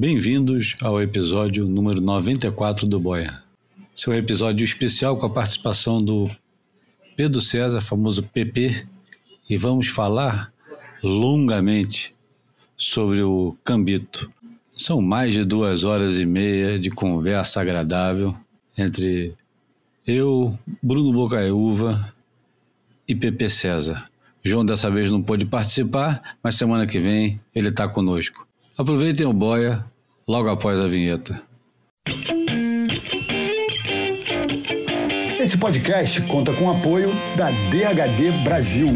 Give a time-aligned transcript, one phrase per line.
[0.00, 3.42] Bem-vindos ao episódio número 94 do Boia.
[3.94, 6.30] Seu episódio especial com a participação do
[7.14, 8.86] Pedro César, famoso PP,
[9.46, 10.50] e vamos falar
[11.02, 12.14] longamente
[12.78, 14.32] sobre o Cambito.
[14.74, 18.34] São mais de duas horas e meia de conversa agradável
[18.78, 19.34] entre
[20.06, 22.10] eu, Bruno Bocaiúva
[23.06, 24.08] e PP César.
[24.42, 28.48] João dessa vez não pôde participar, mas semana que vem ele está conosco.
[28.78, 29.84] Aproveitem o boia
[30.30, 31.42] logo após a vinheta.
[35.40, 38.90] Esse podcast conta com o apoio da DHD Brasil.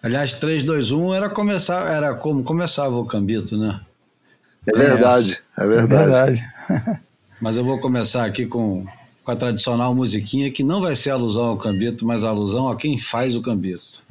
[0.00, 3.80] Aliás, 3, 2, 1 era, começar, era como começava o Cambito, né?
[4.72, 5.92] É verdade, é verdade.
[5.92, 7.00] É verdade.
[7.40, 8.86] Mas eu vou começar aqui com
[9.24, 12.96] com a tradicional musiquinha que não vai ser alusão ao Cambito, mas alusão a quem
[12.96, 14.05] faz o Cambito.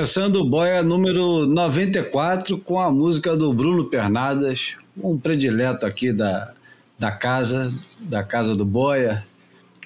[0.00, 6.54] Começando o Boia número 94 com a música do Bruno Pernadas, um predileto aqui da,
[6.98, 9.22] da casa, da casa do Boia.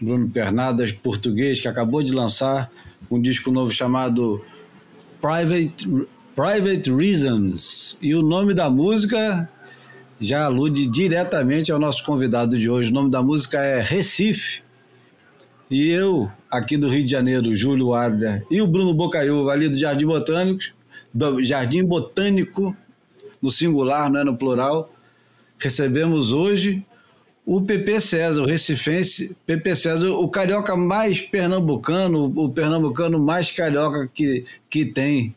[0.00, 2.70] Bruno Pernadas, português, que acabou de lançar
[3.10, 4.40] um disco novo chamado
[5.20, 5.88] Private,
[6.36, 7.98] Private Reasons.
[8.00, 9.50] E o nome da música
[10.20, 12.92] já alude diretamente ao nosso convidado de hoje.
[12.92, 14.62] O nome da música é Recife.
[15.74, 19.76] E eu, aqui do Rio de Janeiro, Júlio Adler, e o Bruno Bocaiúva, ali do
[19.76, 20.62] Jardim Botânico,
[21.12, 22.76] do Jardim Botânico,
[23.42, 24.94] no singular, não é no plural,
[25.58, 26.86] recebemos hoje
[27.44, 34.08] o PP César, o recifense PP César, o carioca mais pernambucano, o pernambucano mais carioca
[34.14, 35.34] que, que tem,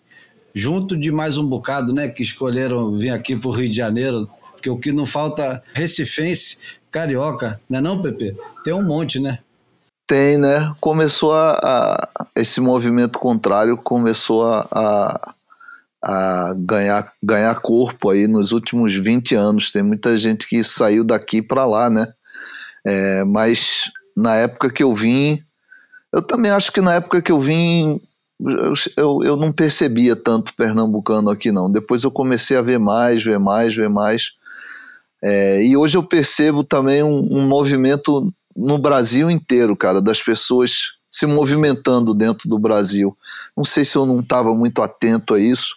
[0.54, 4.30] junto de mais um bocado, né, que escolheram vir aqui para o Rio de Janeiro,
[4.52, 6.60] porque o que não falta recifense,
[6.92, 8.36] carioca, não é não, PP?
[8.64, 9.40] Tem um monte, né?
[10.08, 10.74] Tem, né?
[10.80, 15.34] Começou a, a esse movimento contrário começou a, a,
[16.02, 19.72] a, ganhar, ganhar corpo aí nos últimos 20 anos.
[19.72, 22.08] Tem muita gente que saiu daqui para lá, né?
[22.86, 25.44] É, mas na época que eu vim,
[26.14, 28.00] eu também acho que na época que eu vim,
[28.96, 31.70] eu, eu, não percebia tanto pernambucano aqui, não.
[31.70, 34.32] Depois eu comecei a ver mais, ver mais, ver mais.
[35.22, 40.98] É, e hoje eu percebo também um, um movimento no Brasil inteiro, cara, das pessoas
[41.10, 43.16] se movimentando dentro do Brasil.
[43.56, 45.76] Não sei se eu não estava muito atento a isso,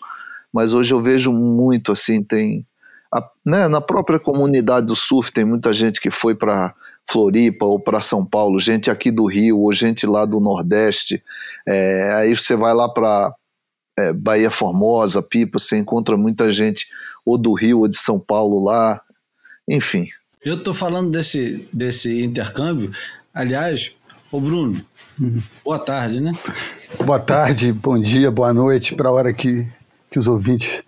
[0.50, 2.66] mas hoje eu vejo muito assim, tem
[3.12, 6.74] a, né, na própria comunidade do surf tem muita gente que foi para
[7.10, 11.22] Floripa ou para São Paulo, gente aqui do Rio ou gente lá do Nordeste.
[11.66, 13.34] É, aí você vai lá para
[13.98, 16.86] é, Bahia Formosa, Pipa, você encontra muita gente
[17.26, 19.00] ou do Rio ou de São Paulo lá,
[19.68, 20.08] enfim.
[20.42, 22.90] Eu estou falando desse, desse intercâmbio.
[23.32, 23.92] Aliás,
[24.32, 24.82] o Bruno,
[25.20, 25.42] uhum.
[25.62, 26.32] boa tarde, né?
[27.04, 29.68] Boa tarde, bom dia, boa noite, para a hora que,
[30.10, 30.82] que os ouvintes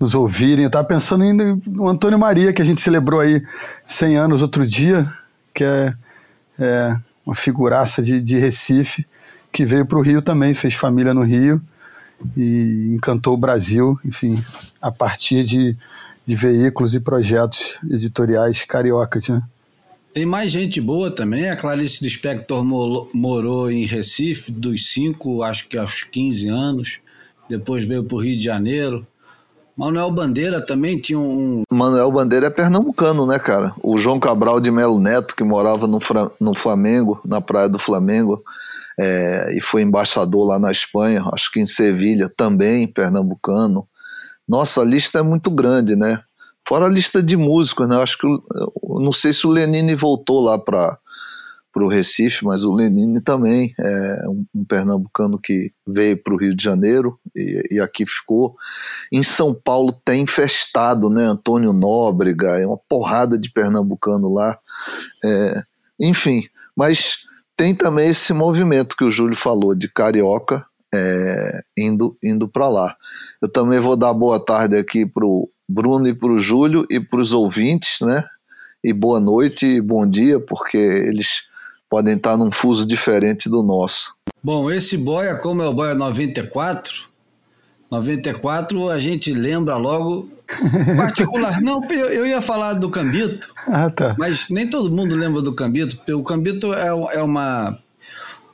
[0.00, 0.64] nos ouvirem.
[0.64, 1.22] Eu estava pensando
[1.66, 3.42] no Antônio Maria, que a gente celebrou aí
[3.86, 5.06] 100 anos outro dia,
[5.52, 5.92] que é,
[6.58, 6.96] é
[7.26, 9.06] uma figuraça de, de Recife,
[9.52, 11.60] que veio para o Rio também, fez família no Rio
[12.34, 14.42] e encantou o Brasil, enfim,
[14.80, 15.76] a partir de
[16.26, 19.42] de veículos e projetos editoriais cariocas, né?
[20.14, 21.50] Tem mais gente boa também.
[21.50, 22.64] A Clarice Lispector
[23.12, 26.98] morou em Recife dos 5, acho que aos 15 anos.
[27.48, 29.04] Depois veio para o Rio de Janeiro.
[29.76, 31.64] Manuel Bandeira também tinha um.
[31.68, 33.74] Manuel Bandeira é pernambucano, né, cara?
[33.82, 35.98] O João Cabral de Melo Neto, que morava no,
[36.40, 38.40] no Flamengo, na praia do Flamengo,
[38.98, 43.84] é, e foi embaixador lá na Espanha, acho que em Sevilha também, pernambucano.
[44.48, 46.22] Nossa, a lista é muito grande, né?
[46.66, 47.96] Fora a lista de músicos, né?
[47.96, 48.26] Acho que
[48.82, 50.98] não sei se o Lenine voltou lá para
[51.76, 56.56] o Recife, mas o Lenine também é um, um pernambucano que veio para o Rio
[56.56, 58.56] de Janeiro e, e, aqui ficou.
[59.12, 61.24] Em São Paulo tem infestado, né?
[61.24, 64.58] Antônio Nóbrega, é uma porrada de pernambucano lá.
[65.22, 65.62] É,
[66.00, 66.44] enfim,
[66.74, 67.18] mas
[67.56, 70.64] tem também esse movimento que o Júlio falou de carioca
[70.94, 72.96] é, indo, indo para lá.
[73.44, 76.98] Eu também vou dar boa tarde aqui para o Bruno e para o Júlio e
[76.98, 78.24] para os ouvintes, né?
[78.82, 81.42] E boa noite e bom dia, porque eles
[81.90, 84.14] podem estar num fuso diferente do nosso.
[84.42, 87.04] Bom, esse boia, como é o boia 94,
[87.90, 90.26] 94 a gente lembra logo
[90.96, 91.60] particular.
[91.60, 94.16] Não, eu ia falar do Cambito, ah, tá.
[94.18, 95.98] mas nem todo mundo lembra do Cambito.
[96.16, 97.78] O Cambito é, é uma,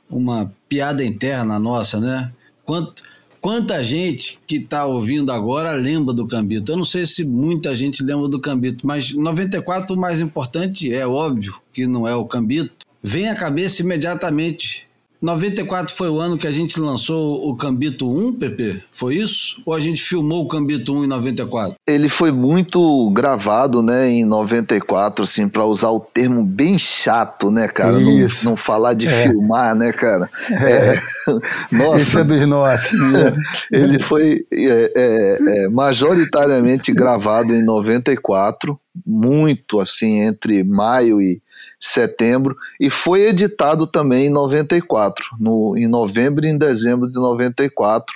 [0.09, 2.29] uma piada interna nossa, né?
[2.65, 3.01] Quanto,
[3.41, 6.71] Quanta gente que está ouvindo agora lembra do Cambito?
[6.71, 11.07] Eu não sei se muita gente lembra do Cambito, mas 94 o mais importante é
[11.07, 12.85] óbvio que não é o Cambito.
[13.01, 14.87] Vem à cabeça imediatamente
[15.21, 18.81] 94 foi o ano que a gente lançou o Cambito 1, PP?
[18.91, 19.61] Foi isso?
[19.63, 21.75] Ou a gente filmou o Cambito 1 em 94?
[21.87, 27.67] Ele foi muito gravado, né, em 94, assim, para usar o termo bem chato, né,
[27.67, 27.99] cara?
[27.99, 29.09] Não, não, falar de é.
[29.09, 30.27] filmar, né, cara?
[30.49, 30.95] É.
[30.95, 31.01] É.
[31.71, 31.97] Nossa.
[31.99, 33.11] Esse é dos nossos.
[33.11, 33.35] Né?
[33.71, 41.39] ele foi é, é, é, majoritariamente gravado em 94, muito, assim, entre maio e
[41.81, 48.15] setembro, e foi editado também em 94, no, em novembro e em dezembro de 94.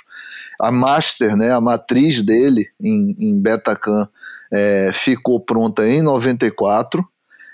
[0.58, 4.08] A master, né, a matriz dele em, em Betacam
[4.52, 7.04] é, ficou pronta em 94,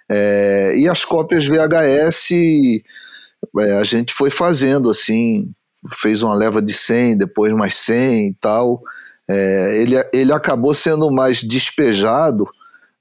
[0.08, 2.30] é, e as cópias VHS
[3.58, 5.50] é, a gente foi fazendo assim,
[5.94, 8.82] fez uma leva de 100, depois mais 100 e tal.
[9.28, 12.46] É, ele, ele acabou sendo mais despejado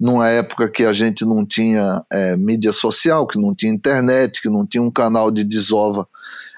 [0.01, 4.50] numa época que a gente não tinha é, mídia social, que não tinha internet, que
[4.50, 6.07] não tinha um canal de desova,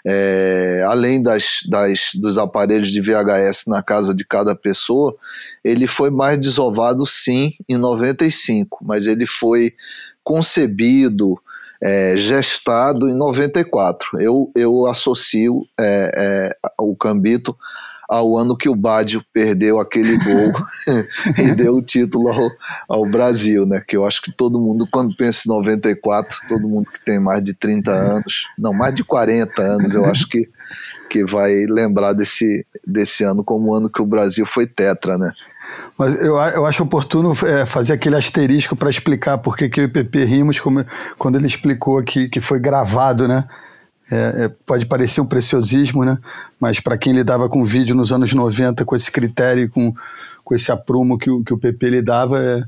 [0.05, 5.13] é, além das, das, dos aparelhos de VHS na casa de cada pessoa,
[5.61, 9.73] ele foi mais desovado sim em 95, mas ele foi
[10.23, 11.37] concebido,
[11.81, 14.21] é, gestado em 94.
[14.21, 17.57] Eu, eu associo é, é, o Cambito
[18.13, 20.53] ao ano que o Badio perdeu aquele gol
[21.35, 22.51] e deu o título ao,
[22.87, 23.81] ao, Brasil, né?
[23.85, 27.43] Que eu acho que todo mundo, quando pensa em 94, todo mundo que tem mais
[27.43, 30.47] de 30 anos, não, mais de 40 anos, eu acho que,
[31.09, 35.31] que vai lembrar desse, desse ano como o ano que o Brasil foi tetra, né?
[35.97, 40.23] Mas eu, eu acho oportuno é, fazer aquele asterisco para explicar por que o PP
[40.25, 40.85] rimos como,
[41.17, 43.45] quando ele explicou que, que foi gravado, né?
[44.11, 46.17] É, é, pode parecer um preciosismo, né?
[46.59, 49.93] mas para quem lidava com vídeo nos anos 90 com esse critério, com,
[50.43, 52.63] com esse aprumo que o, que o PP lidava, é,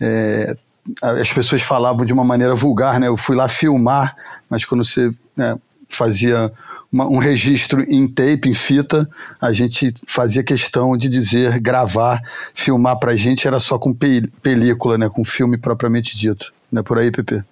[0.00, 0.56] é,
[1.02, 2.98] as pessoas falavam de uma maneira vulgar.
[2.98, 3.08] Né?
[3.08, 4.16] Eu fui lá filmar,
[4.48, 5.58] mas quando você né,
[5.88, 6.50] fazia
[6.90, 9.08] uma, um registro em tape, em fita,
[9.40, 12.22] a gente fazia questão de dizer, gravar,
[12.54, 15.08] filmar para a gente era só com pe película, né?
[15.10, 16.52] com filme propriamente dito.
[16.72, 17.44] Não é por aí, PP?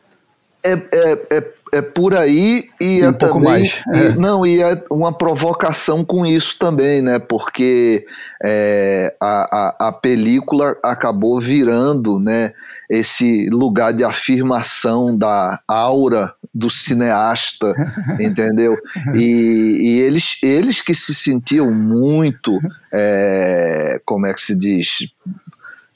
[0.67, 3.83] É, é, é é por aí e, e é um pouco também, mais.
[3.93, 4.11] É.
[4.11, 7.19] E, não, e é uma provocação com isso também, né?
[7.19, 8.07] Porque
[8.43, 12.53] é, a, a, a, película acabou virando, né?
[12.89, 17.73] Esse lugar de afirmação da aura do cineasta,
[18.21, 18.77] entendeu?
[19.15, 22.57] E, e, eles, eles que se sentiam muito,
[22.93, 24.99] é, como é que se diz,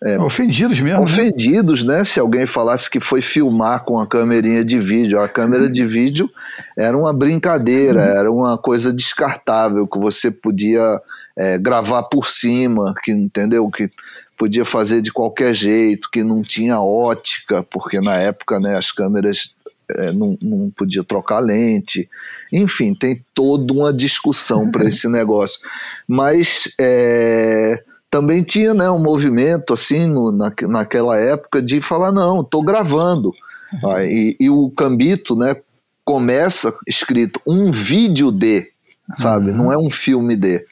[0.02, 1.00] é, ofendidos mesmo.
[1.00, 1.04] Né?
[1.04, 1.99] Ofendidos, né?
[1.99, 2.04] né?
[2.04, 5.21] Se alguém falasse que foi filmar com a câmerinha de vídeo.
[5.21, 6.28] A câmera de vídeo
[6.76, 8.19] era uma brincadeira, uhum.
[8.19, 11.00] era uma coisa descartável que você podia
[11.37, 13.69] é, gravar por cima, que entendeu?
[13.71, 13.90] Que
[14.38, 19.54] podia fazer de qualquer jeito, que não tinha ótica, porque na época né, as câmeras
[19.97, 22.09] é, não, não podia trocar lente.
[22.50, 25.61] Enfim, tem toda uma discussão para esse negócio.
[26.09, 32.40] Mas é, também tinha né, um movimento assim no, na, naquela época de falar não,
[32.40, 33.32] estou gravando.
[33.84, 35.56] Ah, e, e, o Cambito né,
[36.04, 38.66] começa escrito um vídeo de,
[39.16, 39.56] sabe, uhum.
[39.56, 40.66] não é um filme de,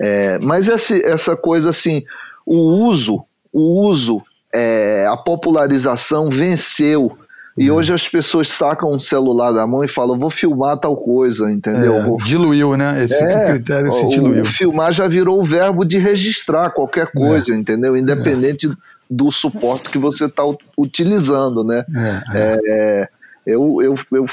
[0.00, 2.02] é, mas essa, essa coisa assim,
[2.44, 2.56] o
[2.88, 4.20] uso, o uso,
[4.52, 7.16] é, a popularização venceu
[7.60, 7.70] e é.
[7.70, 11.94] hoje as pessoas sacam um celular da mão e falam, vou filmar tal coisa, entendeu?
[11.94, 12.24] É.
[12.24, 13.04] Diluiu, né?
[13.04, 14.44] Esse é, critério se diluiu.
[14.44, 17.18] O filmar já virou o verbo de registrar qualquer é.
[17.18, 17.94] coisa, entendeu?
[17.94, 18.66] Independente
[19.10, 20.42] do suporte que você está
[20.78, 21.84] utilizando, né?
[22.34, 23.08] É,
[23.46, 24.26] eu, eu, eu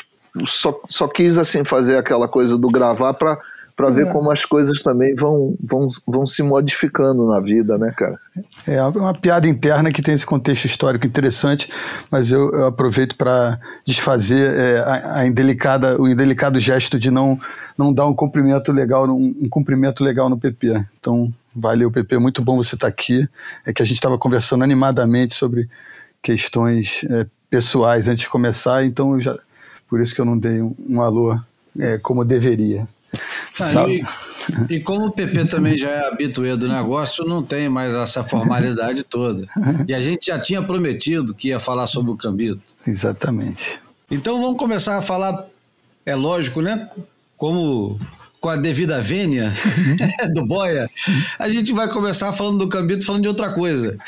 [0.46, 3.38] só, só quis assim fazer aquela coisa do gravar para
[3.78, 4.12] para ver é.
[4.12, 8.20] como as coisas também vão, vão, vão se modificando na vida, né, cara?
[8.68, 11.70] É uma piada interna que tem esse contexto histórico interessante,
[12.12, 17.40] mas eu, eu aproveito para desfazer é, a, a, indelicada, o indelicado gesto de não,
[17.78, 20.84] não dar um cumprimento legal, um, um cumprimento legal no PP.
[21.00, 23.30] Então, valeu, PP, muito bom você estar tá aqui.
[23.64, 25.70] É que a gente estava conversando animadamente sobre
[26.20, 29.38] questões é, pessoais antes de começar, então já,
[29.88, 31.40] por isso que eu não dei um, um alô
[31.80, 32.88] é, como deveria.
[33.60, 37.94] Ah, e, e, como o PP também já é habituê do negócio, não tem mais
[37.94, 39.46] essa formalidade toda.
[39.88, 42.62] E a gente já tinha prometido que ia falar sobre o Cambito.
[42.86, 43.80] Exatamente.
[44.10, 45.46] Então vamos começar a falar,
[46.06, 46.90] é lógico, né?
[47.36, 48.00] Como
[48.40, 49.52] com a devida vênia
[50.34, 50.90] do Boia,
[51.40, 53.98] a gente vai começar falando do Cambito, falando de outra coisa.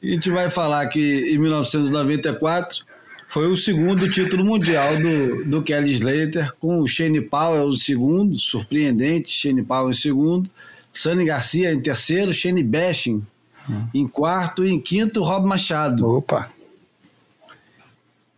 [0.00, 2.84] A gente vai falar que em 1994
[3.28, 8.38] foi o segundo título mundial do, do Kelly Slater, com o Shane Powell o segundo,
[8.38, 10.50] surpreendente, Shane Powell em segundo,
[10.90, 13.24] Sunny Garcia em terceiro, Shane Bashing
[13.94, 16.06] em quarto e em quinto, Rob Machado.
[16.06, 16.50] Opa!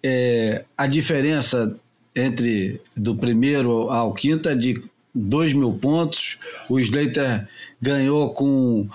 [0.03, 1.77] É, a diferença
[2.15, 4.83] entre do primeiro ao quinto é de
[5.15, 6.39] 2 mil pontos.
[6.69, 7.47] O Slater
[7.81, 8.89] ganhou com,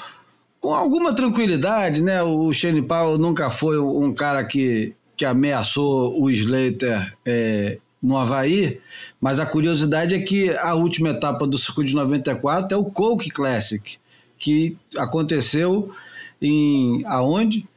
[0.60, 2.22] com alguma tranquilidade, né?
[2.22, 8.80] O Shane Powell nunca foi um cara que que ameaçou o Slater é, no Havaí,
[9.20, 13.30] mas a curiosidade é que a última etapa do circuito de 94 é o Coke
[13.30, 13.98] Classic,
[14.38, 15.92] que aconteceu
[16.42, 17.68] em aonde?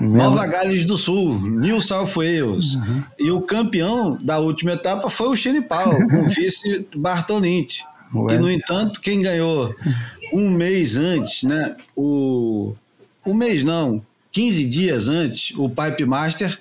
[0.00, 0.16] Mesmo?
[0.16, 2.74] Nova Gales do Sul, New South Wales.
[2.74, 3.02] Uhum.
[3.18, 7.80] E o campeão da última etapa foi o Powell, com o vice Bartolint.
[8.30, 9.74] E, no entanto, quem ganhou
[10.32, 11.76] um mês antes, né?
[11.94, 12.74] O,
[13.24, 16.58] um mês não, 15 dias antes, o Pipe Master,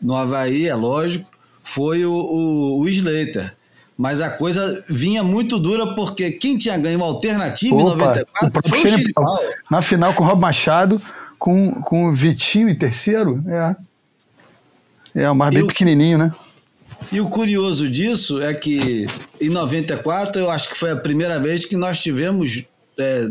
[0.00, 1.30] no Havaí, é lógico,
[1.62, 3.54] foi o, o, o Slater.
[3.96, 8.68] Mas a coisa vinha muito dura porque quem tinha ganho uma alternativa Opa, em 94
[8.68, 9.12] foi o Chile
[9.70, 11.00] Na final com o Rob Machado,
[11.38, 13.76] com, com o Vitinho em terceiro, é.
[15.14, 16.32] É o mais bem pequenininho, né?
[17.12, 19.06] E o curioso disso é que
[19.40, 22.64] em 94 eu acho que foi a primeira vez que nós tivemos
[22.98, 23.30] é,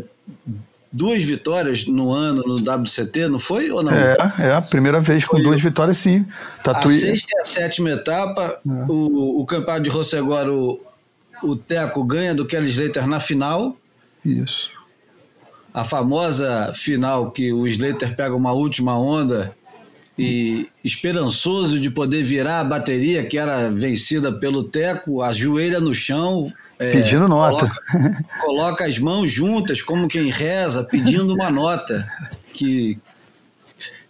[0.94, 3.92] duas vitórias no ano no WCT, não foi ou não?
[3.92, 6.24] É, é a primeira vez com foi duas vitórias, sim.
[6.62, 6.96] Tatuí...
[6.96, 8.70] A sexta e a sétima etapa, é.
[8.88, 10.80] o, o campeonato de Rossegora, o,
[11.42, 13.76] o Teco ganha do Kelly Slater na final.
[14.24, 14.70] Isso.
[15.72, 19.52] A famosa final que o Slater pega uma última onda
[20.16, 26.52] e esperançoso de poder virar a bateria que era vencida pelo Teco, ajoelha no chão,
[26.78, 27.68] é, pedindo nota.
[27.68, 32.04] Coloca, coloca, as mãos juntas, como quem reza, pedindo uma nota
[32.52, 32.98] que,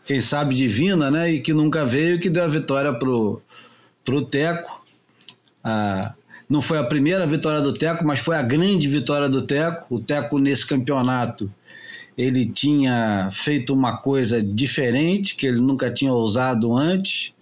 [0.07, 1.33] quem sabe, divina, né?
[1.33, 3.43] E que nunca veio, que deu a vitória pro,
[4.05, 4.85] pro Teco.
[5.63, 6.15] Ah,
[6.49, 9.97] não foi a primeira vitória do Teco, mas foi a grande vitória do Teco.
[9.97, 11.51] O Teco, nesse campeonato,
[12.17, 17.33] ele tinha feito uma coisa diferente, que ele nunca tinha ousado antes.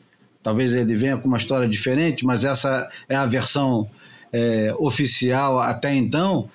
[0.43, 3.89] Talvez ele venha com uma história diferente, mas essa é a versão
[4.33, 6.49] é, oficial até então,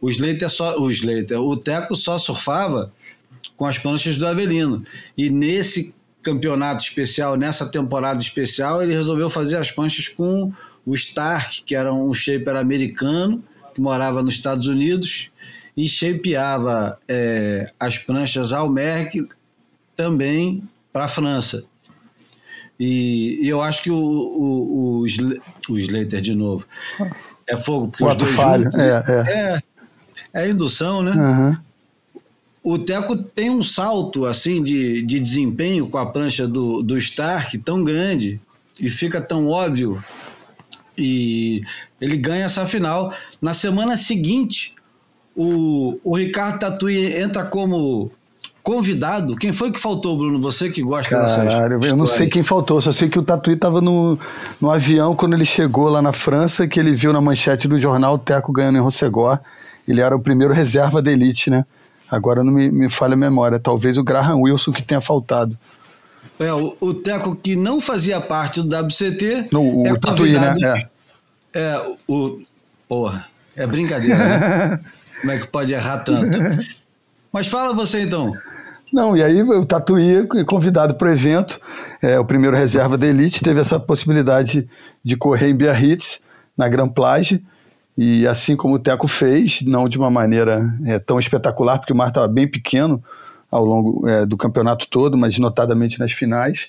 [0.00, 2.92] o Slater só, o Slater, o Teco só surfava
[3.56, 4.84] com as pranchas do Avelino.
[5.16, 10.52] E nesse campeonato especial, nessa temporada especial, ele resolveu fazer as pranchas com
[10.84, 13.42] o Stark, que era um shaper americano
[13.74, 15.30] que morava nos Estados Unidos
[15.76, 19.26] e shapeava é, as pranchas ao Merck
[19.96, 20.62] também
[20.92, 21.64] para a França.
[22.78, 25.06] E, e eu acho que o, o, o,
[25.68, 26.66] o Slater, de novo,
[27.46, 27.88] é fogo.
[27.88, 29.62] Porque Quatro falho, juntos, é, é.
[30.34, 31.12] é, é indução, né?
[31.12, 31.56] Uhum.
[32.62, 37.58] O Teco tem um salto assim de, de desempenho com a prancha do, do Stark
[37.58, 38.40] tão grande
[38.80, 40.02] e fica tão óbvio.
[40.96, 41.62] E
[42.00, 43.12] ele ganha essa final.
[43.42, 44.74] Na semana seguinte,
[45.36, 48.10] o, o Ricardo Tatuí entra como
[48.64, 49.36] convidado.
[49.36, 50.40] Quem foi que faltou, Bruno?
[50.40, 53.52] Você que gosta Caralho, dessa eu não sei quem faltou, só sei que o Tatuí
[53.52, 54.18] estava no,
[54.58, 58.14] no avião quando ele chegou lá na França, que ele viu na manchete do jornal
[58.14, 59.38] o Teco ganhando em Rossegor.
[59.86, 61.66] Ele era o primeiro reserva da elite, né?
[62.10, 63.58] Agora não me, me falha a memória.
[63.58, 65.58] Talvez o Graham Wilson que tenha faltado.
[66.38, 69.48] É, o, o Teco que não fazia parte do WCT.
[69.52, 70.54] No, o é Tatuí, né?
[70.62, 71.60] É.
[71.60, 72.40] é, o.
[72.88, 74.80] Porra, é brincadeira, né?
[75.20, 76.38] Como é que pode errar tanto?
[77.30, 78.34] Mas fala você então.
[78.94, 81.58] Não, e aí o Tatuí, convidado para o evento,
[82.00, 84.68] é, o primeiro reserva da Elite, teve essa possibilidade
[85.02, 86.20] de correr em Biarritz,
[86.56, 87.44] na Grand Plage,
[87.98, 91.96] e assim como o Teco fez, não de uma maneira é, tão espetacular, porque o
[91.96, 93.02] mar estava bem pequeno
[93.50, 96.68] ao longo é, do campeonato todo, mas notadamente nas finais,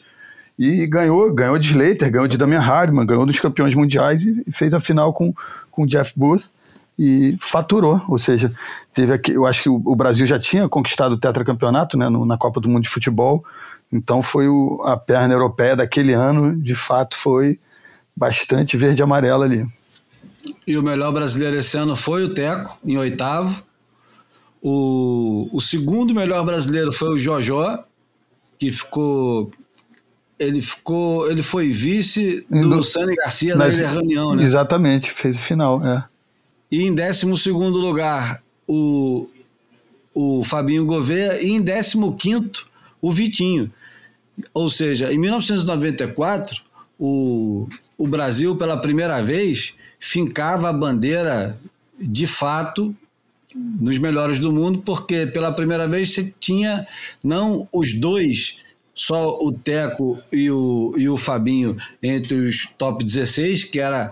[0.58, 4.74] E ganhou, ganhou de Slater, ganhou de Damian Hardman, ganhou dos campeões mundiais e fez
[4.74, 5.32] a final com
[5.70, 6.50] com Jeff Booth
[6.97, 8.51] e faturou, ou seja,
[8.93, 12.25] teve aqui, eu acho que o, o Brasil já tinha conquistado o tetracampeonato, né, no,
[12.25, 13.43] na Copa do Mundo de Futebol,
[13.91, 17.59] então foi o, a perna europeia daquele ano, de fato foi
[18.15, 19.67] bastante verde e amarela ali.
[20.65, 23.63] E o melhor brasileiro esse ano foi o Teco, em oitavo.
[24.61, 27.83] O, o segundo melhor brasileiro foi o Jojó,
[28.57, 29.51] que ficou.
[30.39, 31.29] Ele ficou.
[31.29, 34.43] Ele foi vice do, do Sani Garcia na Ilha Reunião, né?
[34.43, 36.03] Exatamente, fez o final, é.
[36.72, 39.29] E em décimo segundo lugar, o,
[40.13, 41.41] o Fabinho Gouveia.
[41.41, 42.67] E em décimo quinto,
[43.01, 43.72] o Vitinho.
[44.53, 46.62] Ou seja, em 1994,
[47.00, 47.67] o,
[47.98, 51.60] o Brasil, pela primeira vez, fincava a bandeira
[52.00, 52.95] de fato
[53.55, 56.86] nos melhores do mundo, porque pela primeira vez você tinha
[57.24, 58.57] não os dois,
[58.93, 64.12] só o Teco e o, e o Fabinho entre os top 16, que era,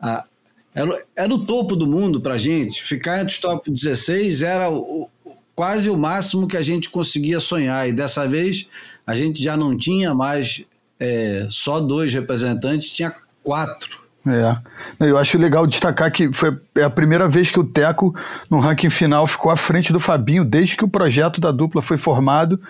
[0.00, 0.24] a,
[0.74, 2.82] era, era o topo do mundo para gente.
[2.82, 5.08] Ficar entre os top 16 era o,
[5.54, 7.88] quase o máximo que a gente conseguia sonhar.
[7.88, 8.66] E dessa vez
[9.06, 10.64] a gente já não tinha mais
[10.98, 13.12] é, só dois representantes, tinha
[13.42, 14.00] quatro.
[14.26, 15.06] É.
[15.06, 18.14] Eu acho legal destacar que foi a primeira vez que o Teco,
[18.50, 21.96] no ranking final, ficou à frente do Fabinho, desde que o projeto da dupla foi
[21.96, 22.60] formado,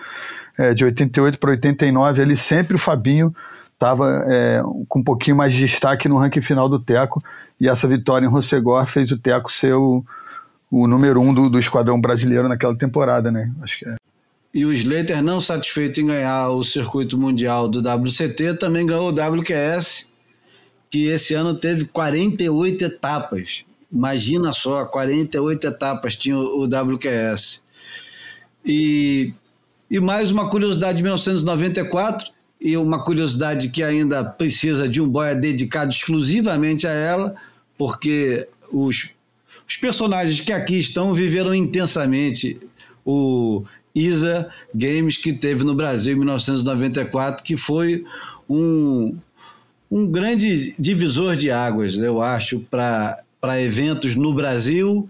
[0.57, 2.21] é, de 88 para 89.
[2.21, 3.35] Ali sempre o Fabinho
[3.81, 7.21] estava é, com um pouquinho mais de destaque no ranking final do Teco,
[7.59, 10.05] e essa vitória em Rossegor fez o Teco ser o,
[10.69, 13.51] o número um do, do esquadrão brasileiro naquela temporada, né?
[13.63, 13.95] Acho que é.
[14.53, 19.37] E o Slater, não satisfeito em ganhar o circuito mundial do WCT, também ganhou o
[19.39, 20.07] WQS
[20.89, 23.63] que esse ano teve 48 etapas.
[23.91, 27.61] Imagina só, 48 etapas tinha o WQS.
[28.65, 29.33] E,
[29.89, 32.29] e mais uma curiosidade de 1994,
[32.61, 37.33] e uma curiosidade que ainda precisa de um boia dedicado exclusivamente a ela,
[37.75, 39.09] porque os,
[39.67, 42.59] os personagens que aqui estão viveram intensamente
[43.03, 43.63] o
[43.95, 48.05] ISA Games que teve no Brasil em 1994, que foi
[48.47, 49.17] um,
[49.89, 53.23] um grande divisor de águas, eu acho, para
[53.59, 55.09] eventos no Brasil.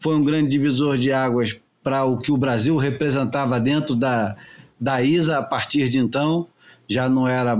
[0.00, 4.36] Foi um grande divisor de águas para o que o Brasil representava dentro da,
[4.80, 6.48] da ISA a partir de então.
[6.88, 7.56] Já não era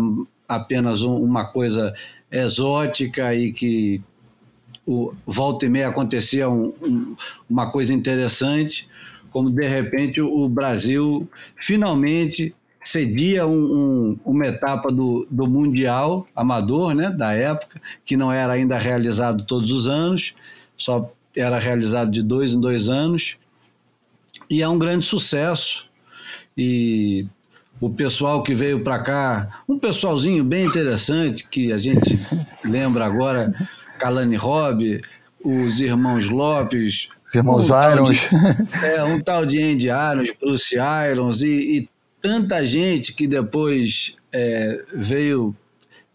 [0.49, 1.95] apenas um, uma coisa
[2.31, 4.03] exótica e que
[4.87, 7.17] o, volta e meia acontecia um, um,
[7.49, 8.89] uma coisa interessante,
[9.31, 16.95] como de repente o Brasil finalmente cedia um, um, uma etapa do, do Mundial Amador,
[16.95, 20.35] né, da época, que não era ainda realizado todos os anos,
[20.77, 23.37] só era realizado de dois em dois anos,
[24.49, 25.89] e é um grande sucesso.
[26.57, 27.27] E
[27.81, 32.19] o pessoal que veio para cá, um pessoalzinho bem interessante, que a gente
[32.65, 33.53] lembra agora,
[33.99, 35.01] Kalani Robb,
[35.45, 37.09] os irmãos Lopes.
[37.27, 38.21] Os irmãos um Irons.
[38.21, 40.77] De, é, um tal de Andy Irons, Bruce
[41.11, 41.89] Irons e, e
[42.21, 45.55] tanta gente que depois é, veio,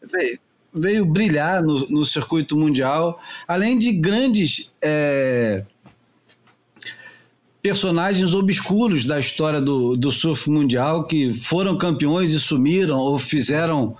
[0.02, 0.40] veio,
[0.74, 5.64] veio, brilhar no, no, circuito mundial, além de grandes é,
[7.64, 13.96] personagens obscuros da história do, do surf mundial que foram campeões e sumiram ou fizeram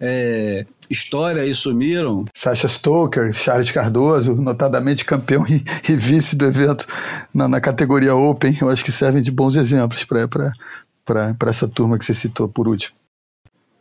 [0.00, 2.24] é, história e sumiram.
[2.32, 6.86] Sasha Stoker, Charles Cardoso, notadamente campeão e, e vice do evento
[7.34, 10.28] na, na, categoria Open, eu acho que servem de bons exemplos para
[11.04, 12.94] para essa turma que você citou por último.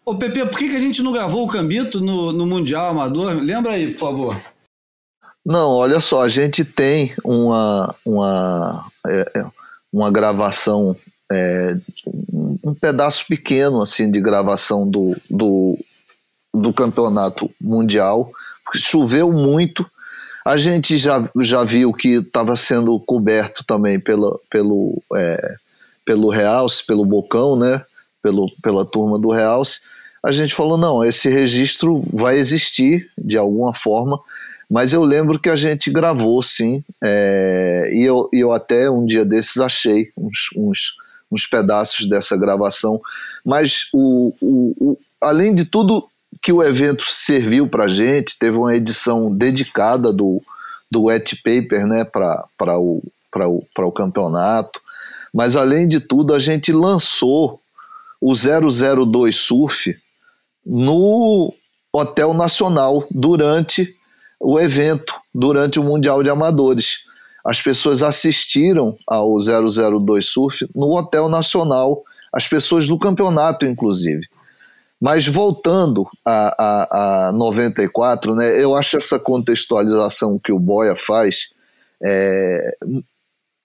[0.05, 3.35] Ô Pepe, por que, que a gente não gravou o Cambito no, no Mundial Amador?
[3.35, 4.41] Lembra aí, por favor.
[5.47, 9.45] Não, olha só, a gente tem uma, uma, é, é
[9.93, 10.93] uma gravação,
[11.31, 11.77] é,
[12.61, 15.77] um pedaço pequeno assim de gravação do, do,
[16.53, 18.29] do campeonato mundial.
[18.75, 19.89] Choveu muito,
[20.45, 25.55] a gente já, já viu que estava sendo coberto também pela, pelo, é,
[26.05, 27.85] pelo Realce, pelo Bocão, né?
[28.21, 29.79] Pelo, pela turma do Realce,
[30.21, 34.19] a gente falou: não, esse registro vai existir de alguma forma,
[34.69, 39.23] mas eu lembro que a gente gravou sim, é, e eu, eu até um dia
[39.23, 40.95] desses achei uns, uns,
[41.31, 43.01] uns pedaços dessa gravação,
[43.45, 46.07] mas o, o, o, além de tudo
[46.41, 50.41] que o evento serviu para gente, teve uma edição dedicada do,
[50.91, 53.01] do wet paper né, para o,
[53.35, 54.79] o, o campeonato.
[55.33, 57.59] Mas além de tudo, a gente lançou
[58.19, 59.95] o 002 Surf
[60.65, 61.53] no
[61.93, 63.95] Hotel Nacional durante
[64.39, 66.99] o evento, durante o Mundial de Amadores.
[67.43, 74.27] As pessoas assistiram ao 002 Surf no Hotel Nacional, as pessoas do campeonato, inclusive.
[74.99, 81.49] Mas voltando a, a, a 94, né, eu acho essa contextualização que o Boia faz
[82.03, 82.75] é,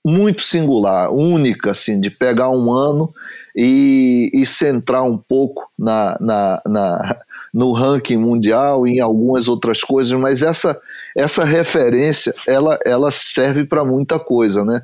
[0.04, 3.12] muito singular, única, assim, de pegar um ano
[3.54, 7.20] e, e centrar um pouco na, na, na,
[7.54, 10.80] no ranking mundial e em algumas outras coisas, mas essa,
[11.16, 14.82] essa referência ela, ela serve para muita coisa, né?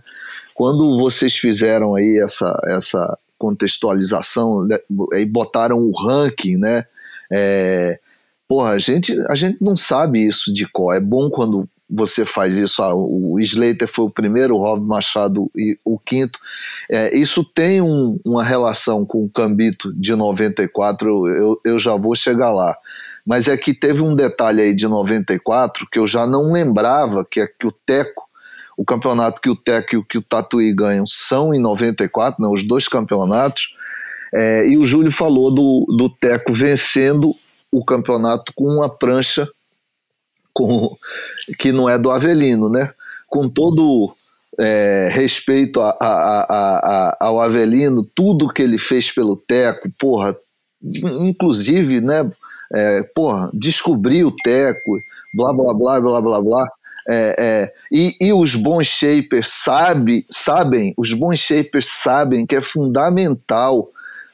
[0.54, 4.78] Quando vocês fizeram aí essa, essa contextualização né,
[5.14, 6.84] e botaram o ranking, né?
[7.30, 7.98] É,
[8.46, 10.92] porra, a gente, a gente não sabe isso de qual.
[10.92, 12.82] É bom quando você faz isso.
[12.82, 16.38] Ah, o Slater foi o primeiro, o Rob Machado e o quinto.
[16.90, 22.14] É, isso tem um, uma relação com o Cambito de 94, eu, eu já vou
[22.14, 22.76] chegar lá.
[23.24, 27.40] Mas é que teve um detalhe aí de 94 que eu já não lembrava, que
[27.40, 28.24] é que o Teco,
[28.76, 32.62] o campeonato que o Teco e que o Tatuí ganham são em 94, né, os
[32.62, 33.68] dois campeonatos.
[34.32, 37.34] É, e o Júlio falou do, do Teco vencendo
[37.70, 39.48] o campeonato com uma prancha
[40.58, 40.96] com,
[41.58, 42.92] que não é do Avelino, né?
[43.28, 44.14] Com todo
[44.58, 50.36] é, respeito a, a, a, ao Avelino, tudo que ele fez pelo Teco, porra,
[50.82, 52.30] inclusive, né?
[52.72, 55.00] É, porra, descobrir o Teco,
[55.34, 56.68] blá blá blá blá blá blá.
[57.10, 62.60] É, é, e, e, os bons shapers sabe, sabem, os bons shapers sabem que é
[62.60, 63.88] fundamental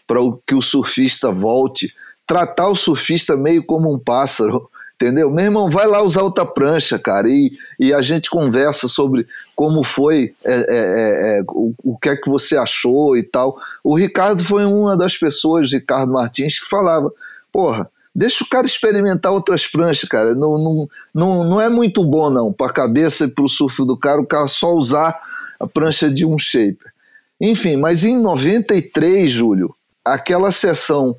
[0.08, 1.94] para que o surfista volte,
[2.26, 4.68] tratar o surfista meio como um pássaro,
[5.04, 5.30] entendeu?
[5.30, 9.84] Meu irmão, vai lá usar outra prancha, cara, e, e a gente conversa sobre como
[9.84, 13.58] foi, é, é, é, é, o, o que é que você achou e tal.
[13.82, 17.12] O Ricardo foi uma das pessoas, Ricardo Martins, que falava,
[17.52, 22.30] porra, deixa o cara experimentar outras pranchas, cara, não, não, não, não é muito bom
[22.30, 25.20] não, para a cabeça e para o surf do cara, o cara só usar
[25.60, 26.92] a prancha de um shaper.
[27.40, 31.14] Enfim, mas em 93, Júlio, aquela sessão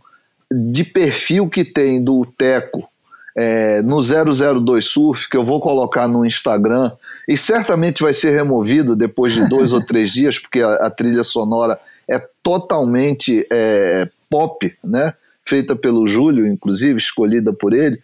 [0.51, 2.87] de perfil que tem do Teco
[3.35, 6.91] é, no 002 Surf, que eu vou colocar no Instagram,
[7.27, 11.23] e certamente vai ser removido depois de dois ou três dias, porque a, a trilha
[11.23, 15.13] sonora é totalmente é, pop, né?
[15.47, 18.01] feita pelo Júlio, inclusive, escolhida por ele.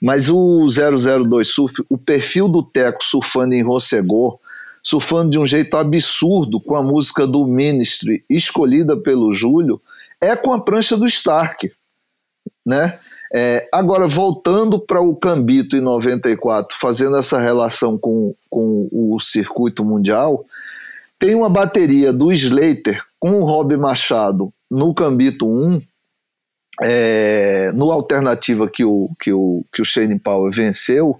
[0.00, 4.38] Mas o 002 Surf, o perfil do Teco surfando em Rossegor,
[4.82, 9.80] surfando de um jeito absurdo com a música do Ministry, escolhida pelo Júlio,
[10.20, 11.72] é com a prancha do Stark,
[12.64, 12.98] né?
[13.32, 19.84] É, agora, voltando para o Cambito em 94, fazendo essa relação com, com o circuito
[19.84, 20.44] mundial,
[21.18, 25.80] tem uma bateria do Slater com o Rob Machado no Cambito 1,
[26.82, 31.18] é, no alternativa que o, que o, que o Shane Power venceu,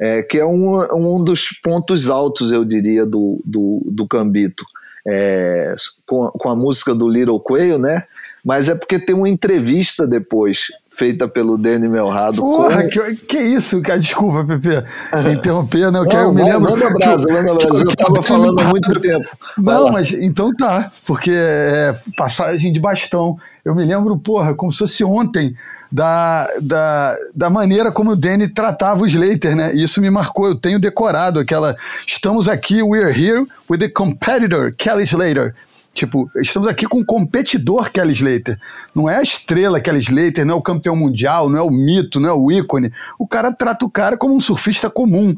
[0.00, 4.64] é, que é um, um dos pontos altos, eu diria, do, do, do Cambito.
[5.06, 5.74] É,
[6.06, 8.04] com, com a música do Little Quail, né?
[8.44, 12.42] Mas é porque tem uma entrevista depois, feita pelo Danny Melrado.
[12.42, 12.88] Porra, com...
[12.88, 13.98] que, que isso, cara?
[13.98, 14.84] Desculpa, Pepe,
[15.32, 16.70] interromper, não, que não, eu me lembro...
[16.70, 19.28] Manda brasa, manda brasa, eu tava falando há muito tempo.
[19.56, 23.38] Não, mas então tá, porque é passagem de bastão.
[23.64, 25.56] Eu me lembro, porra, como se fosse ontem,
[25.90, 29.74] da, da, da maneira como o Danny tratava o Slater, né?
[29.74, 31.74] Isso me marcou, eu tenho decorado aquela...
[32.06, 35.54] Estamos aqui, we're here with the competitor, Kelly Slater.
[35.94, 38.58] Tipo, estamos aqui com um competidor Kelly Slater.
[38.92, 42.18] Não é a estrela Kelly Slater, não é o campeão mundial, não é o mito,
[42.18, 42.92] não é o ícone.
[43.16, 45.36] O cara trata o cara como um surfista comum.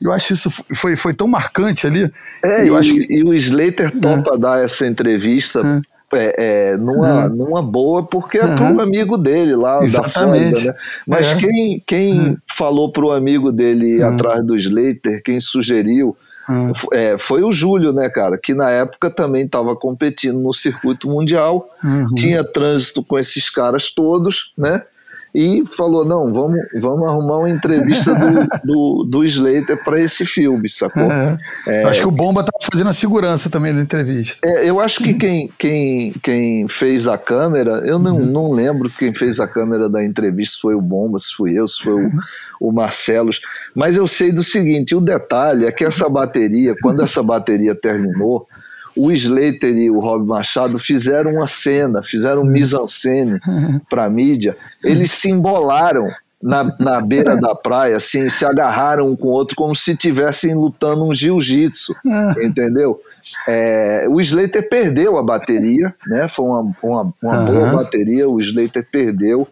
[0.00, 2.10] Eu acho isso foi, foi tão marcante ali.
[2.44, 3.06] É, eu e, acho que...
[3.12, 4.38] e o Slater topa é.
[4.38, 6.16] dar essa entrevista é.
[6.16, 7.34] É, é, numa, uhum.
[7.34, 8.56] numa boa, porque é uhum.
[8.56, 10.44] para um amigo dele lá Exatamente.
[10.44, 10.78] da Flórida, né?
[11.06, 11.36] Mas é.
[11.36, 12.36] quem, quem uhum.
[12.46, 16.16] falou para o amigo dele atrás do Slater, quem sugeriu,
[16.48, 16.72] Hum.
[16.92, 21.68] É, foi o Júlio, né, cara, que na época também estava competindo no circuito mundial,
[21.84, 22.14] uhum.
[22.14, 24.82] tinha trânsito com esses caras todos, né?
[25.34, 30.68] E falou: não, vamos, vamos arrumar uma entrevista do, do, do Slater para esse filme,
[30.70, 31.02] sacou?
[31.02, 31.38] É.
[31.66, 34.38] É, acho que o Bomba estava fazendo a segurança também da entrevista.
[34.42, 38.26] É, eu acho que quem, quem, quem fez a câmera, eu não, uhum.
[38.26, 41.66] não lembro quem fez a câmera da entrevista, se foi o Bomba, se fui eu,
[41.66, 42.10] se foi o.
[42.60, 43.40] Uhum o Marcelos.
[43.74, 48.46] Mas eu sei do seguinte: o detalhe é que essa bateria, quando essa bateria terminou,
[48.96, 53.38] o Slater e o Rob Machado fizeram uma cena, fizeram um mise-en-scène
[53.88, 54.56] para a mídia.
[54.82, 56.08] Eles se embolaram
[56.42, 60.54] na, na beira da praia, assim, se agarraram um com o outro como se estivessem
[60.54, 61.94] lutando um jiu-jitsu,
[62.42, 63.00] entendeu?
[63.46, 66.26] É, o Slater perdeu a bateria, né?
[66.28, 68.28] Foi uma, uma, uma boa bateria.
[68.28, 69.46] O Slater perdeu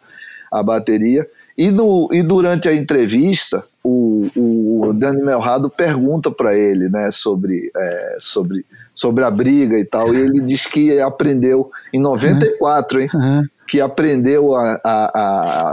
[0.50, 6.88] a bateria e, no, e durante a entrevista, o, o Dani Melrado pergunta para ele,
[6.88, 12.00] né, sobre, é, sobre, sobre a briga e tal, e ele diz que aprendeu em
[12.00, 13.08] 94, hein?
[13.14, 13.42] Uhum.
[13.68, 14.90] Que aprendeu a, a,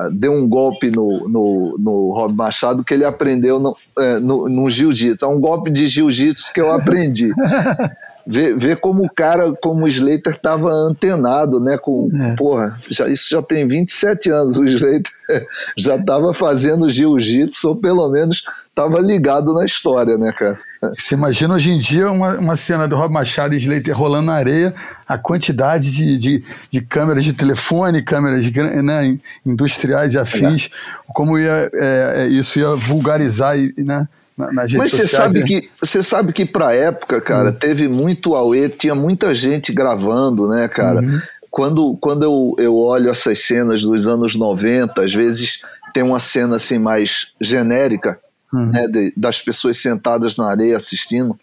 [0.06, 4.50] a, Deu um golpe no, no, no Rob Machado que ele aprendeu no, é, no,
[4.50, 5.24] no jiu-jitsu.
[5.24, 7.30] É um golpe de jiu-jitsu que eu aprendi.
[8.26, 11.78] Ver, ver como o cara, como o Slater estava antenado, né?
[11.78, 12.36] Com, é.
[12.36, 14.58] Porra, já, isso já tem 27 anos.
[14.58, 15.12] O Slater
[15.78, 20.60] já estava fazendo jiu-jitsu, ou pelo menos estava ligado na história, né, cara?
[20.98, 24.34] Você imagina hoje em dia uma, uma cena do Rob Machado e Slater rolando na
[24.34, 24.74] areia,
[25.08, 28.42] a quantidade de, de, de câmeras de telefone, câmeras
[28.84, 31.14] né, industriais e afins, é.
[31.14, 34.08] como ia, é, é isso ia vulgarizar, né?
[34.38, 35.46] Nas redes Mas você sabe né?
[35.46, 37.56] que você sabe que para época, cara, uhum.
[37.56, 41.02] teve muito auê, tinha muita gente gravando, né, cara?
[41.02, 41.22] Uhum.
[41.52, 45.62] Quando, quando eu, eu olho essas cenas dos anos 90, às vezes
[45.94, 48.20] tem uma cena assim mais genérica,
[48.52, 48.72] uhum.
[48.72, 51.40] né, de, das pessoas sentadas na areia assistindo.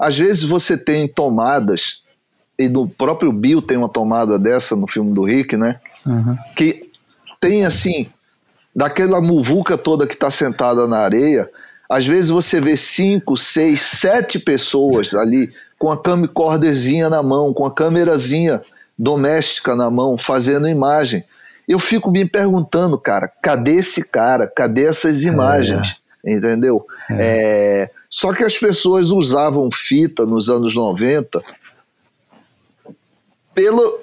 [0.00, 2.02] Às vezes você tem tomadas
[2.58, 5.80] e no próprio Bill tem uma tomada dessa no filme do Rick, né?
[6.06, 6.36] Uhum.
[6.56, 6.90] Que
[7.40, 8.06] tem assim,
[8.74, 11.50] daquela muvuca toda que está sentada na areia,
[11.88, 17.66] às vezes você vê cinco, seis, sete pessoas ali com a camcorderzinha na mão, com
[17.66, 18.62] a câmerazinha
[18.98, 21.24] doméstica na mão, fazendo imagem.
[21.66, 24.46] Eu fico me perguntando, cara, cadê esse cara?
[24.46, 25.96] Cadê essas imagens?
[26.24, 26.32] É.
[26.34, 26.86] Entendeu?
[27.10, 27.16] É.
[27.20, 31.42] É, só que as pessoas usavam fita nos anos 90
[33.54, 34.00] pelo,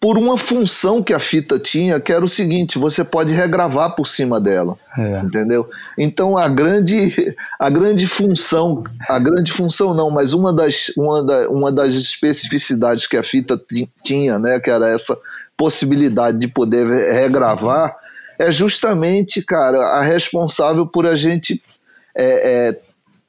[0.00, 4.06] por uma função que a fita tinha, que era o seguinte: você pode regravar por
[4.06, 5.20] cima dela, é.
[5.20, 5.68] entendeu?
[5.98, 11.48] Então a grande, a grande função, a grande função não, mas uma das, uma, da,
[11.50, 13.60] uma das especificidades que a fita
[14.02, 15.16] tinha, né, que era essa
[15.54, 17.94] possibilidade de poder regravar,
[18.38, 21.62] é justamente, cara, a responsável por a gente
[22.16, 22.80] é, é,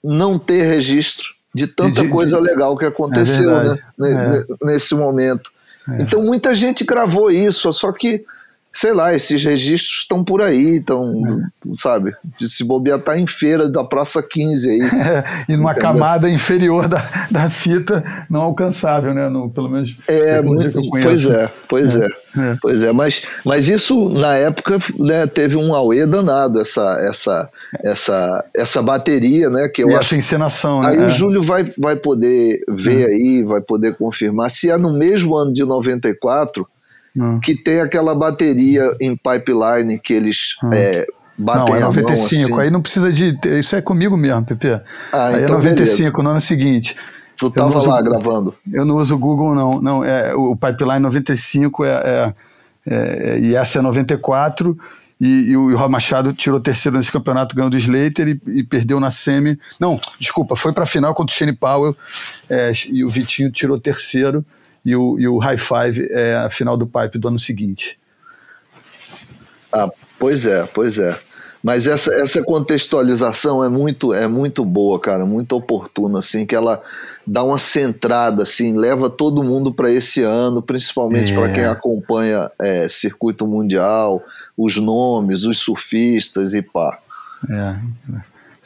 [0.02, 5.52] não ter registro de tanta de, coisa legal que aconteceu é né, nesse momento.
[6.00, 8.24] Então muita gente gravou isso, só que
[8.74, 11.70] sei lá, esses registros estão por aí, então, é.
[11.74, 14.82] sabe, de se bobear tá em feira da Praça 15 aí.
[14.82, 15.92] É, e numa entendeu?
[15.92, 21.50] camada inferior da, da fita não alcançável, né, no, pelo menos é, muito, pois é,
[21.68, 26.62] pois é, é, pois é, mas, mas isso na época, né, teve um auê danado,
[26.62, 27.50] essa, essa,
[27.84, 30.00] essa, essa bateria, né, que eu e acho...
[30.00, 31.08] essa encenação, Aí né?
[31.08, 33.06] o Júlio vai, vai poder ver é.
[33.08, 36.66] aí, vai poder confirmar, se é no mesmo ano de 94
[37.16, 37.40] não.
[37.40, 40.70] que tem aquela bateria em pipeline que eles ah.
[40.74, 42.50] é, batem Não, é 95.
[42.50, 42.62] Mão, assim.
[42.62, 43.38] Aí não precisa de.
[43.60, 44.82] Isso é comigo mesmo, Pepe.
[45.12, 46.24] Ah, aí é então é 95, beleza.
[46.24, 46.96] no ano seguinte.
[47.38, 48.56] Tu tava uso, lá gravando?
[48.72, 49.82] Eu não uso o Google, não.
[49.82, 52.34] Não, é, o Pipeline 95 é, é,
[52.88, 54.78] é, e essa é 94.
[55.20, 59.00] E, e o Rob Machado tirou terceiro nesse campeonato, ganhou do Slater e, e perdeu
[59.00, 59.60] na semi.
[59.80, 61.96] Não, desculpa, foi para a final contra o Shane Powell
[62.50, 64.44] é, e o Vitinho tirou terceiro
[64.84, 68.00] e o, e o High Five é a final do Pipe do ano seguinte.
[69.72, 69.90] Ah,
[70.20, 71.18] pois é, pois é.
[71.64, 76.82] Mas essa, essa contextualização é muito é muito boa, cara, muito oportuna, assim, que ela
[77.26, 81.36] dá uma centrada, assim, leva todo mundo para esse ano, principalmente é.
[81.36, 84.24] para quem acompanha é, circuito mundial,
[84.58, 86.98] os nomes, os surfistas e pá.
[87.48, 87.76] É.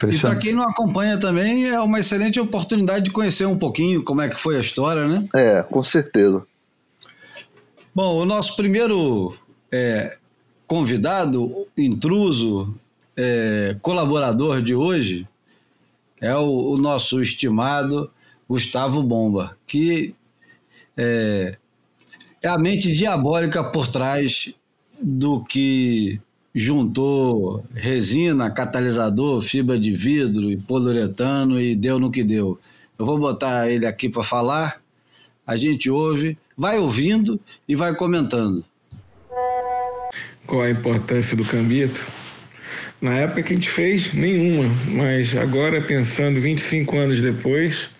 [0.04, 4.20] E para quem não acompanha também, é uma excelente oportunidade de conhecer um pouquinho como
[4.20, 5.26] é que foi a história, né?
[5.34, 6.46] É, com certeza.
[7.94, 9.34] Bom, o nosso primeiro
[9.72, 10.18] é,
[10.66, 12.74] convidado, intruso,
[13.16, 15.26] é, colaborador de hoje
[16.20, 18.10] é o, o, nosso estimado
[18.46, 20.14] Gustavo Bomba, que
[20.94, 21.56] é,
[22.42, 24.52] é a mente diabólica por trás
[25.00, 26.20] do que
[26.58, 32.58] juntou resina, catalisador, fibra de vidro e poliuretano e deu no que deu.
[32.98, 34.80] Eu vou botar ele aqui para falar,
[35.46, 37.38] a gente ouve, vai ouvindo
[37.68, 38.64] e vai comentando.
[40.46, 42.02] Qual a importância do cambito?
[43.02, 47.90] Na época que a gente fez, nenhuma, mas agora pensando 25 anos depois,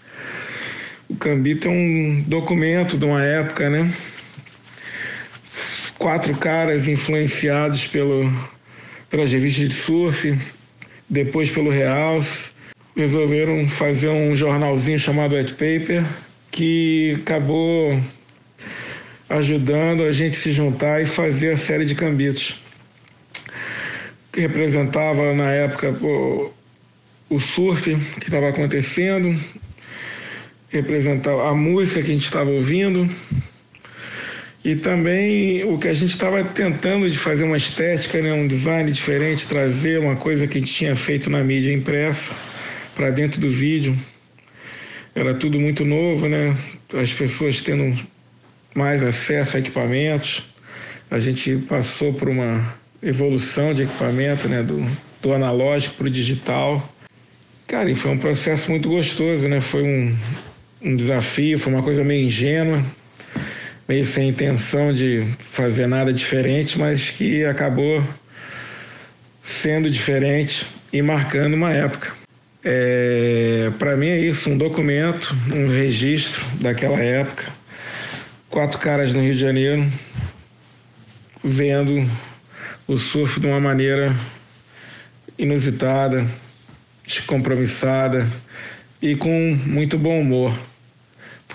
[1.10, 3.92] o cambito é um documento de uma época, né?
[5.98, 8.30] Quatro caras influenciados pelo,
[9.11, 10.38] pelas revistas de surf,
[11.09, 12.50] depois pelo Realce,
[12.96, 16.04] resolveram fazer um jornalzinho chamado White Paper,
[16.50, 18.00] que acabou
[19.28, 22.61] ajudando a gente se juntar e fazer a série de cambitos.
[24.32, 26.52] Que representava na época o,
[27.28, 29.38] o surf que estava acontecendo,
[30.68, 33.09] representava a música que a gente estava ouvindo
[34.66, 38.90] E também o que a gente estava tentando de fazer uma estética, né, um design
[38.90, 42.33] diferente, trazer uma coisa que a gente tinha feito na mídia impressa
[42.96, 43.96] para dentro do vídeo.
[45.14, 46.57] Era tudo muito novo, né?
[47.00, 47.96] As pessoas tendo
[48.74, 50.42] mais acesso a equipamentos.
[51.09, 54.85] A gente passou por uma evolução de equipamento, né, do,
[55.22, 56.92] do analógico para o digital.
[57.68, 59.61] Cara, e foi um processo muito gostoso, né?
[59.61, 60.16] Foi um,
[60.83, 62.85] um desafio, foi uma coisa meio ingênua,
[63.88, 68.03] meio sem intenção de fazer nada diferente, mas que acabou
[69.42, 72.12] sendo diferente e marcando uma época.
[72.64, 77.44] É, Para mim é isso, um documento, um registro daquela época.
[78.51, 79.87] Quatro caras no Rio de Janeiro
[81.44, 82.11] vendo
[82.88, 84.16] o surf de uma maneira
[85.38, 86.27] inusitada,
[87.07, 88.27] descompromissada
[89.01, 90.53] e com muito bom humor.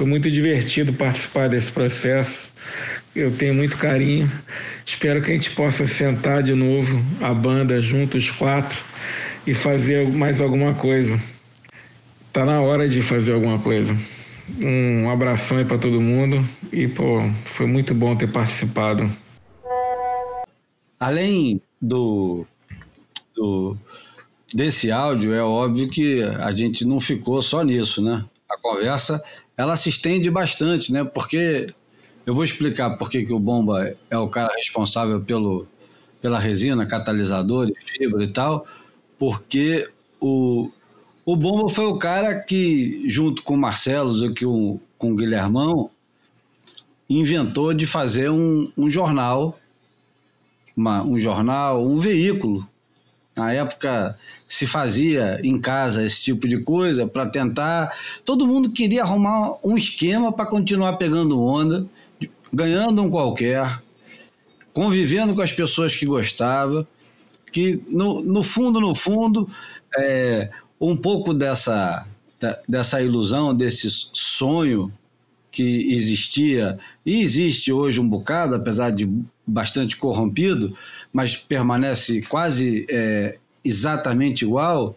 [0.01, 2.51] Foi muito divertido participar desse processo.
[3.15, 4.31] Eu tenho muito carinho.
[4.83, 8.83] Espero que a gente possa sentar de novo a banda junto os quatro
[9.45, 11.21] e fazer mais alguma coisa.
[12.33, 13.95] Tá na hora de fazer alguma coisa.
[14.59, 19.07] Um abração aí para todo mundo e pô, foi muito bom ter participado.
[20.99, 22.43] Além do,
[23.35, 23.77] do
[24.51, 28.25] desse áudio, é óbvio que a gente não ficou só nisso, né?
[28.49, 29.23] A conversa
[29.61, 31.03] ela se estende bastante, né?
[31.03, 31.67] Porque
[32.25, 35.67] eu vou explicar por que o Bomba é o cara responsável pelo,
[36.19, 38.65] pela resina, catalisador e fibra e tal,
[39.19, 39.87] porque
[40.19, 40.71] o,
[41.23, 45.91] o Bomba foi o cara que, junto com o Marcelo, aqui com o Guilhermão,
[47.07, 49.59] inventou de fazer um, um jornal,
[50.75, 52.67] uma, um jornal, um veículo
[53.35, 54.17] na época
[54.47, 57.95] se fazia em casa esse tipo de coisa para tentar.
[58.25, 61.85] Todo mundo queria arrumar um esquema para continuar pegando onda,
[62.51, 63.81] ganhando um qualquer,
[64.73, 66.87] convivendo com as pessoas que gostava.
[67.51, 69.49] Que no, no fundo, no fundo,
[69.97, 72.05] é, um pouco dessa,
[72.67, 74.91] dessa ilusão, desse sonho
[75.51, 79.09] que existia e existe hoje um bocado, apesar de
[79.45, 80.75] bastante corrompido,
[81.11, 84.95] mas permanece quase é, exatamente igual,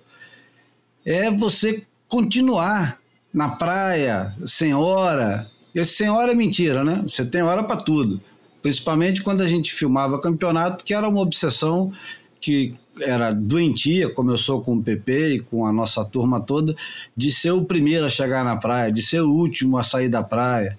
[1.05, 2.99] é você continuar
[3.33, 5.51] na praia sem hora.
[5.75, 7.03] Esse sem hora é mentira, né?
[7.07, 8.21] Você tem hora para tudo.
[8.63, 11.93] Principalmente quando a gente filmava campeonato, que era uma obsessão
[12.41, 16.75] que era doentia, sou com o PP e com a nossa turma toda,
[17.17, 20.23] de ser o primeiro a chegar na praia, de ser o último a sair da
[20.23, 20.79] praia,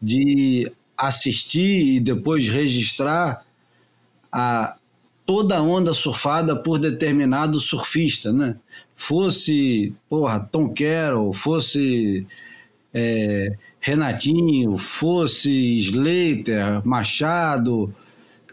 [0.00, 3.44] de assistir e depois registrar
[4.30, 4.76] a
[5.24, 8.56] toda onda surfada por determinado surfista, né?
[8.94, 12.26] Fosse, porra, Tom Carroll, fosse
[12.94, 17.92] é, Renatinho, fosse Slater, Machado,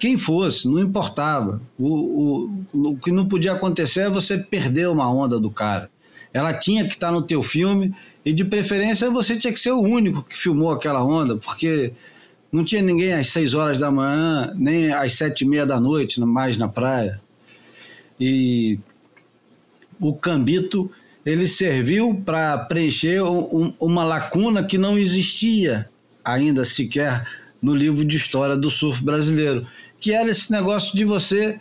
[0.04, 1.62] quem fosse, não importava.
[1.80, 5.90] O, o, o que não podia acontecer é você perder uma onda do cara.
[6.34, 9.80] Ela tinha que estar no teu filme e de preferência você tinha que ser o
[9.80, 11.94] único que filmou aquela onda, porque
[12.52, 16.20] não tinha ninguém às seis horas da manhã, nem às sete e meia da noite,
[16.20, 17.22] mais na praia.
[18.20, 18.78] E
[20.02, 20.92] o Cambito
[21.26, 25.90] ele serviu para preencher um, uma lacuna que não existia
[26.26, 27.26] ainda sequer
[27.62, 29.66] no livro de história do surf brasileiro,
[30.04, 31.58] que era esse negócio de você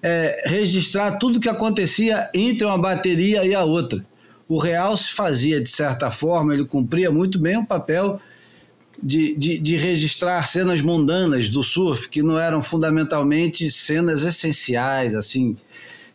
[0.00, 4.06] é, registrar tudo que acontecia entre uma bateria e a outra.
[4.48, 8.20] O real se fazia de certa forma, ele cumpria muito bem o papel
[9.02, 15.56] de, de, de, registrar cenas mundanas do surf, que não eram fundamentalmente cenas essenciais, assim.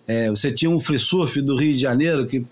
[0.07, 2.45] É, você tinha um free surf do Rio de Janeiro que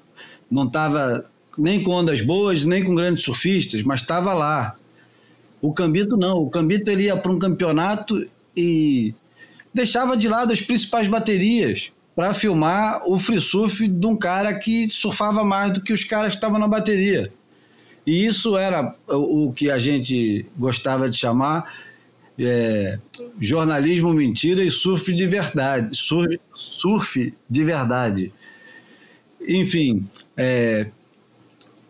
[0.52, 1.26] não estava
[1.58, 4.76] nem com ondas boas, nem com grandes surfistas, mas estava lá.
[5.62, 9.13] O Cambito não, o Cambito ele ia para um campeonato e
[9.74, 14.88] deixava de lado as principais baterias para filmar o free surf de um cara que
[14.88, 17.32] surfava mais do que os caras que estavam na bateria.
[18.06, 21.74] E isso era o que a gente gostava de chamar
[22.38, 23.00] é,
[23.39, 25.96] jornalismo mentira e surf de verdade.
[25.96, 28.32] Surf, surf de verdade.
[29.48, 30.88] Enfim, é,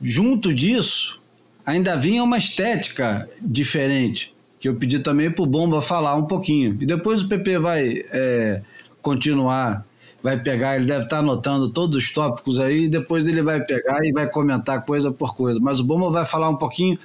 [0.01, 1.21] junto disso,
[1.65, 4.32] ainda vinha uma estética diferente
[4.63, 6.77] que eu pedi também para o Bomba falar um pouquinho.
[6.79, 8.61] E depois o PP vai é,
[9.01, 9.85] continuar,
[10.23, 13.59] vai pegar, ele deve estar tá anotando todos os tópicos aí, e depois ele vai
[13.59, 15.59] pegar e vai comentar coisa por coisa.
[15.61, 16.97] Mas o Bomba vai falar um pouquinho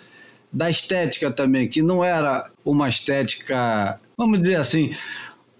[0.53, 4.95] da estética também, que não era uma estética, vamos dizer assim,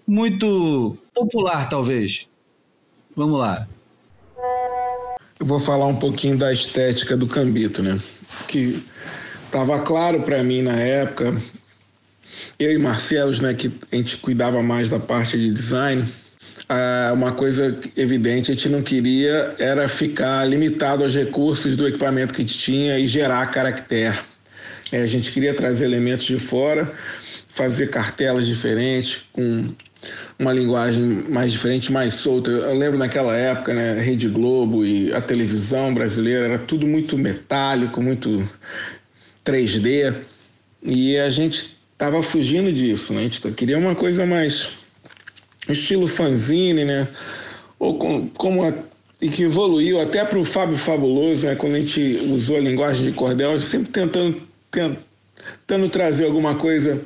[0.07, 2.29] muito popular, talvez.
[3.13, 3.67] Vamos lá.
[5.37, 7.99] Eu vou falar um pouquinho da estética do Cambito, né?
[8.47, 8.81] Que
[9.45, 11.35] estava claro para mim na época,
[12.59, 16.05] eu e Marcelos, né, que a gente cuidava mais da parte de design,
[16.67, 22.33] ah, uma coisa evidente, a gente não queria era ficar limitado aos recursos do equipamento
[22.33, 24.19] que a gente tinha e gerar caractere.
[24.91, 26.91] É, a gente queria trazer elementos de fora,
[27.47, 29.69] fazer cartelas diferentes, com
[30.37, 32.49] uma linguagem mais diferente, mais solta.
[32.49, 38.01] Eu lembro naquela época, né, Rede Globo e a televisão brasileira era tudo muito metálico,
[38.01, 38.47] muito
[39.45, 40.13] 3D,
[40.83, 43.19] e a gente estava fugindo disso, né?
[43.19, 44.69] A gente queria uma coisa mais
[45.67, 47.09] estilo fanzine, né?
[47.77, 48.73] Ou com, como a,
[49.21, 51.55] e que evoluiu até para o Fábio Fabuloso, né?
[51.55, 54.41] Quando a gente usou a linguagem de cordel, sempre tentando,
[54.71, 57.01] tentando trazer alguma coisa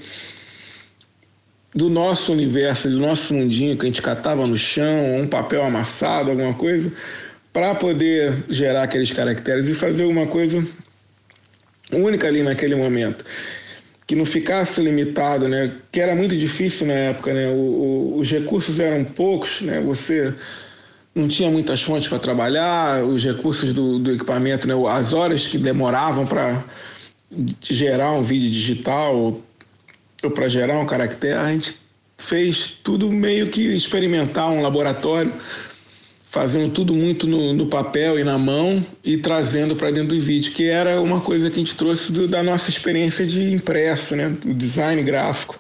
[1.73, 6.29] do nosso universo, do nosso mundinho que a gente catava no chão, um papel amassado,
[6.29, 6.93] alguma coisa,
[7.51, 10.63] para poder gerar aqueles caracteres e fazer alguma coisa
[11.91, 13.25] única ali naquele momento.
[14.05, 15.71] Que não ficasse limitado, né?
[15.91, 17.47] Que era muito difícil na época, né?
[17.49, 19.79] O, o, os recursos eram poucos, né?
[19.81, 20.33] Você
[21.15, 24.73] não tinha muitas fontes para trabalhar, os recursos do, do equipamento, né?
[24.89, 26.63] As horas que demoravam para
[27.61, 29.41] gerar um vídeo digital
[30.29, 31.75] para gerar um caractere, a gente
[32.17, 35.33] fez tudo meio que experimentar um laboratório,
[36.33, 40.51] fazendo tudo muito no, no papel e na mão e trazendo para dentro do vídeo,
[40.51, 44.29] que era uma coisa que a gente trouxe do, da nossa experiência de impresso, né,
[44.29, 45.59] do design gráfico.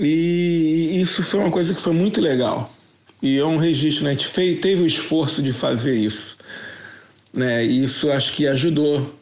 [0.00, 2.74] E isso foi uma coisa que foi muito legal.
[3.20, 4.12] E é um registro, né?
[4.12, 6.38] A gente fez, teve o esforço de fazer isso.
[7.30, 7.62] Né?
[7.62, 9.14] E isso acho que ajudou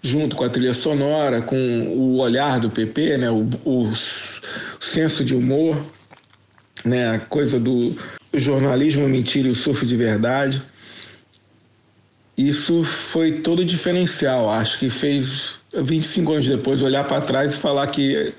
[0.00, 3.92] junto com a trilha sonora, com o olhar do PP, né, o, o
[4.80, 5.78] senso de humor,
[6.82, 7.94] né, a coisa do
[8.32, 10.62] jornalismo mentira e o surf de verdade.
[12.36, 17.86] Isso foi todo diferencial, acho que fez 25 anos depois olhar para trás e falar
[17.88, 18.32] que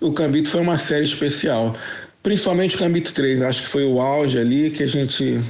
[0.00, 1.74] o Cambito foi uma série especial.
[2.22, 5.40] Principalmente o Cambito 3, acho que foi o auge ali que a gente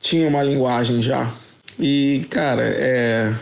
[0.00, 1.34] tinha uma linguagem já.
[1.78, 3.34] E, cara, é,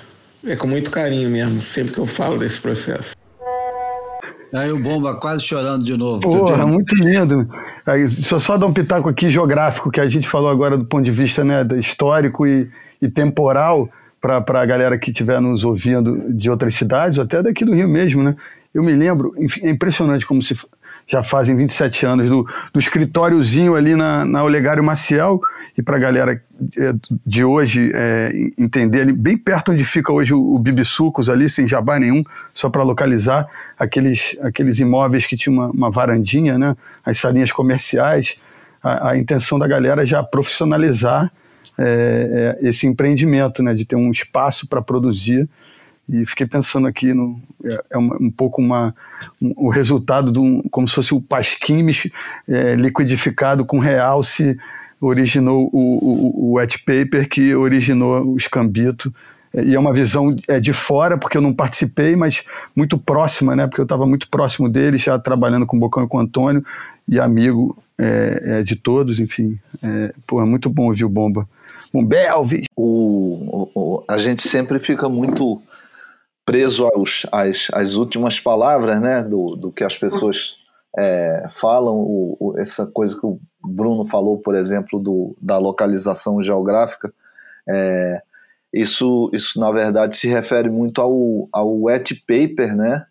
[0.46, 3.17] é com muito carinho mesmo, sempre que eu falo desse processo.
[4.53, 6.20] Aí o Bomba quase chorando de novo.
[6.20, 7.49] Porra, muito lindo.
[7.86, 10.84] Aí, deixa eu só dar um pitaco aqui geográfico, que a gente falou agora do
[10.84, 12.70] ponto de vista né, histórico e,
[13.01, 13.88] e temporal,
[14.20, 18.22] para a galera que estiver nos ouvindo de outras cidades, até daqui do Rio mesmo,
[18.22, 18.34] né?
[18.74, 20.57] Eu me lembro, é impressionante como se
[21.09, 25.40] já fazem 27 anos, do, do escritóriozinho ali na, na Olegário Maciel,
[25.76, 26.42] e para a galera
[26.76, 26.92] é,
[27.24, 31.66] de hoje é, entender ali, bem perto onde fica hoje o, o Bibisucos ali, sem
[31.66, 33.48] jabá nenhum, só para localizar
[33.78, 38.36] aqueles, aqueles imóveis que tinha uma, uma varandinha, né, as salinhas comerciais,
[38.82, 41.32] a, a intenção da galera é já profissionalizar
[41.78, 45.48] é, é, esse empreendimento, né, de ter um espaço para produzir
[46.09, 48.94] e fiquei pensando aqui no é, é uma, um pouco uma
[49.40, 51.84] um, o resultado de um, como se fosse o pasquim
[52.48, 54.56] é, liquidificado com realce
[55.00, 59.14] originou o, o, o wet paper que originou o escambito.
[59.54, 62.42] É, e é uma visão é, de fora porque eu não participei mas
[62.74, 63.66] muito próxima né?
[63.66, 66.64] Porque eu estava muito próximo dele já trabalhando com o Bocão e com o Antônio
[67.06, 69.59] e amigo é, é, de todos enfim.
[69.82, 71.48] É, pô, é muito bom ouvir o Bomba.
[71.92, 72.64] Bom, Belvis.
[72.76, 75.61] O, o, a gente sempre fica muito
[76.49, 80.55] preso aos, às, às últimas palavras né, do, do que as pessoas
[80.96, 86.40] é, falam, o, o, essa coisa que o Bruno falou, por exemplo, do, da localização
[86.40, 87.12] geográfica,
[87.68, 88.22] é,
[88.72, 93.05] isso, isso na verdade se refere muito ao, ao wet paper, né,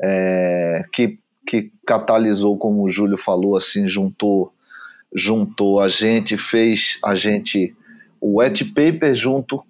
[0.00, 4.52] é, que, que catalisou, como o Júlio falou, assim, juntou,
[5.12, 7.74] juntou a gente, fez a gente,
[8.20, 9.64] o wet paper junto,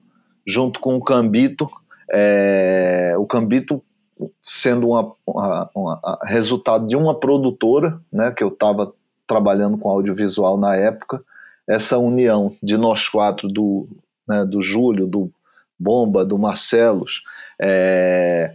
[0.47, 1.71] junto com o Cambito,
[2.11, 3.83] é, o Cambito
[4.41, 8.93] sendo uma, uma, uma, resultado de uma produtora, né, que eu estava
[9.27, 11.23] trabalhando com audiovisual na época,
[11.69, 13.89] essa união de nós quatro, do,
[14.29, 15.31] né, do Júlio, do
[15.79, 17.23] Bomba, do Marcelos,
[17.61, 18.55] é,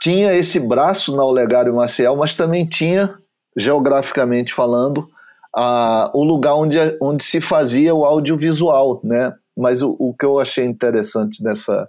[0.00, 3.18] tinha esse braço na Olegário Maciel, mas também tinha,
[3.56, 5.08] geograficamente falando,
[5.54, 9.34] a, o lugar onde, onde se fazia o audiovisual, né?
[9.56, 11.88] Mas o, o que eu achei interessante dessa,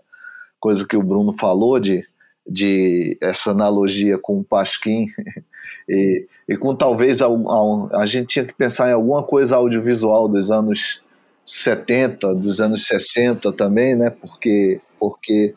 [0.59, 2.05] coisa que o Bruno falou de,
[2.47, 5.07] de essa analogia com o Pasquim
[5.87, 10.27] e, e com talvez a, a, a, gente tinha que pensar em alguma coisa audiovisual
[10.27, 11.01] dos anos
[11.45, 14.09] 70, dos anos 60 também, né?
[14.09, 15.55] Porque, porque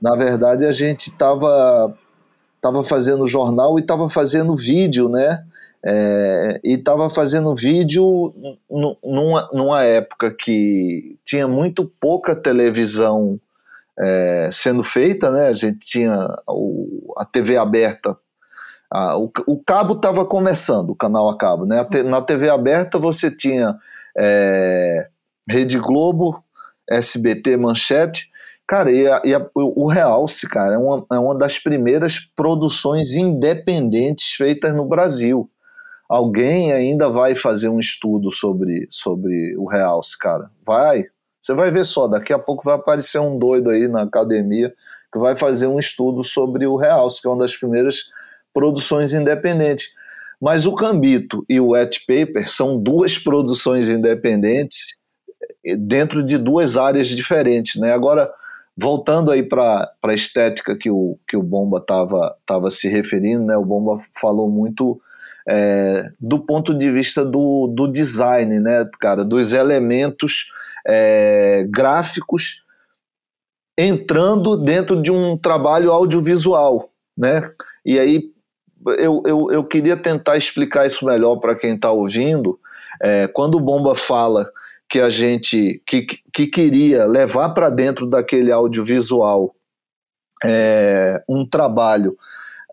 [0.00, 1.94] na verdade a gente estava
[2.60, 5.44] tava fazendo jornal e estava fazendo vídeo, né?
[5.84, 8.34] É, e estava fazendo vídeo
[9.02, 13.38] numa, numa época que tinha muito pouca televisão
[14.00, 15.48] é, sendo feita, né?
[15.48, 18.16] A gente tinha o, a TV aberta
[18.90, 21.66] a, o, o, cabo estava começando, o canal a cabo.
[21.66, 21.86] Né?
[22.06, 23.76] Na TV aberta você tinha
[24.16, 25.08] é,
[25.48, 26.42] Rede Globo,
[26.88, 28.30] SBT, Manchete.
[28.66, 33.14] Cara, e, a, e a, o Realce, cara, é uma, é uma das primeiras produções
[33.14, 35.50] independentes feitas no Brasil.
[36.08, 40.50] Alguém ainda vai fazer um estudo sobre, sobre o Realce, cara.
[40.66, 41.04] Vai.
[41.40, 44.72] Você vai ver só, daqui a pouco vai aparecer um doido aí na academia
[45.12, 48.04] que vai fazer um estudo sobre o Realce, que é uma das primeiras
[48.52, 49.88] produções independentes.
[50.40, 54.86] Mas o Cambito e o Wet Paper são duas produções independentes
[55.64, 57.80] eh, dentro de duas áreas diferentes.
[57.80, 57.92] Né?
[57.92, 58.30] Agora,
[58.76, 63.56] voltando aí para a estética que o, que o Bomba estava tava se referindo, né?
[63.56, 65.00] o Bomba falou muito
[65.48, 70.50] é, do ponto de vista do, do design, né, cara, dos elementos
[70.88, 72.62] é, gráficos
[73.76, 77.52] entrando dentro de um trabalho audiovisual, né?
[77.84, 78.32] E aí
[78.98, 82.58] eu, eu, eu queria tentar explicar isso melhor para quem está ouvindo.
[83.00, 84.50] É, quando o Bomba fala
[84.88, 89.54] que a gente que, que queria levar para dentro daquele audiovisual
[90.44, 92.16] é, um trabalho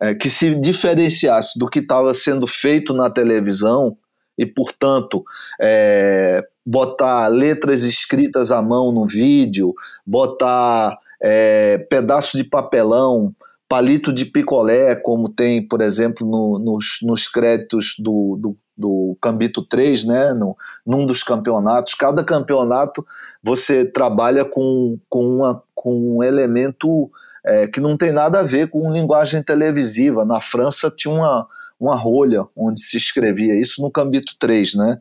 [0.01, 3.97] é, que se diferenciasse do que estava sendo feito na televisão
[4.37, 5.23] e, portanto,
[5.59, 9.73] é, botar letras escritas à mão no vídeo,
[10.05, 13.35] botar é, pedaço de papelão,
[13.67, 19.63] palito de picolé, como tem, por exemplo, no, nos, nos créditos do, do, do Cambito
[19.63, 20.55] 3, né, no,
[20.85, 21.93] num dos campeonatos.
[21.93, 23.05] Cada campeonato
[23.43, 27.11] você trabalha com, com, uma, com um elemento
[27.45, 30.25] é, que não tem nada a ver com linguagem televisiva.
[30.25, 31.47] Na França tinha uma,
[31.79, 34.97] uma rolha onde se escrevia isso no Cambito 3, né?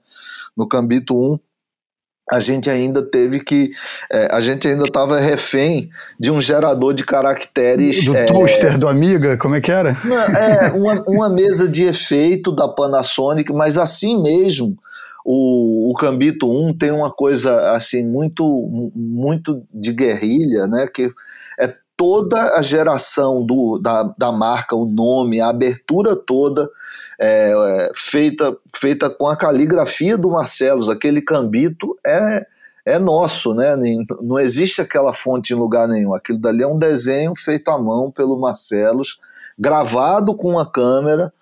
[0.56, 1.38] No Cambito 1
[2.31, 3.72] a gente ainda teve que.
[4.11, 8.05] É, a gente ainda estava refém de um gerador de caracteres.
[8.05, 9.37] Do é, toaster do Amiga?
[9.37, 9.91] Como é que era?
[9.91, 14.77] É, uma, uma mesa de efeito da Panasonic, mas assim mesmo.
[15.27, 18.45] O, o Cambito 1 tem uma coisa assim muito
[18.95, 20.87] muito de guerrilha, né?
[20.87, 21.11] Que
[21.59, 26.68] é toda a geração do, da, da marca, o nome, a abertura toda
[27.25, 32.47] é, feita, feita com a caligrafia do Marcelos, aquele cambito é,
[32.85, 33.75] é nosso, né?
[34.20, 36.14] Não existe aquela fonte em lugar nenhum.
[36.14, 39.18] Aquilo dali é um desenho feito à mão pelo Marcelos,
[39.59, 41.33] gravado com a câmera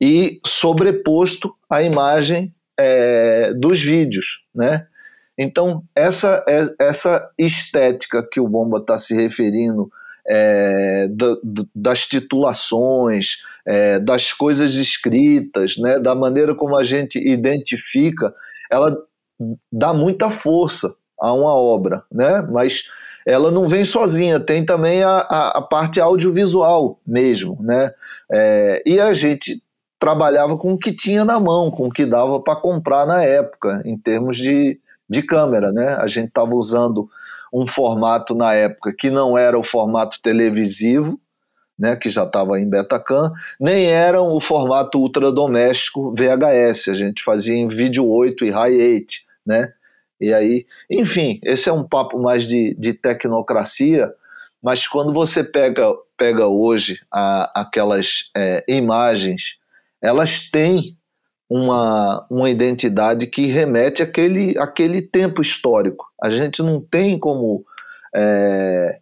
[0.00, 4.86] e sobreposto à imagem é, dos vídeos, né?
[5.36, 9.90] Então, essa, é, essa estética que o Bomba está se referindo
[10.26, 11.36] é, da,
[11.74, 18.32] das titulações, é, das coisas escritas, né, da maneira como a gente identifica,
[18.70, 18.96] ela
[19.72, 22.42] dá muita força a uma obra, né?
[22.50, 22.84] mas
[23.26, 27.58] ela não vem sozinha, tem também a, a, a parte audiovisual mesmo.
[27.60, 27.90] Né?
[28.30, 29.62] É, e a gente
[29.98, 33.82] trabalhava com o que tinha na mão, com o que dava para comprar na época,
[33.84, 35.72] em termos de, de câmera.
[35.72, 35.96] Né?
[35.98, 37.08] A gente estava usando
[37.52, 41.18] um formato na época que não era o formato televisivo,
[41.78, 47.56] né, que já estava em Betacam, nem era o formato ultradoméstico VHS, a gente fazia
[47.56, 49.14] em vídeo 8 e high 8,
[49.46, 49.72] né?
[50.20, 54.12] E aí, enfim, esse é um papo mais de, de tecnocracia,
[54.62, 59.58] mas quando você pega, pega hoje a, aquelas é, imagens,
[60.00, 60.96] elas têm
[61.50, 66.06] uma, uma identidade que remete àquele, àquele tempo histórico.
[66.22, 67.64] A gente não tem como,
[68.14, 69.00] é,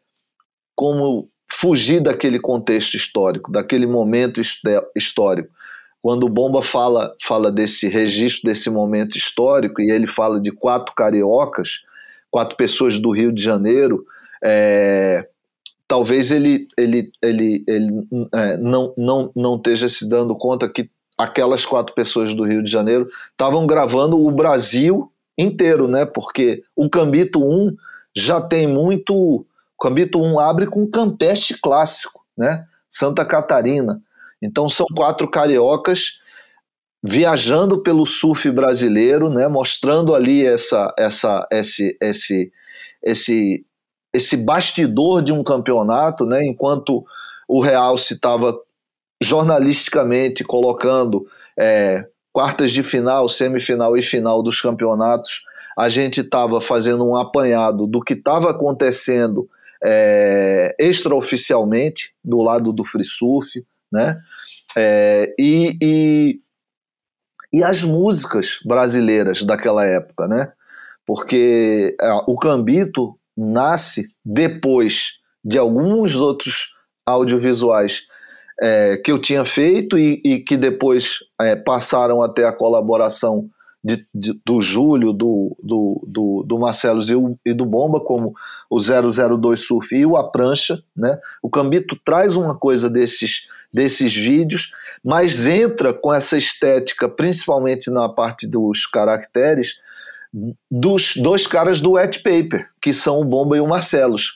[0.74, 4.40] como fugir daquele contexto histórico, daquele momento
[4.96, 5.50] histórico.
[6.00, 10.94] Quando o Bomba fala, fala desse registro desse momento histórico e ele fala de quatro
[10.94, 11.82] cariocas,
[12.30, 14.04] quatro pessoas do Rio de Janeiro,
[14.42, 15.28] é,
[15.86, 21.64] talvez ele, ele, ele, ele é, não, não, não esteja se dando conta que aquelas
[21.64, 26.04] quatro pessoas do Rio de Janeiro estavam gravando o Brasil inteiro, né?
[26.04, 27.76] Porque o Cambito 1
[28.16, 29.46] já tem muito.
[29.82, 32.64] O Cambito 1 abre com Campeste clássico, né?
[32.88, 34.00] Santa Catarina.
[34.40, 36.20] Então são quatro cariocas
[37.02, 39.48] viajando pelo surf brasileiro, né?
[39.48, 42.52] Mostrando ali essa, essa, esse, esse,
[43.02, 43.66] esse,
[44.12, 46.46] esse bastidor de um campeonato, né?
[46.46, 47.04] Enquanto
[47.48, 48.56] o Real se estava
[49.20, 51.26] jornalisticamente colocando
[51.58, 55.42] é, quartas de final, semifinal e final dos campeonatos,
[55.76, 59.48] a gente estava fazendo um apanhado do que estava acontecendo
[59.84, 64.18] é, extraoficialmente do lado do free surf, né?
[64.76, 66.40] É, e, e,
[67.52, 70.52] e, as músicas brasileiras daquela época, né?
[71.06, 75.12] Porque é, o Cambito nasce depois
[75.44, 76.72] de alguns outros
[77.04, 78.02] audiovisuais
[78.60, 83.50] é, que eu tinha feito e, e que depois é, passaram até a colaboração
[83.82, 88.32] de, de, do Júlio, do, do, do, do Marcelo e, o, e, do Bomba, como
[88.70, 90.82] o 002 Surf e o A Prancha.
[90.96, 91.18] Né?
[91.42, 94.72] O Cambito traz uma coisa desses, desses vídeos,
[95.04, 99.74] mas entra com essa estética, principalmente na parte dos caracteres,
[100.70, 104.34] dos dois caras do Wet Paper, que são o Bomba e o Marcelos.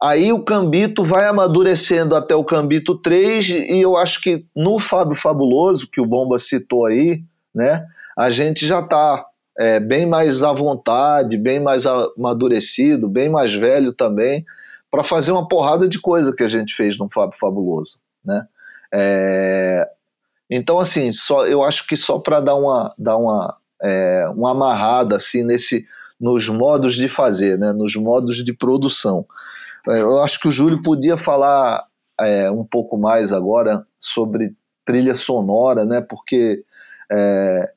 [0.00, 5.16] Aí o Cambito vai amadurecendo até o Cambito 3, e eu acho que no Fábio
[5.16, 7.24] Fabuloso, que o Bomba citou aí,
[7.54, 7.86] né,
[8.16, 9.24] a gente já está
[9.58, 14.44] é, bem mais à vontade, bem mais amadurecido, bem mais velho também,
[14.90, 17.98] para fazer uma porrada de coisa que a gente fez no Fábio Fabuloso.
[18.24, 18.46] Né?
[18.92, 19.88] É,
[20.50, 25.16] então, assim, só, eu acho que só para dar uma, dar uma é, uma amarrada
[25.16, 25.84] assim nesse
[26.18, 29.26] nos modos de fazer, né, nos modos de produção.
[29.88, 31.84] É, eu acho que o Júlio podia falar
[32.18, 36.64] é, um pouco mais agora sobre trilha sonora, né, porque
[37.10, 37.70] é,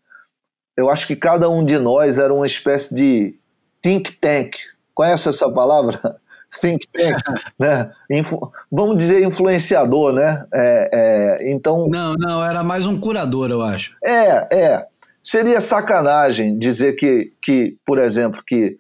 [0.75, 3.35] eu acho que cada um de nós era uma espécie de
[3.81, 4.57] think tank.
[4.93, 6.17] Conhece essa palavra?
[6.61, 7.21] think tank,
[7.59, 7.91] né?
[8.09, 10.45] Influ vamos dizer influenciador, né?
[10.53, 11.87] É, é, então.
[11.89, 13.95] Não, não, era mais um curador, eu acho.
[14.03, 14.87] É, é.
[15.23, 18.77] Seria sacanagem dizer que, que por exemplo, que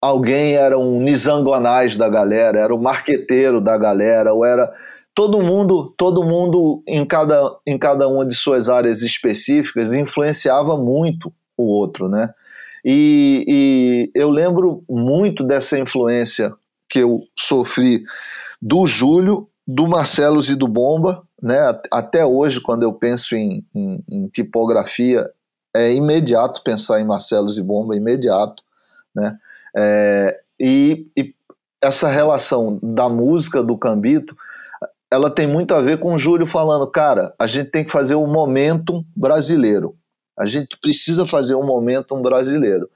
[0.00, 4.72] alguém era um nizangonais da galera, era o marqueteiro da galera, ou era
[5.20, 11.30] todo mundo, todo mundo em cada, em cada uma de suas áreas específicas influenciava muito
[11.58, 12.32] o outro, né?
[12.82, 16.54] E, e eu lembro muito dessa influência
[16.88, 18.02] que eu sofri
[18.62, 21.58] do Júlio, do Marcelos e do Bomba, né?
[21.92, 25.30] Até hoje, quando eu penso em, em, em tipografia,
[25.76, 28.62] é imediato pensar em Marcelos e Bomba, imediato,
[29.14, 29.36] né?
[29.76, 31.34] É, e, e,
[31.82, 34.34] essa relação da música do Cambito,
[35.10, 38.14] ela tem muito a ver com o Júlio falando, cara, a gente tem que fazer
[38.14, 39.96] o momentum brasileiro.
[40.38, 42.88] A gente precisa fazer o momentum brasileiro.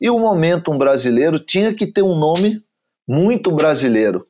[0.00, 2.62] E o momentum brasileiro tinha que ter um nome
[3.06, 4.26] muito brasileiro.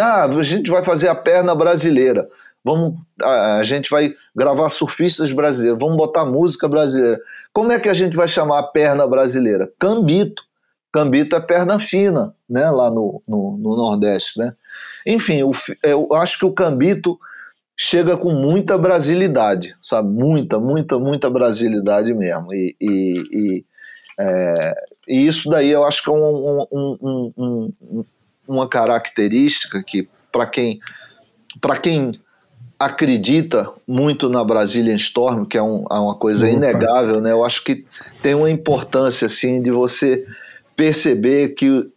[0.00, 2.28] Ah, a gente vai fazer a perna brasileira
[2.64, 7.18] vamos a, a, gente vai gravar surfistas brasileiros, vamos botar música brasileira.
[7.52, 9.72] Como é que a gente vai chamar a perna brasileira?
[9.78, 10.42] Cambito.
[10.92, 14.54] Cambito é perna fina, né, lá no, no, no Nordeste, né?
[15.06, 17.18] Enfim, o, eu acho que o Cambito
[17.76, 20.08] chega com muita brasilidade, sabe?
[20.08, 22.52] Muita, muita, muita brasilidade mesmo.
[22.52, 23.64] E, e, e,
[24.18, 24.74] é,
[25.06, 28.04] e isso daí eu acho que é um, um, um,
[28.48, 30.80] uma característica que, para quem,
[31.82, 32.20] quem
[32.78, 36.56] acredita muito na Brazilian Storm, que é, é uma coisa Opa.
[36.56, 37.32] inegável, né?
[37.32, 37.84] Eu acho que
[38.22, 40.24] tem uma importância assim de você
[40.76, 41.90] perceber que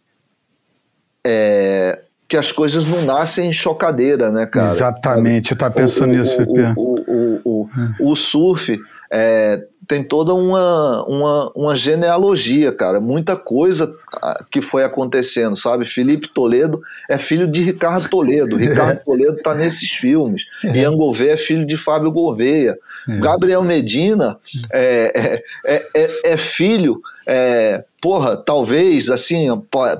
[1.24, 4.64] é, que as coisas não nascem em chocadeira, né, cara?
[4.64, 6.72] Exatamente, eu estava pensando o, nisso, Pepe.
[6.78, 7.68] O, o,
[8.00, 8.74] o, o, surf
[9.12, 13.02] é, tem toda uma, uma, uma genealogia, cara.
[13.02, 15.84] Muita coisa ah, que foi acontecendo, sabe?
[15.84, 18.56] Felipe Toledo é filho de Ricardo Toledo.
[18.56, 20.46] Ricardo Toledo tá nesses filmes.
[20.64, 20.78] É.
[20.78, 22.78] Ian Gouveia é filho de Fábio Gouveia.
[23.06, 23.16] É.
[23.18, 24.38] Gabriel Medina
[24.72, 29.46] é, é, é, é filho é, porra, talvez, assim,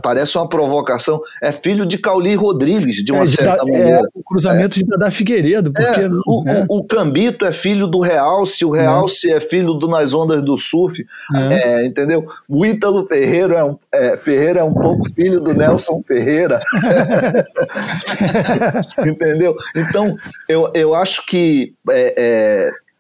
[0.03, 3.99] parece uma provocação, é filho de Cauli Rodrigues, de uma é, certa de, maneira.
[3.99, 4.83] É, o cruzamento é.
[4.83, 6.01] de Dada Figueiredo, porque...
[6.01, 6.67] É, o, é.
[6.69, 10.59] o, o, Cambito é filho do Realce, o Realce é, filho do Nas Ondas do
[10.59, 11.87] Surf, é.
[11.87, 12.27] entendeu?
[12.49, 13.79] O Ítalo Ferreira é, um,
[14.19, 16.59] Ferreira é um pouco filho do Nelson Ferreira.
[19.07, 19.57] entendeu?
[19.77, 20.17] Então,
[20.49, 21.75] eu, eu acho que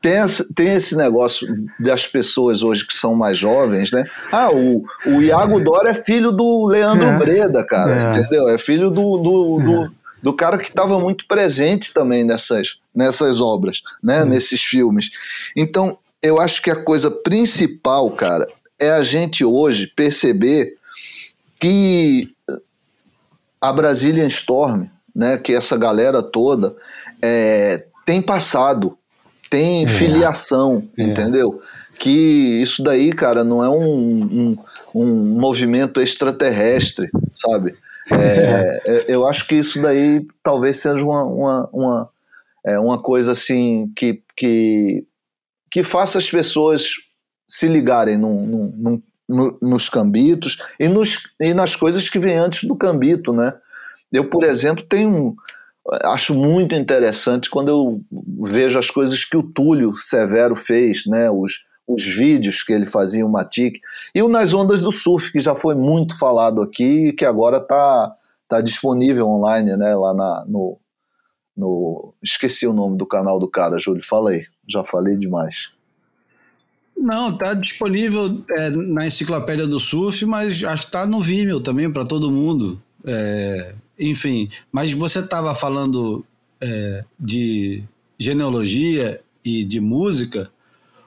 [0.03, 0.21] tem,
[0.55, 1.47] tem esse negócio
[1.79, 4.05] das pessoas hoje que são mais jovens, né?
[4.33, 7.19] Ah, o, o Iago Dora é filho do Leandro é.
[7.19, 8.19] Breda, cara, é.
[8.19, 8.49] entendeu?
[8.49, 9.65] É filho do, do, é.
[9.65, 9.95] do,
[10.25, 14.23] do cara que estava muito presente também nessas, nessas obras, né?
[14.23, 14.25] É.
[14.25, 15.09] Nesses filmes.
[15.57, 18.49] Então, eu acho que a coisa principal, cara,
[18.81, 20.75] é a gente hoje perceber
[21.61, 22.29] que
[23.61, 26.75] a Brazilian Storm, né, que essa galera toda
[27.23, 28.99] é, tem passado
[29.53, 29.87] tem é.
[29.87, 31.03] filiação, é.
[31.03, 31.61] entendeu?
[31.99, 34.57] Que isso daí, cara, não é um, um,
[34.95, 35.07] um
[35.39, 37.77] movimento extraterrestre, sabe?
[38.11, 42.11] É, é, eu acho que isso daí talvez seja uma, uma, uma,
[42.67, 45.05] é, uma coisa assim que, que,
[45.71, 46.89] que faça as pessoas
[47.49, 52.65] se ligarem num, num, num, nos cambitos e, nos, e nas coisas que vêm antes
[52.65, 53.55] do cambito, né?
[54.13, 55.37] Eu, por exemplo, tenho
[56.05, 58.01] acho muito interessante quando eu
[58.45, 61.31] vejo as coisas que o Túlio Severo fez, né?
[61.31, 63.81] Os, os vídeos que ele fazia, o Matic,
[64.15, 67.59] e o Nas Ondas do Surf, que já foi muito falado aqui e que agora
[67.59, 68.13] está
[68.49, 69.95] tá disponível online, né?
[69.95, 70.79] Lá na, no,
[71.57, 72.15] no.
[72.23, 74.05] Esqueci o nome do canal do cara, Júlio.
[74.05, 74.47] Fala aí.
[74.69, 75.71] Já falei demais.
[76.97, 81.91] Não, está disponível é, na enciclopédia do surf, mas acho que está no Vimeo também
[81.91, 82.81] para todo mundo.
[83.05, 83.75] É,
[84.11, 86.25] enfim, mas você estava falando
[86.61, 87.85] é, de
[88.19, 90.51] genealogia e de música.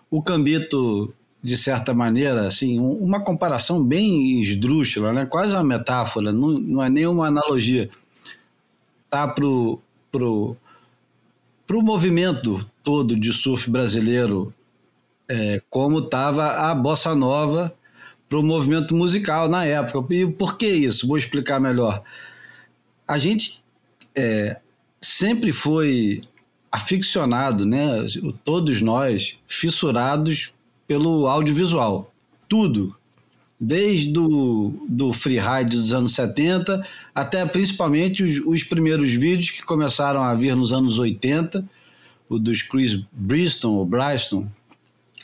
[0.10, 5.26] O Cambito, de certa maneira, assim, uma comparação bem esdrúxula, né?
[5.26, 7.90] quase uma metáfora, não, não é nem uma analogia.
[9.10, 9.80] Tá pro,
[10.12, 10.56] pro,
[11.68, 14.54] pro movimento todo de surf brasileiro
[15.28, 17.74] é, como estava a bossa nova
[18.30, 20.14] para o movimento musical na época.
[20.14, 21.08] E por que isso?
[21.08, 22.04] Vou explicar melhor.
[23.08, 23.64] A gente
[24.16, 24.58] é,
[25.02, 26.22] sempre foi
[26.72, 27.88] aficionado, né?
[28.44, 30.52] Todos nós fissurados
[30.88, 32.12] pelo audiovisual,
[32.50, 32.96] tudo,
[33.60, 36.86] desde do, do freeride dos anos 70
[37.16, 41.64] até principalmente os, os primeiros vídeos que começaram a vir nos anos 80,
[42.28, 44.48] o dos Chris Briston ou Bryston,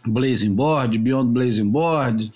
[0.06, 2.32] Blazing Board, Beyond Blazing Board,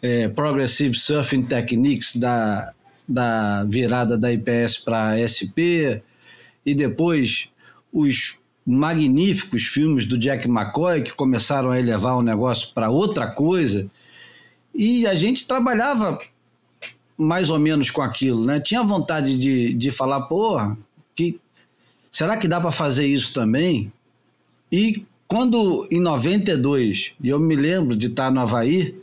[0.00, 2.72] é, Progressive Surfing Techniques da,
[3.06, 6.00] da virada da IPS para SP,
[6.64, 7.48] e depois
[7.92, 8.36] os
[8.66, 13.86] magníficos filmes do Jack McCoy que começaram a elevar o negócio para outra coisa.
[14.74, 16.18] E a gente trabalhava
[17.16, 18.58] mais ou menos com aquilo, né?
[18.58, 20.76] Tinha vontade de, de falar, porra,
[21.14, 21.38] que,
[22.10, 23.92] será que dá para fazer isso também?
[24.72, 28.98] E quando em 92, e eu me lembro de estar no Havaí,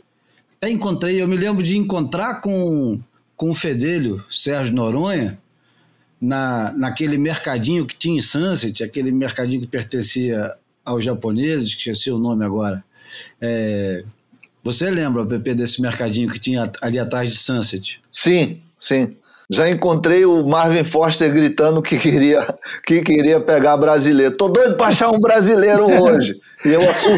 [0.56, 3.00] até encontrei, eu me lembro de encontrar com,
[3.42, 5.36] com o Fedelho, Sérgio Noronha,
[6.20, 12.08] na, naquele mercadinho que tinha em Sunset, aquele mercadinho que pertencia aos japoneses, que esqueci
[12.08, 12.84] o nome agora.
[13.40, 14.04] É,
[14.62, 18.00] você lembra, PP, desse mercadinho que tinha ali atrás de Sunset?
[18.12, 19.16] Sim, sim.
[19.52, 22.54] Já encontrei o Marvin Foster gritando que queria,
[22.86, 24.36] que queria pegar brasileiro.
[24.36, 26.40] Tô doido para achar um brasileiro hoje.
[26.64, 27.10] E eu, assu,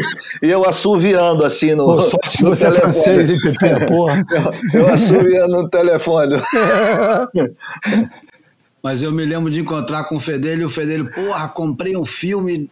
[0.43, 1.85] e eu assoviando assim no.
[1.85, 2.77] Pô, sorte que você telefone.
[2.77, 3.85] é francês, hein, Pepe?
[3.85, 4.25] Porra.
[4.73, 6.41] Eu, eu assoviando no telefone.
[8.83, 12.05] Mas eu me lembro de encontrar com o Fedelho e o Fedelho, porra, comprei um
[12.05, 12.69] filme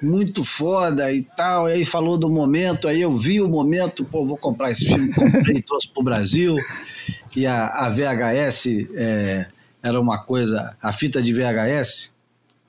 [0.00, 1.68] muito foda e tal.
[1.68, 5.12] E aí falou do momento, aí eu vi o momento, pô, vou comprar esse filme,
[5.12, 6.56] comprei e trouxe pro Brasil.
[7.34, 9.46] E a, a VHS é,
[9.82, 12.12] era uma coisa, a fita de VHS,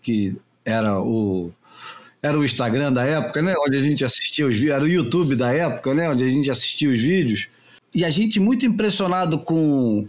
[0.02, 1.52] que era o
[2.22, 3.56] era o Instagram da época, né?
[3.66, 6.08] Onde a gente assistia os vídeos, era o YouTube da época, né?
[6.08, 7.48] Onde a gente assistia os vídeos.
[7.96, 10.08] E a gente muito impressionado com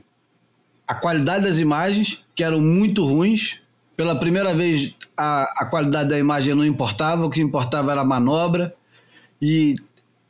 [0.86, 3.58] a qualidade das imagens, que eram muito ruins.
[3.96, 8.04] Pela primeira vez, a, a qualidade da imagem não importava, o que importava era a
[8.04, 8.74] manobra.
[9.40, 9.74] E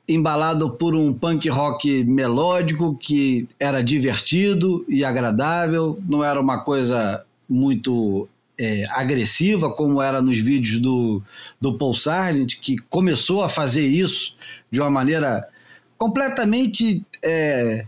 [0.08, 7.24] embalado por um punk rock melódico que era divertido e agradável, não era uma coisa
[7.48, 8.28] muito
[8.58, 11.22] é, agressiva como era nos vídeos do,
[11.60, 14.34] do Paul Sargent, que começou a fazer isso
[14.70, 15.48] de uma maneira
[15.96, 17.86] completamente é,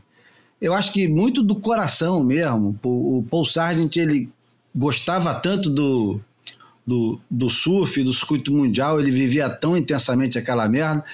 [0.65, 2.79] eu acho que muito do coração mesmo.
[2.83, 4.31] O Paul Sargent, ele
[4.75, 6.19] gostava tanto do,
[6.87, 11.05] do, do surf, do circuito mundial, ele vivia tão intensamente aquela merda,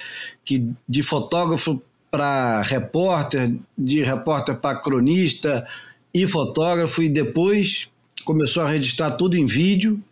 [0.51, 5.65] que de fotógrafo para repórter, de repórter para cronista
[6.13, 7.87] e fotógrafo, e depois
[8.25, 10.03] começou a registrar tudo em vídeo.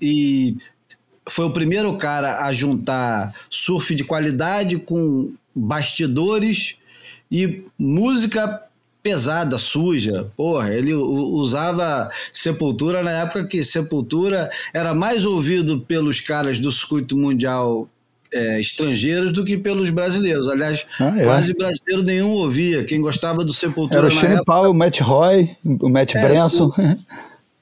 [0.00, 0.56] E
[1.28, 6.74] foi o primeiro cara a juntar surf de qualidade com bastidores
[7.30, 8.60] e música
[9.04, 10.32] pesada, suja.
[10.36, 17.16] Porra, ele usava Sepultura na época que Sepultura era mais ouvido pelos caras do circuito
[17.16, 17.88] mundial
[18.32, 20.48] é, estrangeiros do que pelos brasileiros.
[20.48, 21.24] Aliás, ah, é?
[21.24, 22.84] quase brasileiro nenhum ouvia.
[22.84, 23.98] Quem gostava do Sepultura.
[23.98, 24.44] Era o Shane época...
[24.44, 26.70] Powell, o Matt Roy, o Matt é, Branson.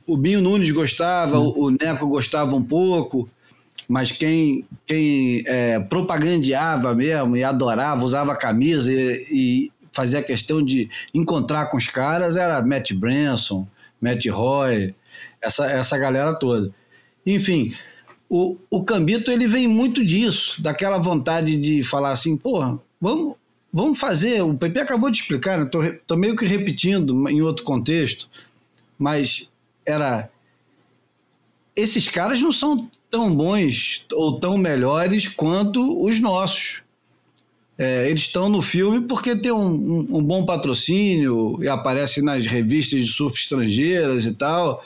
[0.07, 1.53] O, o Binho Nunes gostava, hum.
[1.57, 3.29] o, o Neco gostava um pouco
[3.91, 10.89] mas quem, quem é, propagandeava mesmo e adorava, usava camisa e, e, fazia questão de
[11.13, 13.67] encontrar com os caras era Matt Branson,
[14.01, 14.95] Matt Roy,
[15.43, 16.71] essa, essa galera toda.
[17.27, 17.75] Enfim,
[18.31, 23.35] o, o Cambito ele vem muito disso, daquela vontade de falar assim, porra, vamos,
[23.73, 24.41] vamos fazer.
[24.43, 25.69] O PP acabou de explicar, né?
[26.07, 28.31] tô meio que repetindo em outro contexto,
[28.97, 29.51] mas
[29.85, 30.31] era.
[31.75, 36.83] Esses caras não são tão bons ou tão melhores quanto os nossos.
[37.77, 42.47] É, eles estão no filme porque tem um, um, um, bom patrocínio e aparece nas
[42.47, 44.85] revistas de surf estrangeiras e tal.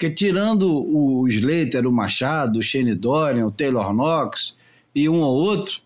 [0.00, 4.56] Porque tirando o Slater, o Machado, o Shane Dorian, o Taylor Knox
[4.94, 5.82] e um ou outro,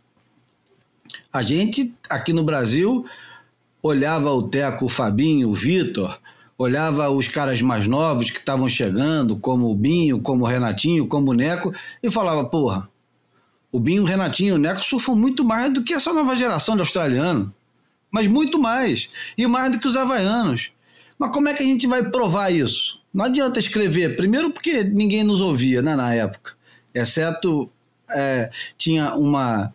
[1.32, 3.04] a gente aqui no Brasil
[3.82, 6.16] olhava o Teco, o Fabinho, o Vitor,
[6.56, 11.32] olhava os caras mais novos que estavam chegando, como o Binho, como o Renatinho, como
[11.32, 12.88] o Neco, e falava, porra,
[13.72, 16.76] o Binho, o Renatinho e o Neco surfam muito mais do que essa nova geração
[16.76, 17.52] de australiano.
[18.12, 19.08] Mas muito mais.
[19.36, 20.70] E mais do que os havaianos.
[21.18, 23.02] Mas como é que a gente vai provar isso?
[23.14, 26.54] Não adianta escrever, primeiro porque ninguém nos ouvia né, na época,
[26.92, 27.70] exceto
[28.10, 29.72] é, tinha uma,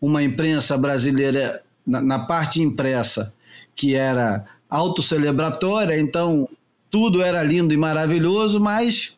[0.00, 3.34] uma imprensa brasileira na, na parte impressa
[3.76, 6.48] que era autocelebratória, então
[6.90, 9.16] tudo era lindo e maravilhoso, mas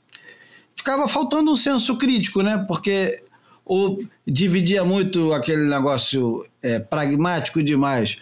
[0.74, 2.64] ficava faltando um senso crítico, né?
[2.66, 3.22] Porque
[3.64, 8.16] ou dividia muito aquele negócio é, pragmático demais.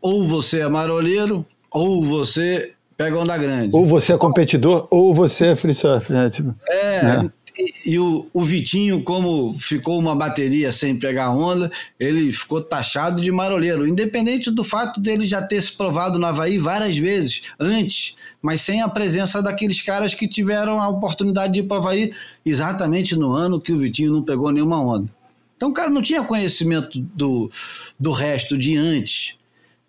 [0.00, 3.70] Ou você é marolheiro, ou você pega onda grande.
[3.72, 6.12] Ou você é competidor, ou você é free surf.
[6.12, 6.28] Né?
[6.28, 7.30] Tipo, é, né?
[7.56, 13.22] E, e o, o, Vitinho, como ficou uma bateria sem pegar onda, ele ficou taxado
[13.22, 18.14] de marolheiro, independente do fato dele já ter se provado no Havaí várias vezes antes,
[18.42, 22.12] mas sem a presença daqueles caras que tiveram a oportunidade de ir para o Havaí
[22.44, 25.08] exatamente no ano que o Vitinho não pegou nenhuma onda.
[25.56, 27.50] Então o cara não tinha conhecimento do,
[27.98, 29.37] do resto de antes.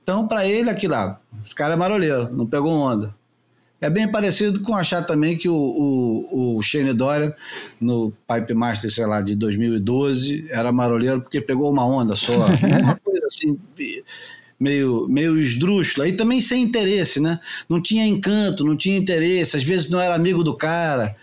[0.10, 3.14] Então, para ele, aquilo lá, esse cara é marolheiro, não pegou onda.
[3.80, 7.32] É bem parecido com achar também que o, o, o Shane Dorian,
[7.80, 12.34] no Pipe Master, sei lá, de 2012, era marolheiro porque pegou uma onda só.
[12.82, 13.55] uma coisa assim,
[14.60, 16.07] meio, meio esdrúxula.
[16.07, 17.39] E também sem interesse, né?
[17.70, 21.16] Não tinha encanto, não tinha interesse, às vezes não era amigo do cara.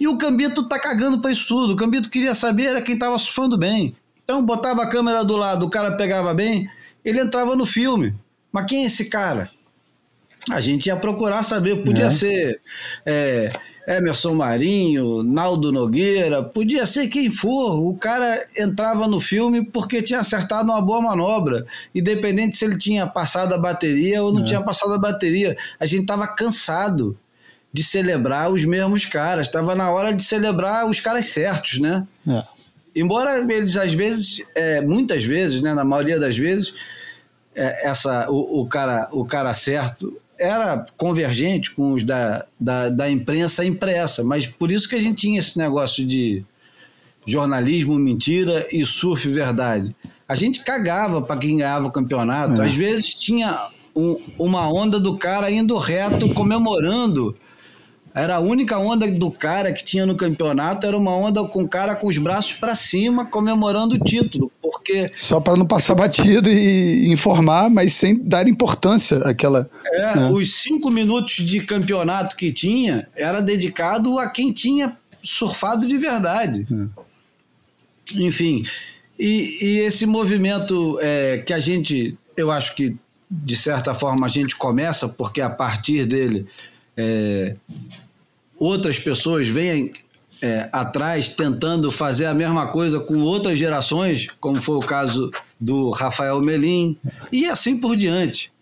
[0.00, 1.74] E o Cambito tá cagando para isso tudo.
[1.74, 3.94] O Cambito queria saber era quem tava surfando bem.
[4.24, 6.68] Então botava a câmera do lado, o cara pegava bem,
[7.08, 8.14] ele entrava no filme.
[8.52, 9.50] Mas quem é esse cara?
[10.50, 12.10] A gente ia procurar saber, podia é.
[12.10, 12.60] ser
[13.04, 13.50] é,
[13.86, 17.78] Emerson Marinho, Naldo Nogueira, podia ser quem for.
[17.80, 23.06] O cara entrava no filme porque tinha acertado uma boa manobra, independente se ele tinha
[23.06, 24.46] passado a bateria ou não é.
[24.46, 25.56] tinha passado a bateria.
[25.78, 27.18] A gente estava cansado
[27.72, 32.06] de celebrar os mesmos caras, estava na hora de celebrar os caras certos, né?
[32.26, 32.42] É.
[32.94, 36.74] Embora eles às vezes, é, muitas vezes, né, na maioria das vezes,
[37.58, 43.64] essa, o, o, cara, o cara certo era convergente com os da, da, da, imprensa
[43.64, 46.44] impressa, mas por isso que a gente tinha esse negócio de
[47.26, 49.94] jornalismo mentira e surf verdade.
[50.28, 52.62] A gente cagava para quem ganhava o campeonato.
[52.62, 52.66] É.
[52.66, 53.58] Às vezes tinha
[53.94, 57.36] um, uma onda do cara indo reto, comemorando
[58.14, 61.68] era a única onda do cara que tinha no campeonato, era uma onda com o
[61.68, 66.50] cara com os braços para cima comemorando o título, porque só para não passar batido
[66.50, 69.68] e informar, mas sem dar importância àquela.
[69.86, 70.30] É, né?
[70.30, 76.66] os cinco minutos de campeonato que tinha era dedicado a quem tinha surfado de verdade.
[76.70, 78.20] É.
[78.20, 78.62] Enfim,
[79.18, 82.94] e, e, esse movimento é, que a gente, eu acho que
[83.30, 86.46] de certa forma a gente começa, porque a partir dele
[86.94, 87.56] é,
[88.58, 89.90] outras pessoas vêm
[90.40, 95.90] é, atrás tentando fazer a mesma coisa com outras gerações, como foi o caso do
[95.90, 96.96] Rafael Melim,
[97.32, 98.52] e assim por diante.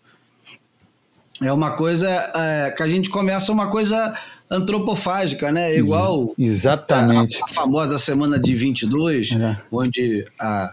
[1.43, 4.17] É uma coisa é, que a gente começa uma coisa
[4.51, 5.77] antropofágica, né?
[5.77, 7.39] Igual Exatamente.
[7.43, 9.61] A, a famosa Semana de 22, é.
[9.71, 10.73] onde a,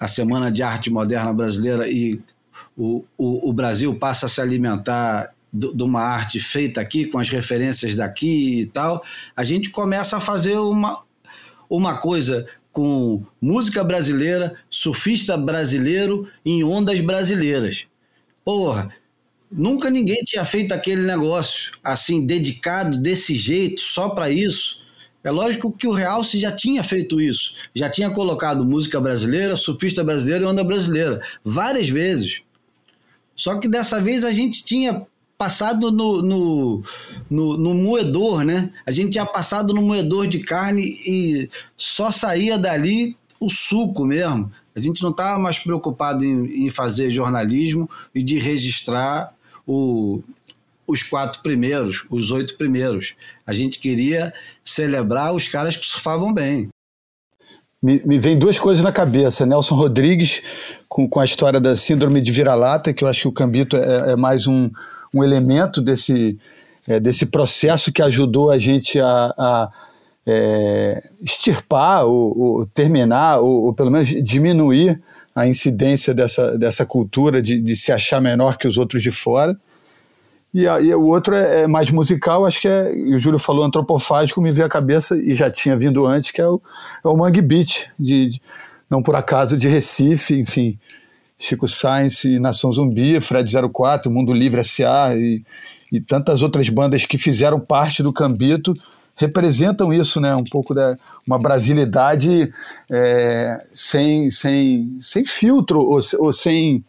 [0.00, 2.20] a Semana de Arte Moderna Brasileira e
[2.76, 7.28] o, o, o Brasil passa a se alimentar de uma arte feita aqui, com as
[7.28, 9.04] referências daqui e tal,
[9.36, 11.04] a gente começa a fazer uma,
[11.70, 17.86] uma coisa com música brasileira, surfista brasileiro em ondas brasileiras.
[18.44, 18.92] Porra,
[19.50, 24.82] nunca ninguém tinha feito aquele negócio assim, dedicado desse jeito, só para isso.
[25.22, 30.02] É lógico que o Realce já tinha feito isso, já tinha colocado música brasileira, surfista
[30.02, 32.42] brasileiro e onda brasileira, várias vezes.
[33.36, 36.82] Só que dessa vez a gente tinha passado no, no,
[37.28, 38.70] no, no, moedor, né?
[38.86, 44.50] A gente tinha passado no moedor de carne e só saía dali o suco mesmo.
[44.74, 49.32] A gente não estava mais preocupado em, em, fazer jornalismo e de registrar
[49.66, 50.22] o,
[50.86, 53.14] os quatro primeiros, os oito primeiros.
[53.46, 54.32] A gente queria
[54.64, 56.68] celebrar os caras que surfavam bem.
[57.82, 59.44] Me, me vem duas coisas na cabeça.
[59.44, 60.42] Nelson Rodrigues,
[60.88, 64.12] com, com a história da síndrome de vira-lata, que eu acho que o Cambito é,
[64.12, 64.70] é mais um,
[65.14, 66.36] um elemento desse,
[66.88, 69.70] é, desse processo que ajudou a gente a, a
[70.26, 75.00] é, extirpar, ou, ou terminar, ou, ou, pelo menos diminuir
[75.34, 79.56] a incidência dessa, dessa cultura de, de se achar menor que os outros de fora.
[80.52, 83.64] E, a, e o outro é, é, mais musical, acho que é, o Júlio falou
[83.64, 86.60] antropofágico, me veio a cabeça, e já tinha vindo antes, que é o,
[87.04, 88.42] é o Mangue Beach, de, de,
[88.88, 90.78] não por acaso de Recife, enfim,
[91.38, 95.16] Chico Science, Nação Zumbi, Fred 04, Mundo Livre S.A.
[95.16, 95.42] E,
[95.92, 98.74] e tantas outras bandas que fizeram parte do Cambito
[99.16, 100.34] representam isso, né?
[100.34, 102.52] Um pouco da uma brasilidade
[102.90, 106.84] é, sem, sem, sem filtro ou, ou, sem,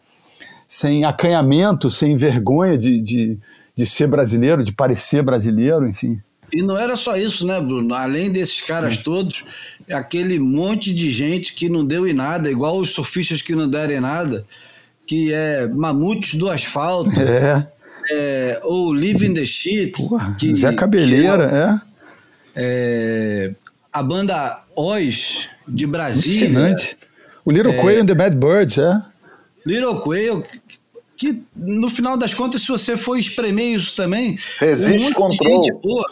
[0.66, 3.38] sem acanhamento, sem vergonha de, de,
[3.76, 6.20] de ser brasileiro, de parecer brasileiro, enfim.
[6.52, 7.94] E não era só isso, né, Bruno?
[7.94, 9.44] Além desses caras todos,
[9.90, 13.94] aquele monte de gente que não deu em nada, igual os surfistas que não deram
[13.94, 14.46] em nada,
[15.06, 17.10] que é Mamutes do Asfalto.
[17.18, 17.76] É.
[18.08, 19.90] É, ou Live in the Shit.
[19.90, 21.80] Porra, que, Zé Cabeleira, que, é.
[22.54, 23.54] é.
[23.92, 26.60] A banda Oz, de Brasília.
[26.60, 26.96] Alucinante.
[27.44, 29.02] O Little é, Quail and the Bad Birds, é.
[29.66, 30.44] Little Quail,
[31.16, 34.38] que no final das contas, se você for espremer isso também.
[34.60, 35.64] Resiste um control.
[35.64, 36.04] Gente, pô,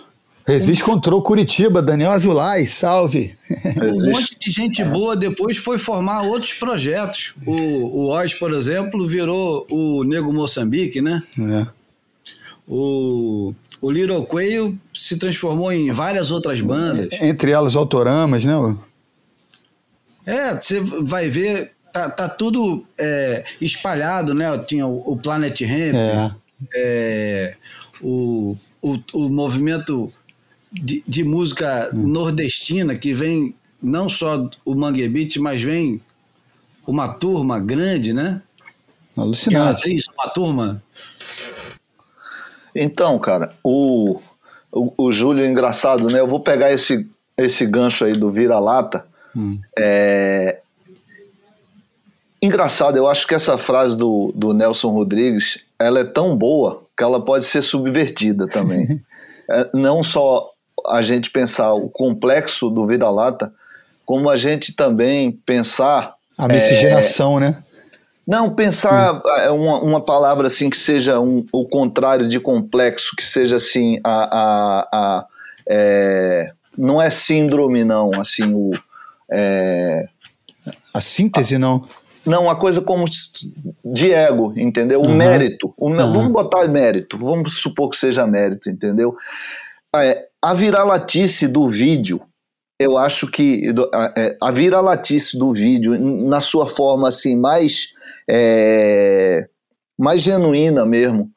[0.47, 3.35] Resiste contra o Curitiba, Daniel Azulay, salve.
[3.81, 7.33] Um monte de gente boa depois foi formar outros projetos.
[7.47, 11.19] O, o Oz, por exemplo, virou o Nego Moçambique, né?
[11.39, 11.67] É.
[12.69, 17.09] O, o Little Quail se transformou em várias outras bandas.
[17.21, 18.55] Entre elas Autoramas, né?
[20.27, 24.59] É, você vai ver, tá, tá tudo é, espalhado, né?
[24.59, 26.31] Tinha o, o Planet Ramp, é.
[26.75, 27.55] É,
[28.03, 30.13] o, o, o movimento
[30.75, 32.07] de, de música hum.
[32.09, 36.01] nordestina que vem não só o Mangue Beat, mas vem
[36.87, 38.43] uma turma grande, né?
[39.17, 39.95] Alucinante.
[39.95, 40.83] isso, uma turma.
[42.75, 44.21] Então, cara, o,
[44.73, 46.19] o, o Júlio é engraçado, né?
[46.19, 47.07] Eu vou pegar esse,
[47.37, 49.07] esse gancho aí do vira-lata.
[49.37, 49.59] Hum.
[49.79, 50.61] É...
[52.43, 57.03] Engraçado, eu acho que essa frase do, do Nelson Rodrigues, ela é tão boa que
[57.03, 59.01] ela pode ser subvertida também.
[59.49, 60.54] é, não só
[60.89, 63.53] a gente pensar o complexo do vira-lata,
[64.05, 66.15] como a gente também pensar.
[66.37, 67.63] A miscigenação, é, né?
[68.27, 69.55] Não, pensar hum.
[69.55, 74.25] uma, uma palavra assim que seja um, o contrário de complexo, que seja assim, a,
[74.25, 75.27] a, a
[75.69, 78.71] é, não é síndrome, não, assim, o.
[79.31, 80.09] É,
[80.95, 81.83] a síntese, a, não.
[82.27, 83.05] Não, a coisa como
[83.85, 85.01] de ego, entendeu?
[85.01, 85.15] O uhum.
[85.15, 85.75] mérito.
[85.77, 85.97] O, uhum.
[85.97, 89.15] Vamos botar mérito, vamos supor que seja mérito, entendeu?
[90.03, 92.21] É, a viralatice do vídeo,
[92.79, 93.73] eu acho que
[94.17, 97.89] é, a viralatice do vídeo, na sua forma assim mais,
[98.29, 99.49] é,
[99.99, 101.31] mais genuína mesmo,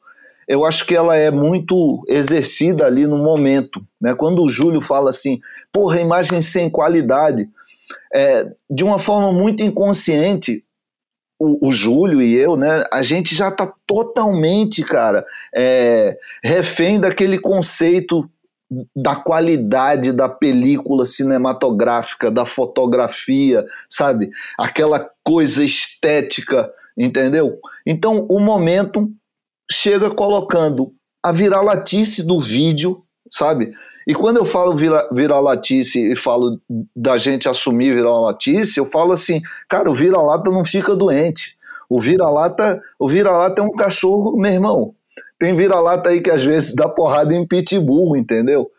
[0.48, 3.84] eu acho que ela é muito exercida ali no momento.
[4.00, 4.14] Né?
[4.14, 5.38] Quando o Júlio fala assim,
[5.70, 7.48] porra, imagem sem qualidade,
[8.14, 10.64] é, de uma forma muito inconsciente,
[11.38, 17.38] o, o, Júlio e eu, né, a gente já está totalmente, cara, é, refém daquele
[17.38, 18.28] conceito
[18.94, 24.30] da qualidade da película cinematográfica, da fotografia, sabe?
[24.58, 27.58] Aquela coisa estética, entendeu?
[27.86, 29.10] Então o momento
[29.70, 30.92] chega colocando
[31.22, 33.72] a viralatice do vídeo, sabe?
[34.06, 36.58] E quando eu falo vira, viralatice e falo
[36.96, 41.58] da gente assumir viralatice, eu falo assim, cara, o vira-lata não fica doente.
[41.90, 44.94] O vira-lata, o vira-lata é um cachorro, meu irmão,
[45.38, 48.70] tem vira-lata aí que às vezes dá porrada em pitbull, entendeu?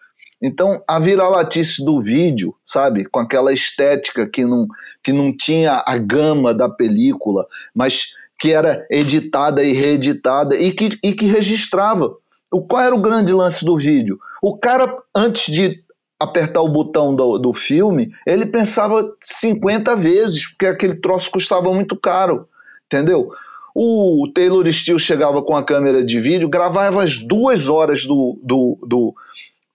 [0.41, 4.68] Então, a vira-latice do vídeo, sabe, com aquela estética que não,
[5.03, 7.45] que não tinha a gama da película,
[7.76, 8.07] mas
[8.39, 12.16] que era editada e reeditada e que, e que registrava.
[12.51, 14.18] O, qual era o grande lance do vídeo?
[14.41, 15.84] O cara, antes de
[16.18, 21.97] apertar o botão do, do filme, ele pensava 50 vezes, porque aquele troço custava muito
[21.97, 22.47] caro,
[22.86, 23.30] entendeu?
[23.74, 28.78] O Taylor Steele chegava com a câmera de vídeo, gravava as duas horas do, do,
[28.86, 29.15] do,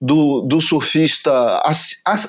[0.01, 1.61] do, do surfista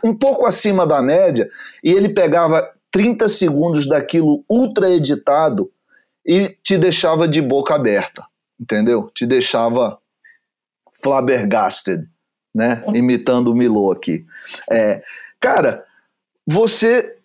[0.05, 1.49] um pouco acima da média,
[1.83, 5.71] e ele pegava 30 segundos daquilo ultra editado
[6.25, 8.25] e te deixava de boca aberta,
[8.59, 9.11] entendeu?
[9.15, 9.99] Te deixava
[11.03, 12.07] flabbergasted,
[12.55, 12.83] né?
[12.95, 14.25] Imitando o Milo aqui.
[14.71, 15.03] É,
[15.39, 15.85] cara,
[16.47, 17.17] você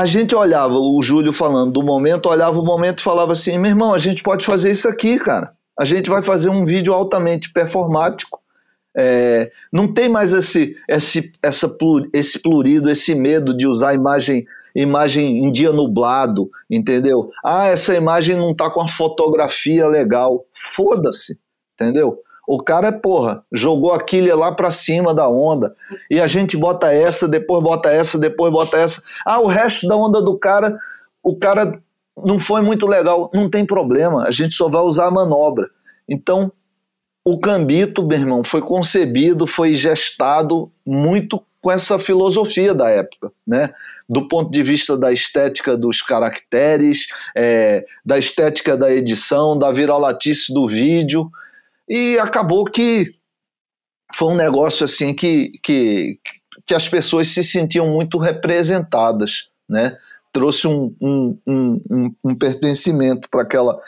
[0.00, 3.70] a gente olhava, o Júlio falando do momento, olhava o momento e falava assim: meu
[3.70, 5.52] irmão, a gente pode fazer isso aqui, cara.
[5.78, 8.40] A gente vai fazer um vídeo altamente performático.
[8.96, 11.76] É, não tem mais esse, esse, essa,
[12.12, 17.30] esse plurido, esse medo de usar imagem imagem em dia nublado, entendeu?
[17.44, 20.44] Ah, essa imagem não tá com a fotografia legal.
[20.52, 21.40] Foda-se,
[21.74, 22.20] entendeu?
[22.48, 25.76] O cara, porra, jogou a quilha lá para cima da onda
[26.10, 29.02] e a gente bota essa, depois bota essa, depois bota essa.
[29.22, 30.74] Ah, o resto da onda do cara,
[31.22, 31.78] o cara
[32.16, 33.30] não foi muito legal.
[33.34, 35.68] Não tem problema, a gente só vai usar a manobra.
[36.08, 36.50] Então,
[37.22, 43.74] o Cambito, meu irmão, foi concebido, foi gestado muito com essa filosofia da época, né?
[44.08, 50.50] Do ponto de vista da estética dos caracteres, é, da estética da edição, da viralatice
[50.50, 51.30] do vídeo,
[51.88, 53.14] e acabou que
[54.14, 56.18] foi um negócio assim que, que,
[56.66, 59.96] que as pessoas se sentiam muito representadas, né?
[60.32, 63.78] Trouxe um, um, um, um pertencimento para aquela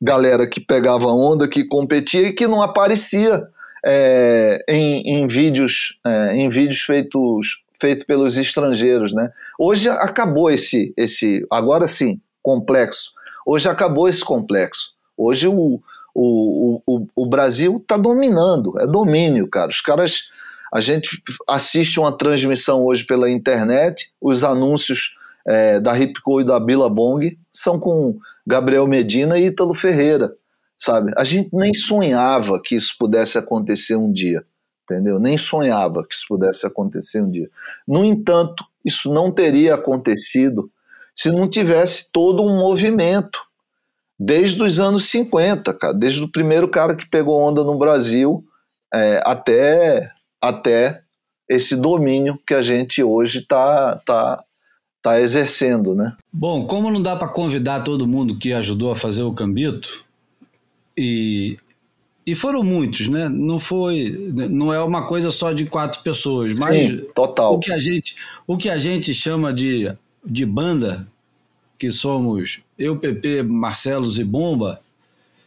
[0.00, 3.46] galera que pegava onda, que competia e que não aparecia
[3.84, 9.30] é, em, em, vídeos, é, em vídeos feitos, feitos pelos estrangeiros, né?
[9.58, 13.12] Hoje acabou esse, esse, agora sim, complexo.
[13.44, 14.92] Hoje acabou esse complexo.
[15.16, 15.80] Hoje o,
[16.14, 19.70] o, o, o Brasil está dominando, é domínio, cara.
[19.70, 20.24] Os caras,
[20.72, 26.60] a gente assiste uma transmissão hoje pela internet, os anúncios é, da Ripco e da
[26.60, 30.34] Billabong são com Gabriel Medina e Ítalo Ferreira
[30.80, 31.12] sabe?
[31.16, 34.44] A gente nem sonhava que isso pudesse acontecer um dia,
[34.84, 35.20] entendeu?
[35.20, 37.50] Nem sonhava que isso pudesse acontecer um dia.
[37.86, 40.70] No entanto, isso não teria acontecido
[41.14, 43.38] se não tivesse todo um movimento
[44.22, 48.44] desde os anos 50, cara, desde o primeiro cara que pegou onda no Brasil
[48.92, 51.00] é, até até
[51.48, 54.44] esse domínio que a gente hoje está tá,
[55.02, 56.14] tá exercendo, né?
[56.30, 60.04] Bom, como não dá para convidar todo mundo que ajudou a fazer o Cambito,
[60.96, 61.58] e,
[62.26, 63.28] e foram muitos, né?
[63.28, 67.54] Não foi, não é uma coisa só de quatro pessoas, mas Sim, total.
[67.54, 68.14] o que a gente,
[68.46, 69.92] o que a gente chama de,
[70.24, 71.08] de banda,
[71.78, 74.80] que somos eu, PP, Marcelos e Bomba,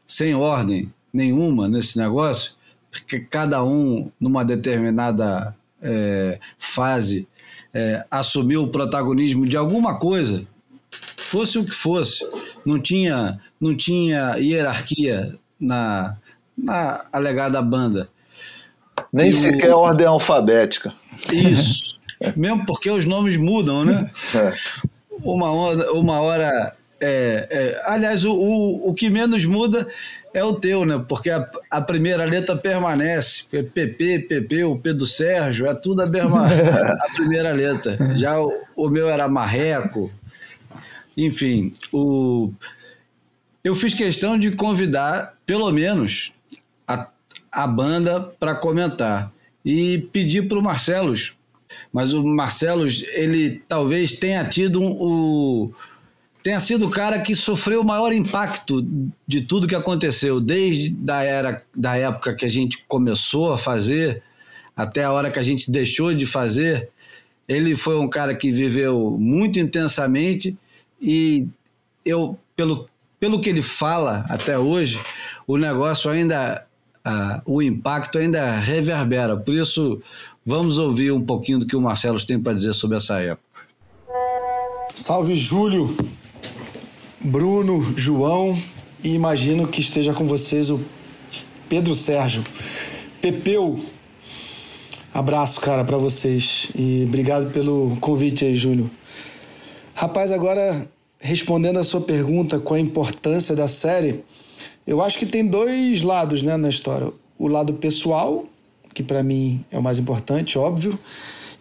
[0.06, 2.52] sem ordem nenhuma nesse negócio,
[2.92, 7.28] porque cada um numa determinada é, fase
[7.74, 10.46] é, assumiu o protagonismo de alguma coisa,
[11.18, 12.24] fosse o que fosse,
[12.64, 16.16] não tinha, não tinha hierarquia na,
[16.56, 18.10] na alegada banda.
[19.12, 19.80] Nem e sequer o...
[19.80, 20.94] ordem alfabética.
[21.32, 21.98] Isso.
[22.38, 24.08] Mesmo porque os nomes mudam, né?
[24.36, 24.54] É.
[25.24, 25.92] Uma hora.
[25.94, 29.88] Uma hora é, é, aliás, o, o, o que menos muda
[30.34, 31.04] é o teu, né?
[31.08, 33.44] Porque a, a primeira letra permanece.
[33.44, 37.98] PP, PP, o P do Sérgio, é tudo a mesma a primeira letra.
[38.18, 40.12] Já o, o meu era Marreco.
[41.16, 42.52] Enfim, o
[43.64, 46.34] eu fiz questão de convidar, pelo menos,
[46.86, 47.08] a,
[47.50, 49.32] a banda para comentar.
[49.64, 51.34] E pedi para o Marcelos,
[51.92, 55.74] mas o Marcelos, ele talvez tenha tido um, o.
[56.44, 58.86] Tenha sido o cara que sofreu o maior impacto
[59.26, 64.22] de tudo que aconteceu, desde da, era, da época que a gente começou a fazer
[64.76, 66.90] até a hora que a gente deixou de fazer.
[67.48, 70.58] Ele foi um cara que viveu muito intensamente
[71.02, 71.48] e
[72.06, 72.88] eu, pelo
[73.24, 75.00] pelo que ele fala até hoje,
[75.48, 76.66] o negócio ainda,
[77.46, 79.38] o impacto ainda reverbera.
[79.38, 80.02] Por isso,
[80.46, 83.62] vamos ouvir um pouquinho do que o Marcelo tem para dizer sobre essa época.
[84.94, 85.96] Salve, Júlio,
[87.24, 88.58] Bruno, João
[89.02, 90.82] e imagino que esteja com vocês o
[91.70, 92.44] Pedro Sérgio.
[93.22, 93.80] Pepeu,
[95.14, 98.92] abraço, cara, para vocês e obrigado pelo convite aí, Júlio.
[99.96, 100.86] Rapaz, agora
[101.18, 104.26] respondendo a sua pergunta com a importância da série,
[104.86, 107.10] eu acho que tem dois lados né, na história.
[107.40, 108.46] O lado pessoal,
[108.94, 111.00] que para mim é o mais importante, óbvio,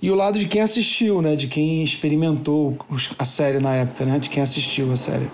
[0.02, 2.76] e o lado de quem assistiu, né, de quem experimentou
[3.16, 5.30] a série na época, né, de quem assistiu a série.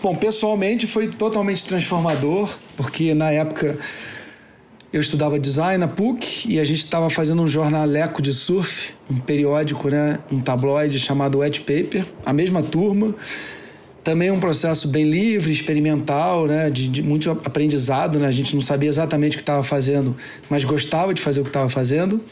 [0.00, 3.76] Bom, pessoalmente foi totalmente transformador, porque na época
[4.92, 9.18] eu estudava design na PUC e a gente estava fazendo um jornaleco de surf, um
[9.18, 13.12] periódico, né, um tabloide chamado Wet Paper, a mesma turma.
[14.04, 18.20] Também um processo bem livre, experimental, né, de, de muito aprendizado.
[18.20, 18.28] Né?
[18.28, 20.16] A gente não sabia exatamente o que estava fazendo,
[20.48, 22.22] mas gostava de fazer o que estava fazendo.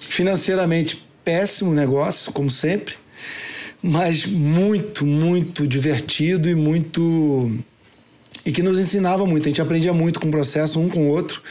[0.00, 2.94] Financeiramente, péssimo negócio, como sempre,
[3.82, 7.50] mas muito, muito divertido e muito
[8.44, 9.46] e que nos ensinava muito.
[9.46, 11.42] A gente aprendia muito com o processo, um com o outro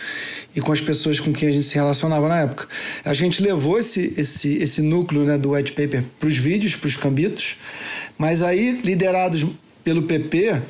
[0.55, 2.67] e com as pessoas com quem a gente se relacionava na época.
[3.05, 6.87] A gente levou esse, esse, esse núcleo né, do white paper para os vídeos, para
[6.87, 7.57] os cambitos,
[8.17, 9.45] mas aí, liderados
[9.83, 10.61] pelo PP,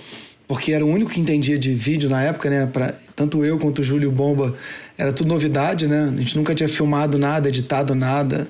[0.47, 2.65] porque era o único que entendia de vídeo na época, né?
[2.65, 4.55] Pra, tanto eu quanto o Júlio Bomba,
[4.99, 6.13] era tudo novidade, né?
[6.13, 8.47] A gente nunca tinha filmado nada, editado nada.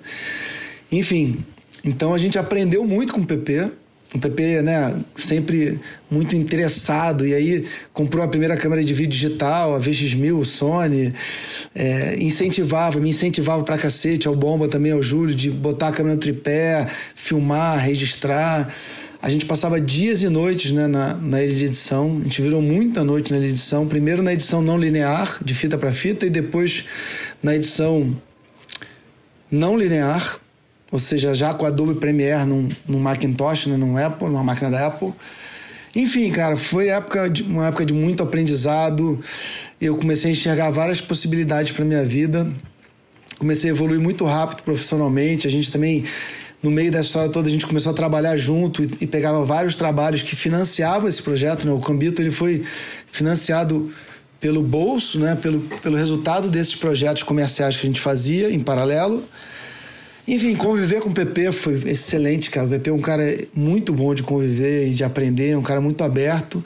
[0.91, 1.45] Enfim,
[1.85, 3.71] então a gente aprendeu muito com o PP
[4.13, 9.75] o PP, né, sempre muito interessado, e aí comprou a primeira câmera de vídeo digital,
[9.75, 11.13] a VX1000, Sony,
[11.75, 16.15] é, incentivava, me incentivava pra cacete, ao Bomba também, ao Júlio, de botar a câmera
[16.15, 18.73] no tripé, filmar, registrar.
[19.21, 23.33] A gente passava dias e noites né, na, na edição, a gente virou muita noite
[23.33, 26.85] na edição, primeiro na edição não linear, de fita para fita, e depois
[27.43, 28.15] na edição
[29.51, 30.39] não linear,
[30.89, 34.87] ou seja, já com Adobe Premiere num, num Macintosh, né, num Apple, numa máquina da
[34.87, 35.13] Apple.
[35.93, 39.19] Enfim, cara, foi época de, uma época de muito aprendizado.
[39.81, 42.49] Eu comecei a enxergar várias possibilidades para minha vida.
[43.37, 45.47] Comecei a evoluir muito rápido profissionalmente.
[45.47, 46.05] A gente também
[46.61, 49.75] no meio da história toda a gente começou a trabalhar junto e, e pegava vários
[49.75, 51.65] trabalhos que financiavam esse projeto.
[51.65, 51.71] Né?
[51.71, 52.63] O Cambito ele foi
[53.11, 53.91] financiado
[54.39, 55.35] pelo bolso, né?
[55.35, 59.23] pelo, pelo resultado desses projetos comerciais que a gente fazia em paralelo.
[60.27, 62.67] Enfim, conviver com o PP foi excelente, cara.
[62.67, 66.03] O PP é um cara muito bom de conviver e de aprender, um cara muito
[66.03, 66.63] aberto.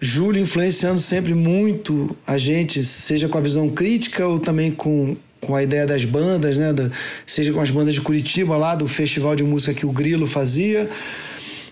[0.00, 5.54] Júlio influenciando sempre muito a gente, seja com a visão crítica ou também com, com
[5.54, 6.72] a ideia das bandas, né?
[6.72, 6.90] Da,
[7.26, 10.88] seja com as bandas de Curitiba lá, do festival de música que o Grilo fazia,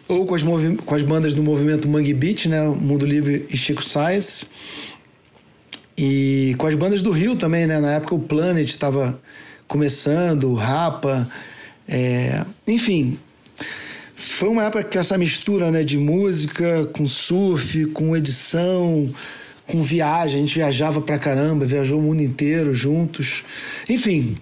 [0.08, 0.42] ou com as,
[0.84, 2.66] com as bandas do movimento Mangue Beat, né?
[2.68, 4.46] Mundo Livre e Chico Science.
[5.96, 7.78] E com as bandas do Rio também, né?
[7.80, 9.20] Na época o Planet estava
[9.66, 11.28] começando, o Rapa,
[11.86, 12.44] é...
[12.66, 13.18] enfim.
[14.14, 19.08] Foi uma época que essa mistura né, de música com surf, com edição,
[19.68, 23.44] com viagem, a gente viajava pra caramba, viajou o mundo inteiro juntos.
[23.88, 24.38] Enfim,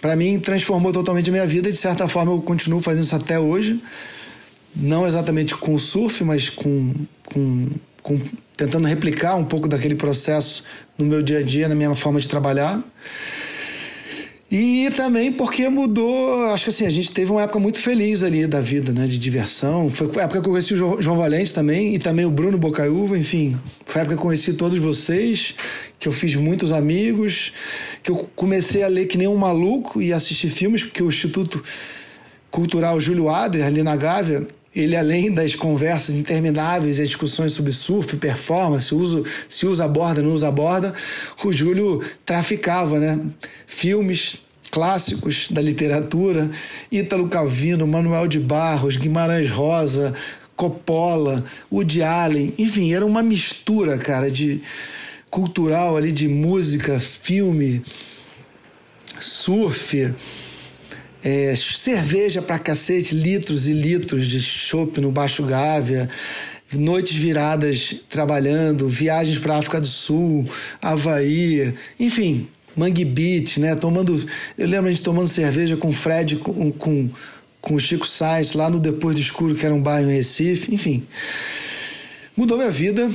[0.00, 3.40] para mim transformou totalmente a minha vida de certa forma eu continuo fazendo isso até
[3.40, 3.80] hoje.
[4.74, 6.92] Não exatamente com surf, mas com,
[7.24, 7.70] com,
[8.02, 8.20] com
[8.54, 10.64] tentando replicar um pouco daquele processo
[10.98, 12.82] no meu dia a dia, na minha forma de trabalhar.
[14.50, 18.46] E também porque mudou, acho que assim, a gente teve uma época muito feliz ali
[18.46, 19.90] da vida, né, de diversão.
[19.90, 23.18] Foi a época que eu conheci o João Valente também, e também o Bruno Bocaiúva,
[23.18, 23.58] enfim.
[23.84, 25.54] Foi a época que eu conheci todos vocês,
[25.98, 27.52] que eu fiz muitos amigos,
[28.04, 31.60] que eu comecei a ler que nem um maluco e assistir filmes, porque o Instituto
[32.48, 34.46] Cultural Júlio Adler, ali na Gávea,
[34.76, 40.34] ele além das conversas intermináveis e discussões sobre surf, performance, uso, se usa borda, não
[40.34, 40.92] usa borda,
[41.42, 43.18] o Júlio traficava, né?
[43.66, 44.36] Filmes
[44.70, 46.50] clássicos da literatura,
[46.92, 50.12] Ítalo Calvino, Manuel de Barros, Guimarães Rosa,
[50.54, 54.60] Coppola, Woody Allen, enfim, era uma mistura, cara, de
[55.30, 57.82] cultural ali de música, filme,
[59.18, 60.14] surf,
[61.26, 66.08] é, cerveja pra cacete, litros e litros de chopp no Baixo Gávea,
[66.72, 70.48] noites viradas trabalhando, viagens para África do Sul,
[70.80, 72.46] Havaí, enfim,
[72.76, 73.74] Mangue Beach, né?
[73.74, 74.24] Tomando,
[74.56, 77.10] eu lembro a gente tomando cerveja com o Fred, com, com,
[77.60, 80.72] com o Chico Sainz lá no Depois do Escuro, que era um bairro em Recife,
[80.72, 81.04] enfim.
[82.36, 83.10] Mudou minha vida.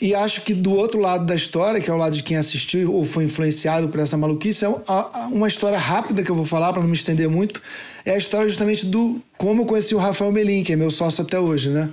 [0.00, 2.92] E acho que do outro lado da história, que é o lado de quem assistiu
[2.92, 4.68] ou foi influenciado por essa maluquice, é
[5.30, 7.60] uma história rápida que eu vou falar para não me estender muito.
[8.04, 11.22] É a história justamente do como eu conheci o Rafael Melim, que é meu sócio
[11.22, 11.90] até hoje, né?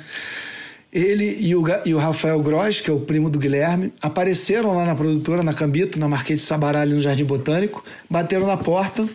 [0.93, 4.85] Ele e o, e o Rafael Gross, que é o primo do Guilherme, apareceram lá
[4.85, 9.05] na produtora, na Cambito, na Marquês de Sabará, ali no Jardim Botânico, bateram na porta,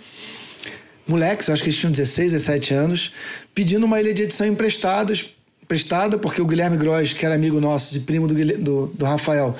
[1.06, 3.12] moleques, acho que eles tinham 16, 17 anos,
[3.54, 5.34] pedindo uma ilha de edição emprestadas
[5.70, 9.54] prestada, porque o Guilherme Gross, que era amigo nosso e primo do, do, do Rafael,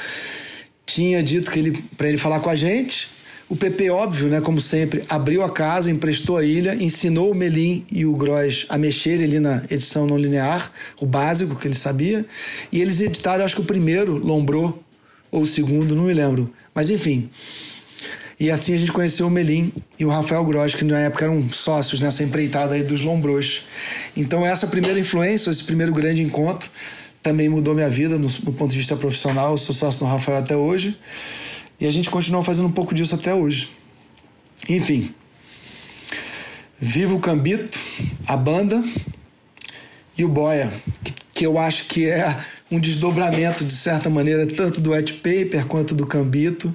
[0.85, 3.09] tinha dito que ele para ele falar com a gente.
[3.49, 7.87] O PP, óbvio, né, como sempre, abriu a casa, emprestou a ilha, ensinou o Melim
[7.93, 12.27] e o Gross a mexer ali na edição não linear, o básico que ele sabia.
[12.73, 14.82] E eles editaram, acho que o primeiro, Lombrou,
[15.31, 16.53] ou o segundo, não me lembro.
[16.74, 17.31] Mas enfim,
[18.41, 21.53] e assim a gente conheceu o Melim e o Rafael Gross, que na época eram
[21.53, 23.66] sócios nessa empreitada aí dos Lombros.
[24.16, 26.70] Então essa primeira influência, esse primeiro grande encontro,
[27.23, 29.53] também mudou minha vida no ponto de vista profissional.
[29.53, 30.99] Eu sou sócio do Rafael até hoje.
[31.81, 33.69] E a gente continua fazendo um pouco disso até hoje.
[34.69, 35.15] Enfim.
[36.78, 37.78] Viva o Cambito,
[38.27, 38.82] a banda
[40.16, 40.73] e o Boia,
[41.05, 42.39] que, que eu acho que é
[42.70, 46.74] um desdobramento, de certa maneira, tanto do Wet Paper quanto do Cambito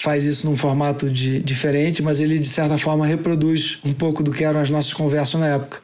[0.00, 4.32] faz isso num formato de, diferente, mas ele de certa forma reproduz um pouco do
[4.32, 5.80] que eram as nossas conversas na época.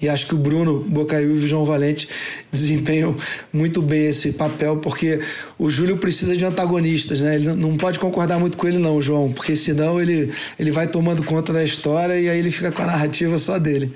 [0.00, 2.08] E acho que o Bruno Bocaiúva e o João Valente
[2.52, 3.16] desempenham
[3.52, 5.18] muito bem esse papel, porque
[5.58, 7.34] o Júlio precisa de antagonistas, né?
[7.34, 11.24] Ele não pode concordar muito com ele não, João, porque senão ele, ele vai tomando
[11.24, 13.92] conta da história e aí ele fica com a narrativa só dele.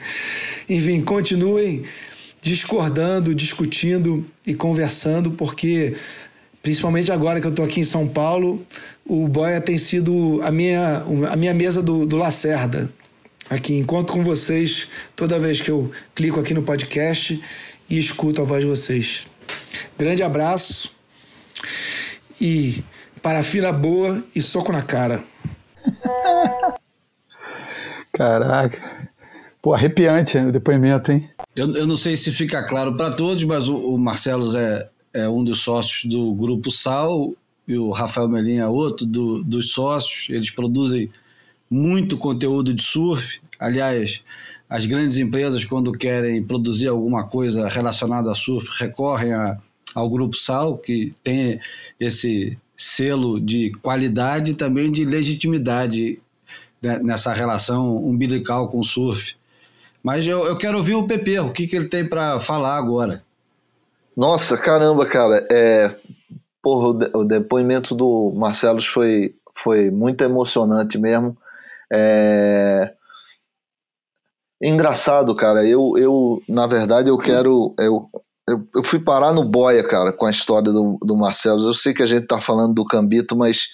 [0.68, 1.84] Enfim, continuem
[2.42, 5.94] discordando, discutindo e conversando, porque
[6.62, 8.64] principalmente agora que eu estou aqui em São Paulo,
[9.06, 12.90] o Boia tem sido a minha, a minha mesa do, do Lacerda.
[13.48, 17.42] Aqui, encontro com vocês toda vez que eu clico aqui no podcast
[17.88, 19.26] e escuto a voz de vocês.
[19.98, 20.92] Grande abraço
[22.40, 22.84] e
[23.20, 25.24] parafina boa e soco na cara.
[28.12, 28.78] Caraca.
[29.60, 31.28] Pô, arrepiante o depoimento, hein?
[31.54, 35.28] Eu, eu não sei se fica claro para todos, mas o, o Marcelo é, é
[35.28, 37.34] um dos sócios do Grupo Sal
[37.66, 40.28] e o Rafael Melinha é outro do, dos sócios.
[40.30, 41.10] Eles produzem
[41.70, 43.40] muito conteúdo de surf.
[43.58, 44.22] Aliás,
[44.68, 49.58] as grandes empresas, quando querem produzir alguma coisa relacionada a surf, recorrem a,
[49.94, 51.60] ao Grupo Sal, que tem
[51.98, 56.18] esse selo de qualidade e também de legitimidade
[56.82, 59.34] né, nessa relação umbilical com o surf.
[60.02, 63.22] Mas eu, eu quero ouvir o PP, o que, que ele tem para falar agora.
[64.20, 65.48] Nossa, caramba, cara.
[65.50, 65.96] É,
[66.62, 71.34] porra, o, de, o depoimento do Marcelo foi, foi muito emocionante mesmo.
[71.90, 72.92] É,
[74.62, 75.66] engraçado, cara.
[75.66, 77.74] Eu, eu, na verdade, eu quero.
[77.78, 78.10] Eu,
[78.46, 81.66] eu, eu, fui parar no boia, cara, com a história do, do Marcelo.
[81.66, 83.68] Eu sei que a gente tá falando do Cambito, mas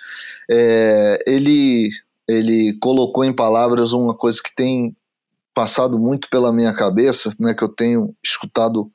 [0.49, 1.91] é, ele,
[2.29, 4.97] ele colocou em palavras uma coisa que tem
[5.53, 7.53] passado muito pela minha cabeça, né?
[7.53, 8.93] Que eu tenho escutado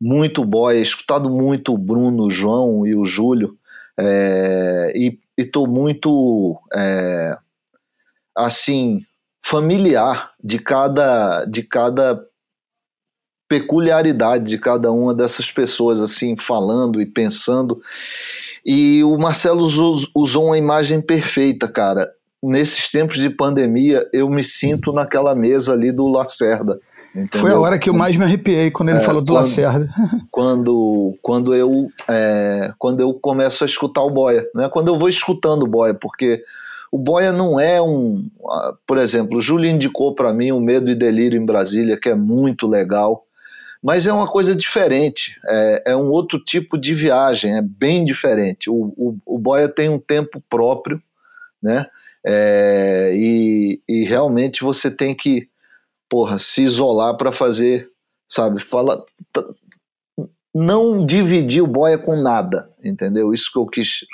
[0.00, 3.56] muito boia, escutado muito o Bruno, o João e o Júlio.
[3.98, 7.36] É, e estou muito é,
[8.36, 9.00] assim
[9.44, 12.24] familiar de cada de cada
[13.48, 17.80] peculiaridade de cada uma dessas pessoas assim falando e pensando
[18.64, 19.66] e o Marcelo
[20.14, 22.08] usou uma imagem perfeita cara
[22.42, 26.78] nesses tempos de pandemia eu me sinto naquela mesa ali do Lacerda
[27.14, 27.40] Entendeu?
[27.40, 29.88] Foi a hora que eu mais me arrepiei quando ele é, falou do quando, Lacerda.
[30.30, 34.68] Quando, quando, eu, é, quando eu começo a escutar o Boia, né?
[34.68, 36.42] quando eu vou escutando o Boia, porque
[36.92, 38.28] o Boia não é um.
[38.86, 42.14] Por exemplo, o Júlio indicou para mim o Medo e Delírio em Brasília, que é
[42.14, 43.24] muito legal,
[43.82, 48.70] mas é uma coisa diferente, é, é um outro tipo de viagem, é bem diferente.
[48.70, 51.00] O, o, o Boia tem um tempo próprio,
[51.62, 51.86] né?
[52.24, 55.48] É, e, e realmente você tem que
[56.08, 57.90] porra, se isolar para fazer,
[58.26, 58.62] sabe?
[58.62, 59.04] Fala,
[60.54, 63.32] não dividir o boia com nada, entendeu?
[63.32, 64.04] Isso que eu quis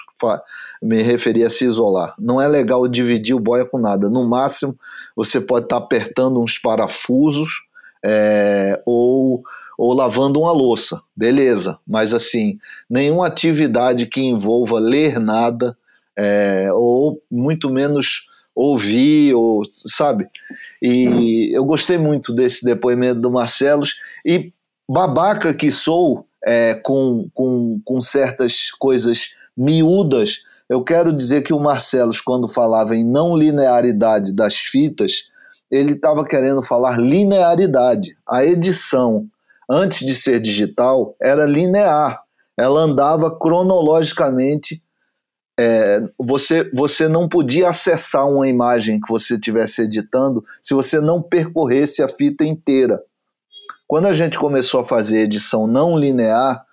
[0.82, 2.14] me referir a se isolar.
[2.18, 4.08] Não é legal dividir o boia com nada.
[4.08, 4.78] No máximo,
[5.14, 7.62] você pode estar tá apertando uns parafusos
[8.02, 9.42] é, ou,
[9.76, 11.78] ou lavando uma louça, beleza.
[11.86, 12.58] Mas assim,
[12.88, 15.76] nenhuma atividade que envolva ler nada
[16.16, 20.28] é, ou muito menos ouvir, ou, sabe?
[20.80, 23.84] E eu gostei muito desse depoimento do Marcelo
[24.24, 24.52] e
[24.88, 31.60] babaca que sou é, com, com, com certas coisas miúdas, eu quero dizer que o
[31.60, 35.24] Marcelos, quando falava em não linearidade das fitas,
[35.70, 38.16] ele estava querendo falar linearidade.
[38.28, 39.26] A edição,
[39.70, 42.22] antes de ser digital, era linear.
[42.56, 44.82] Ela andava cronologicamente
[45.58, 51.22] é, você, você não podia acessar uma imagem que você estivesse editando se você não
[51.22, 53.00] percorresse a fita inteira.
[53.86, 56.64] Quando a gente começou a fazer edição não linear,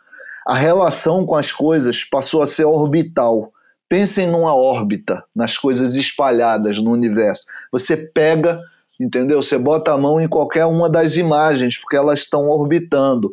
[0.48, 3.52] a relação com as coisas passou a ser orbital.
[3.88, 7.46] Pensem numa órbita, nas coisas espalhadas no universo.
[7.72, 8.60] Você pega,
[9.00, 9.44] entendeu?
[9.44, 13.32] Você bota a mão em qualquer uma das imagens, porque elas estão orbitando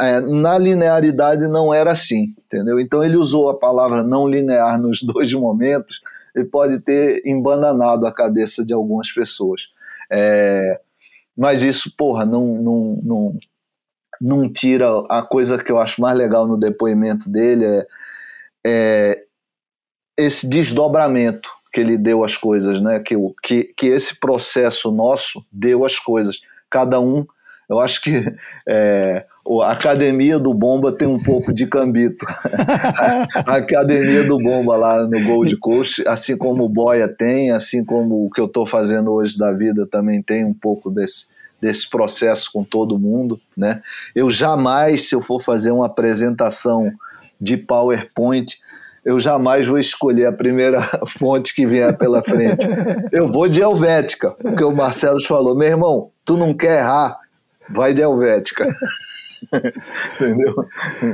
[0.00, 2.80] é, na linearidade não era assim, entendeu?
[2.80, 6.00] Então ele usou a palavra não linear nos dois momentos
[6.34, 9.68] e pode ter embananado a cabeça de algumas pessoas.
[10.10, 10.80] É,
[11.36, 13.38] mas isso, porra, não, não, não,
[14.20, 17.86] não tira a coisa que eu acho mais legal no depoimento dele é,
[18.66, 19.24] é
[20.16, 23.00] esse desdobramento que ele deu às coisas, né?
[23.00, 26.40] Que, que, que esse processo nosso deu às coisas.
[26.68, 27.24] Cada um,
[27.68, 28.12] eu acho que
[28.68, 29.24] é,
[29.60, 32.24] a academia do Bomba tem um pouco de cambito.
[33.44, 38.26] a academia do Bomba lá no Gold Coast, assim como o Boia tem, assim como
[38.26, 41.26] o que eu estou fazendo hoje da vida também tem um pouco desse,
[41.60, 43.40] desse processo com todo mundo.
[43.56, 43.80] Né?
[44.14, 46.92] Eu jamais, se eu for fazer uma apresentação
[47.40, 48.56] de PowerPoint,
[49.04, 52.66] eu jamais vou escolher a primeira fonte que vier pela frente.
[53.10, 57.18] Eu vou de Helvética, porque o Marcelo falou: meu irmão, tu não quer errar,
[57.70, 58.72] vai de Helvética.
[60.14, 60.54] Entendeu?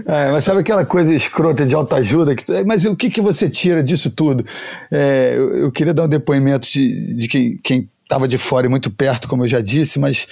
[0.07, 2.35] É, mas sabe aquela coisa escrota de autoajuda?
[2.35, 4.45] Que, mas o que, que você tira disso tudo?
[4.91, 7.29] É, eu, eu, queria dar um depoimento de, de
[7.63, 10.27] quem estava de fora e muito perto, como eu já disse, mas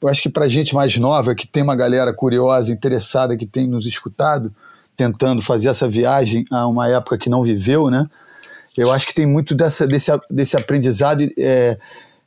[0.00, 3.66] eu acho que para gente mais nova, que tem uma galera curiosa, interessada, que tem
[3.66, 4.52] nos escutado,
[4.96, 8.08] tentando fazer essa viagem a uma época que não viveu, né?
[8.76, 11.76] Eu acho que tem muito dessa, desse, desse aprendizado é,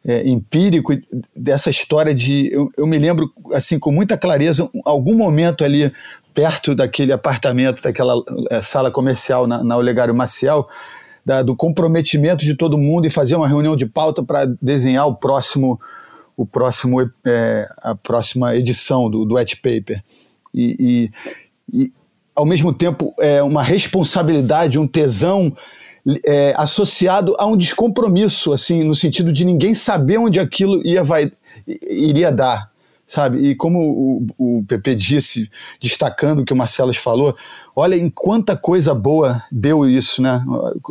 [0.05, 0.93] é, empírico
[1.35, 2.49] dessa história de.
[2.51, 5.91] Eu, eu, me lembro, assim, com muita clareza, algum momento ali
[6.33, 8.15] perto daquele apartamento, daquela
[8.49, 10.67] é, sala comercial na, na Olegário Maciel,
[11.25, 15.15] da, do comprometimento de todo mundo e fazer uma reunião de pauta para desenhar o
[15.15, 15.79] próximo,
[16.35, 20.03] o próximo é, a próxima edição do, do White Paper.
[20.53, 21.11] E, e,
[21.71, 21.93] e,
[22.35, 25.55] ao mesmo tempo, é uma responsabilidade, um tesão
[26.25, 31.31] é, associado a um descompromisso, assim, no sentido de ninguém saber onde aquilo ia vai,
[31.67, 32.71] iria dar,
[33.05, 33.37] sabe?
[33.49, 35.49] E como o, o PP disse,
[35.79, 37.35] destacando o que o Marcelo falou,
[37.75, 40.43] olha em quanta coisa boa deu isso, né?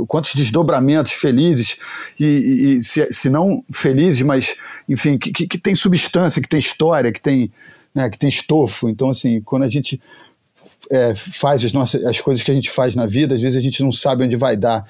[0.07, 1.77] Quantos desdobramentos felizes,
[2.19, 4.55] e, e se, se, não felizes, mas,
[4.89, 7.51] enfim, que, que, que, tem substância, que tem história, que tem,
[7.95, 8.89] né, que tem estofo.
[8.89, 10.01] Então, assim, quando a gente
[10.90, 13.62] é, faz as, nossas, as coisas que a gente faz na vida, às vezes a
[13.62, 14.86] gente não sabe onde vai dar.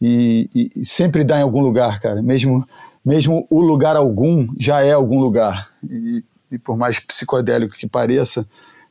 [0.00, 2.22] E, e, sempre dá em algum lugar, cara.
[2.22, 2.66] Mesmo,
[3.04, 5.68] mesmo o lugar algum já é algum lugar.
[5.88, 8.46] E, e por mais psicodélico que pareça,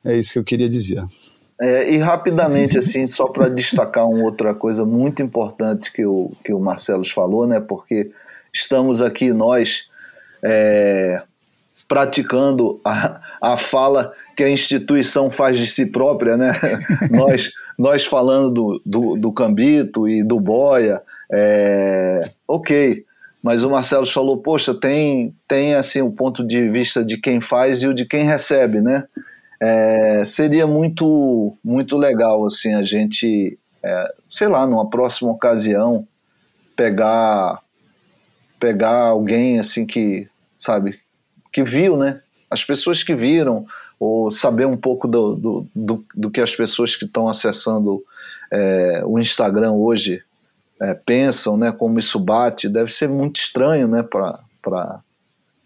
[0.05, 1.03] é isso que eu queria dizer.
[1.61, 6.53] É, e rapidamente, assim, só para destacar uma outra coisa muito importante que o, que
[6.53, 7.59] o Marcelo falou, né?
[7.59, 8.09] Porque
[8.53, 9.83] estamos aqui nós
[10.41, 11.21] é,
[11.87, 16.53] praticando a, a fala que a instituição faz de si própria, né?
[17.11, 23.03] nós, nós falando do, do, do Cambito e do Boia, é, ok,
[23.43, 27.81] mas o Marcelo falou, poxa, tem, tem assim o ponto de vista de quem faz
[27.81, 29.03] e o de quem recebe, né?
[29.59, 36.07] É, seria muito muito legal assim a gente, é, sei lá, numa próxima ocasião
[36.77, 37.59] pegar
[38.57, 40.97] pegar alguém assim que sabe
[41.51, 42.21] que viu, né?
[42.49, 43.65] As pessoas que viram
[43.99, 48.01] ou saber um pouco do, do, do, do que as pessoas que estão acessando
[48.51, 50.23] é, o Instagram hoje
[50.81, 55.01] é, pensam, né, como isso bate, deve ser muito estranho, né, para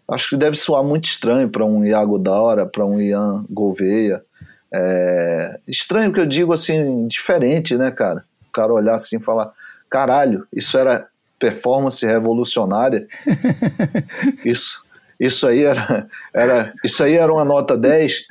[0.08, 4.22] acho que deve soar muito estranho para um Iago Daura, para um Ian Gouveia,
[4.72, 9.52] é, estranho que eu digo assim, diferente, né, cara, o cara olhar assim e falar,
[9.88, 11.06] caralho, isso era
[11.38, 13.06] performance revolucionária,
[14.44, 14.83] isso
[15.18, 18.26] isso aí era, era, isso aí era uma nota 10.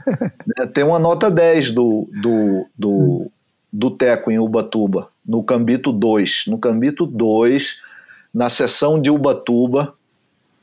[0.57, 0.65] Né?
[0.67, 3.31] Tem uma nota 10 do, do, do,
[3.71, 6.45] do Teco em Ubatuba, no Cambito 2.
[6.47, 7.77] No Cambito 2,
[8.33, 9.93] na seção de Ubatuba,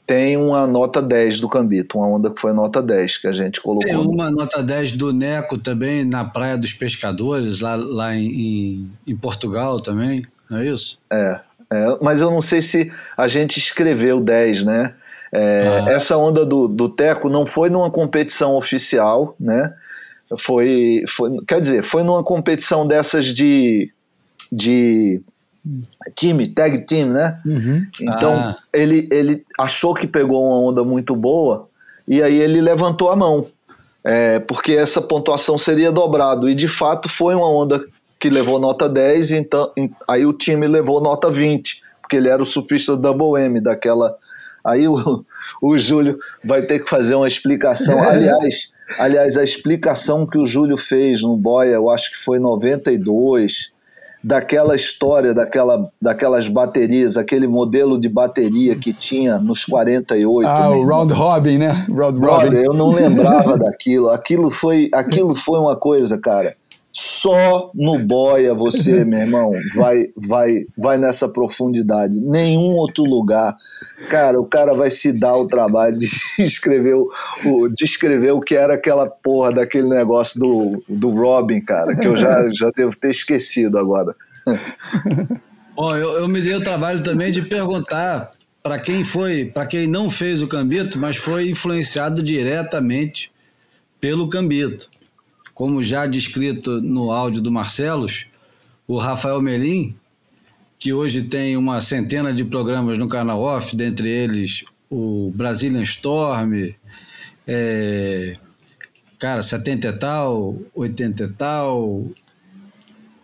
[0.07, 3.61] tem uma nota 10 do Cambito, uma onda que foi nota 10 que a gente
[3.61, 3.87] colocou.
[3.87, 9.17] Tem uma nota 10 do Neco também na Praia dos Pescadores, lá, lá em, em
[9.17, 10.99] Portugal também, não é isso?
[11.13, 11.39] É,
[11.73, 14.95] é, mas eu não sei se a gente escreveu 10, né?
[15.33, 15.91] É, ah.
[15.91, 19.73] Essa onda do, do Teco não foi numa competição oficial, né?
[20.39, 23.93] Foi, foi, quer dizer, foi numa competição dessas de,
[24.53, 25.21] de
[26.17, 27.39] time, tag team, né?
[27.45, 27.87] Uhum.
[28.01, 28.59] Então ah.
[28.73, 31.69] ele, ele achou que pegou uma onda muito boa
[32.07, 33.47] e aí ele levantou a mão,
[34.03, 37.85] é, porque essa pontuação seria dobrado e de fato foi uma onda
[38.19, 39.73] que levou nota 10, então
[40.07, 44.15] aí o time levou nota 20, porque ele era o surfista Double M daquela
[44.65, 45.25] Aí o,
[45.63, 47.99] o Júlio vai ter que fazer uma explicação.
[48.03, 48.69] Aliás,
[48.99, 53.71] aliás, a explicação que o Júlio fez no Boia, eu acho que foi 92,
[54.23, 60.49] daquela história, daquela, daquelas baterias, aquele modelo de bateria que tinha nos 48.
[60.49, 61.87] Ah, o Round Robin, né?
[61.89, 62.57] Round Robin.
[62.57, 64.11] eu não lembrava daquilo.
[64.11, 66.55] Aquilo foi, aquilo foi uma coisa, cara.
[66.93, 72.21] Só no boia você, meu irmão, vai, vai, vai nessa profundidade.
[72.21, 73.57] Nenhum outro lugar.
[74.09, 76.09] Cara, o cara vai se dar o trabalho de
[76.39, 81.95] escrever o, de escrever o que era aquela porra daquele negócio do, do Robin, cara,
[81.95, 84.15] que eu já, já devo ter esquecido agora.
[85.77, 89.87] Bom, eu, eu me dei o trabalho também de perguntar para quem foi, para quem
[89.87, 93.31] não fez o Cambito, mas foi influenciado diretamente
[94.01, 94.91] pelo Cambito
[95.61, 98.25] como já descrito no áudio do Marcelos,
[98.89, 99.95] o Rafael Melim,
[100.79, 106.75] que hoje tem uma centena de programas no canal Off, dentre eles o Brazilian Storm,
[107.47, 108.33] é,
[109.19, 112.07] cara, 70 e tal, 80 e tal,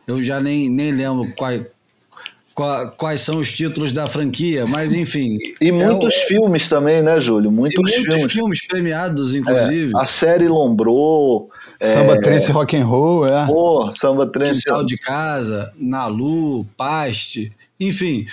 [0.07, 5.39] eu já nem, nem lembro qual, quais são os títulos da franquia, mas enfim.
[5.59, 7.51] E muitos é, filmes também, né, Júlio?
[7.51, 8.33] Muitos, muitos filmes.
[8.33, 9.95] filmes premiados, inclusive.
[9.95, 11.51] É, a série Lombrou.
[11.81, 13.47] Samba é, Trance Rock and Roll, é.
[13.47, 14.63] Pô, Samba Trance.
[14.63, 18.27] Quintal de Casa, Nalu, Paste, enfim.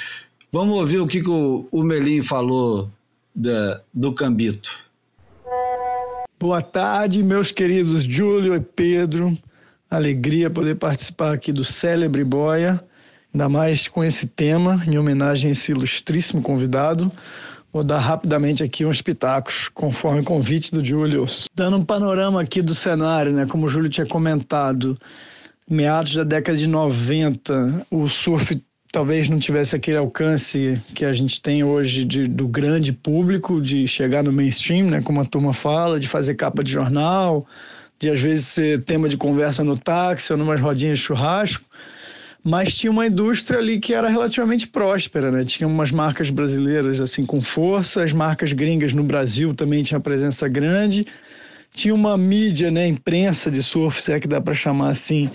[0.51, 2.89] Vamos ouvir o que, que o, o Melim falou
[3.35, 4.79] da, do Cambito.
[6.39, 9.37] Boa tarde, meus queridos Júlio e Pedro.
[9.89, 12.83] Alegria poder participar aqui do Célebre Boia
[13.33, 17.11] ainda mais com esse tema, em homenagem a esse ilustríssimo convidado.
[17.73, 21.49] Vou dar rapidamente aqui uns pitacos, conforme o convite do Julius.
[21.55, 23.47] Dando um panorama aqui do cenário, né?
[23.47, 24.95] Como o Júlio tinha comentado,
[25.67, 31.41] meados da década de 90, o surf talvez não tivesse aquele alcance que a gente
[31.41, 35.01] tem hoje de, do grande público, de chegar no mainstream, né?
[35.01, 37.47] Como a turma fala, de fazer capa de jornal,
[37.97, 41.65] de às vezes ser tema de conversa no táxi ou numas rodinhas de churrasco.
[42.43, 45.45] Mas tinha uma indústria ali que era relativamente próspera, né?
[45.45, 50.47] Tinha umas marcas brasileiras assim com força, as marcas gringas no Brasil também tinha presença
[50.47, 51.05] grande.
[51.73, 55.31] Tinha uma mídia, né, imprensa de surf, se é que dá para chamar assim,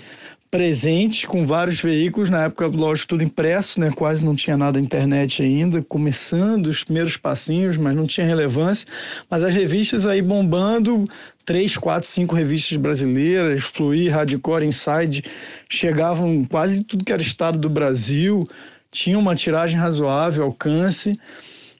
[0.51, 3.91] presente com vários veículos, na época, lógico, tudo impresso, né?
[3.91, 8.87] Quase não tinha nada na internet ainda, começando os primeiros passinhos, mas não tinha relevância.
[9.29, 11.05] Mas as revistas aí bombando,
[11.45, 15.23] três, quatro, cinco revistas brasileiras, Fluir, Hardcore, Inside,
[15.69, 18.47] chegavam quase tudo que era estado do Brasil,
[18.91, 21.13] tinha uma tiragem razoável, alcance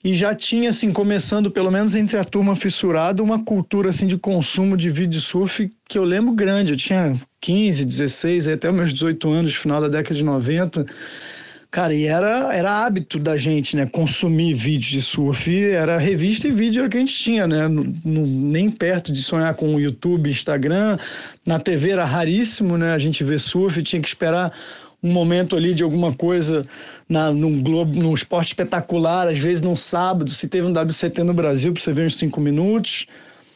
[0.03, 4.17] e já tinha assim começando pelo menos entre a turma fissurada uma cultura assim de
[4.17, 9.29] consumo de vídeo surf que eu lembro grande, eu tinha 15, 16, até meus 18
[9.29, 10.85] anos, final da década de 90.
[11.71, 13.85] Cara, e era, era hábito da gente, né?
[13.85, 15.55] Consumir vídeos de surf.
[15.55, 17.67] Era revista e vídeo era que a gente tinha, né?
[17.67, 20.97] No, no, nem perto de sonhar com o YouTube, Instagram.
[21.45, 22.91] Na TV era raríssimo, né?
[22.91, 24.51] A gente ver surf, tinha que esperar
[25.01, 26.61] um momento ali de alguma coisa
[27.07, 31.33] na, num, globo, num esporte espetacular, às vezes num sábado, se teve um WCT no
[31.33, 33.07] Brasil, para você ver uns cinco minutos.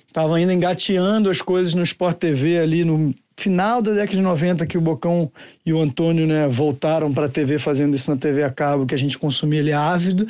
[0.07, 4.65] Estava ainda engateando as coisas no Sport TV ali no final da década de 90
[4.67, 5.31] que o Bocão
[5.65, 8.93] e o Antônio né, voltaram para a TV fazendo isso na TV a cabo, que
[8.93, 10.27] a gente consumia ele ávido.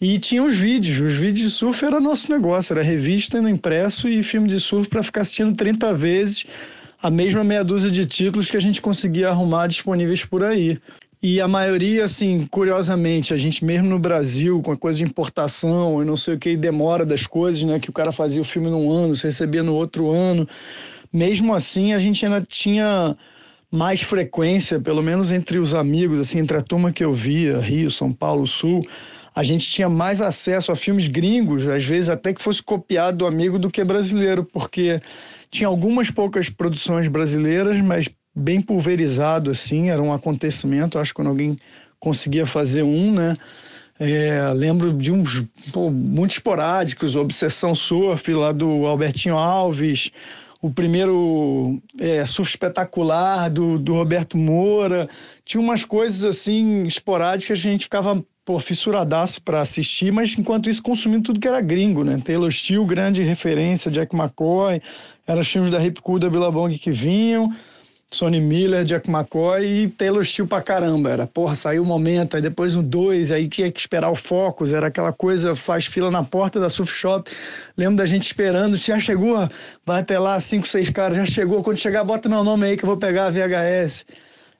[0.00, 4.08] E tinha os vídeos, os vídeos de surf era nosso negócio, era revista no impresso
[4.08, 6.44] e filme de surf para ficar assistindo 30 vezes
[7.04, 10.80] a mesma meia dúzia de títulos que a gente conseguia arrumar disponíveis por aí.
[11.22, 16.00] E a maioria, assim, curiosamente, a gente mesmo no Brasil, com a coisa de importação
[16.00, 17.78] e não sei o que, demora das coisas, né?
[17.78, 20.48] Que o cara fazia o filme num ano, se recebia no outro ano.
[21.12, 23.14] Mesmo assim, a gente ainda tinha
[23.70, 27.90] mais frequência, pelo menos entre os amigos, assim, entre a turma que eu via, Rio,
[27.90, 28.80] São Paulo, Sul,
[29.34, 33.26] a gente tinha mais acesso a filmes gringos, às vezes até que fosse copiado do
[33.26, 35.00] amigo do que brasileiro, porque
[35.54, 40.98] tinha algumas poucas produções brasileiras, mas bem pulverizado, assim, era um acontecimento.
[40.98, 41.56] Acho que quando alguém
[42.00, 43.36] conseguia fazer um, né?
[44.00, 50.10] É, lembro de uns pô, muito esporádicos, Obsessão Surf, lá do Albertinho Alves,
[50.60, 55.08] o primeiro é, surf espetacular do, do Roberto Moura.
[55.44, 60.68] Tinha umas coisas assim esporádicas que a gente ficava pô, fissuradaço para assistir, mas enquanto
[60.68, 62.20] isso consumindo tudo que era gringo, né?
[62.22, 64.80] Taylor Steele, grande referência, Jack McCoy,
[65.26, 67.54] eram os filmes da Hip Cool, da Billabong que vinham,
[68.10, 71.10] Sonny Miller, Jack McCoy e Taylor Steele pra caramba.
[71.10, 74.72] Era, porra, saiu o momento, aí depois um dois, aí tinha que esperar o Focus,
[74.72, 77.30] era aquela coisa, faz fila na porta da Surf Shop.
[77.76, 79.48] Lembro da gente esperando, já chegou,
[79.84, 82.84] vai até lá, cinco, seis caras, já chegou, quando chegar, bota meu nome aí que
[82.84, 84.06] eu vou pegar a VHS.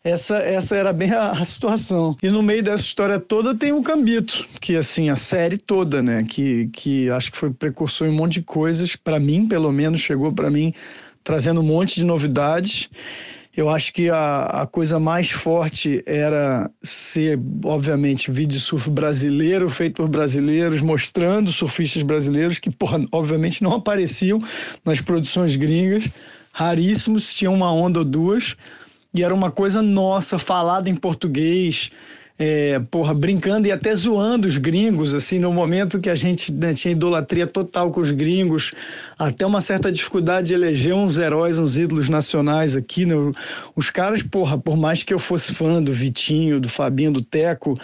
[0.05, 2.15] Essa, essa era bem a, a, situação.
[2.23, 6.27] E no meio dessa história toda tem o Cambito, que assim, a série toda, né?
[6.29, 10.03] Que, que acho que foi precursor em um monte de coisas, para mim, pelo menos,
[10.03, 10.75] chegou para mim
[11.25, 12.91] trazendo um monte de novidades.
[13.57, 20.03] Eu acho que a, a coisa mais forte era ser, obviamente, vídeo surf brasileiro, feito
[20.03, 24.43] por brasileiros, mostrando surfistas brasileiros que, porra, obviamente não apareciam
[24.85, 26.11] nas produções gringas,
[26.53, 28.55] raríssimos, tinha uma onda ou duas
[29.15, 31.91] e era uma coisa nossa, falada em português,
[32.37, 36.75] é, porra, brincando e até zoando os gringos, assim, no momento que a gente né,
[36.75, 38.73] tinha idolatria total com os gringos,
[39.17, 43.15] até uma certa dificuldade de eleger uns heróis, uns ídolos nacionais aqui, né?
[43.77, 47.79] Os caras, porra, por mais que eu fosse fã do Vitinho, do Fabinho, do Teco,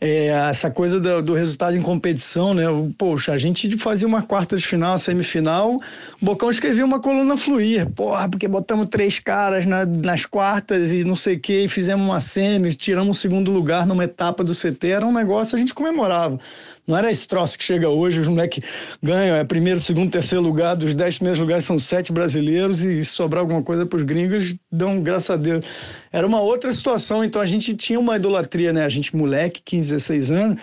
[0.00, 2.64] é, essa coisa do, do, resultado em competição, né?
[2.98, 5.76] Poxa, a gente fazia uma quarta de final, semifinal,
[6.20, 11.04] o Bocão escrevia uma coluna fluir, porra, porque botamos três caras na, nas quartas e
[11.04, 14.52] não sei o que, e fizemos uma semi, tiramos o segundo lugar numa etapa do
[14.52, 16.38] CT, era um negócio, a gente comemorava.
[16.86, 18.62] Não era esse troço que chega hoje, os moleques
[19.02, 23.10] ganham, é primeiro, segundo, terceiro lugar, dos dez primeiros lugares são sete brasileiros e se
[23.10, 25.64] sobrar alguma coisa para os gringos, dão graças a Deus.
[26.12, 28.84] Era uma outra situação, então a gente tinha uma idolatria, né?
[28.84, 30.62] A gente, moleque, 15, 16 anos,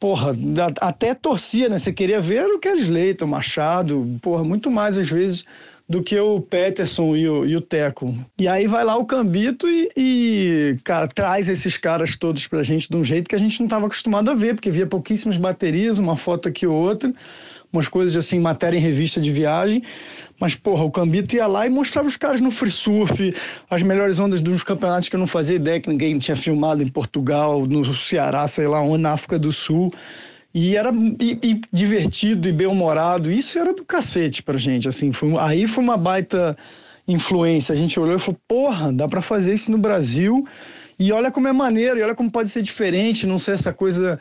[0.00, 0.34] porra,
[0.80, 1.78] até torcia, né?
[1.78, 5.44] Você queria ver o Kelly Slater, o Machado, porra, muito mais às vezes
[5.90, 8.16] do que o Peterson e o, e o Teco.
[8.38, 12.88] E aí vai lá o Cambito e, e, cara, traz esses caras todos pra gente
[12.88, 15.98] de um jeito que a gente não estava acostumado a ver, porque via pouquíssimas baterias,
[15.98, 17.12] uma foto aqui ou outra,
[17.72, 19.82] umas coisas assim, matéria em revista de viagem.
[20.38, 23.34] Mas, porra, o Cambito ia lá e mostrava os caras no free surf,
[23.68, 26.88] as melhores ondas dos campeonatos que eu não fazia ideia que ninguém tinha filmado em
[26.88, 29.92] Portugal, no Ceará, sei lá onde, na África do Sul.
[30.52, 33.30] E era e, e divertido e bem-humorado.
[33.30, 35.12] Isso era do cacete pra gente, assim.
[35.12, 36.56] Foi, aí foi uma baita
[37.06, 37.72] influência.
[37.72, 40.46] A gente olhou e falou, porra, dá para fazer isso no Brasil.
[40.98, 44.18] E olha como é maneiro, e olha como pode ser diferente, não ser essa coisa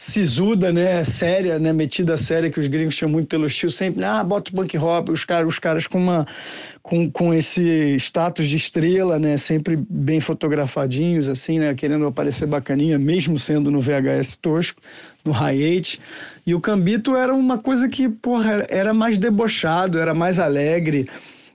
[0.00, 4.22] sisuda, né, séria, né, metida séria que os gringos tinham muito pelo estilo, sempre, ah,
[4.22, 6.24] bota o punk rock, os caras, os caras com uma
[6.80, 12.96] com, com esse status de estrela, né, sempre bem fotografadinhos assim, né, querendo aparecer bacaninha,
[12.96, 14.80] mesmo sendo no VHS tosco,
[15.24, 15.98] no Hi8.
[16.46, 21.08] E o Cambito era uma coisa que, porra, era mais debochado, era mais alegre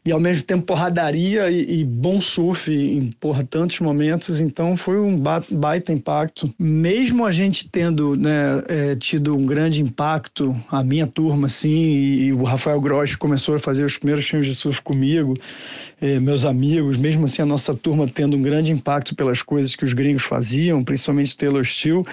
[0.05, 4.99] e ao mesmo tempo porradaria e, e, bom surf em porra, tantos momentos, então foi
[4.99, 6.53] um baita impacto.
[6.59, 12.25] Mesmo a gente tendo né, é, tido um grande impacto, a minha turma, assim, e,
[12.25, 15.35] e o Rafael Grosch começou a fazer os primeiros filmes de surf comigo,
[16.01, 19.85] é, meus amigos, mesmo assim a nossa turma tendo um grande impacto pelas coisas que
[19.85, 22.03] os gringos faziam, principalmente Taylor Steele,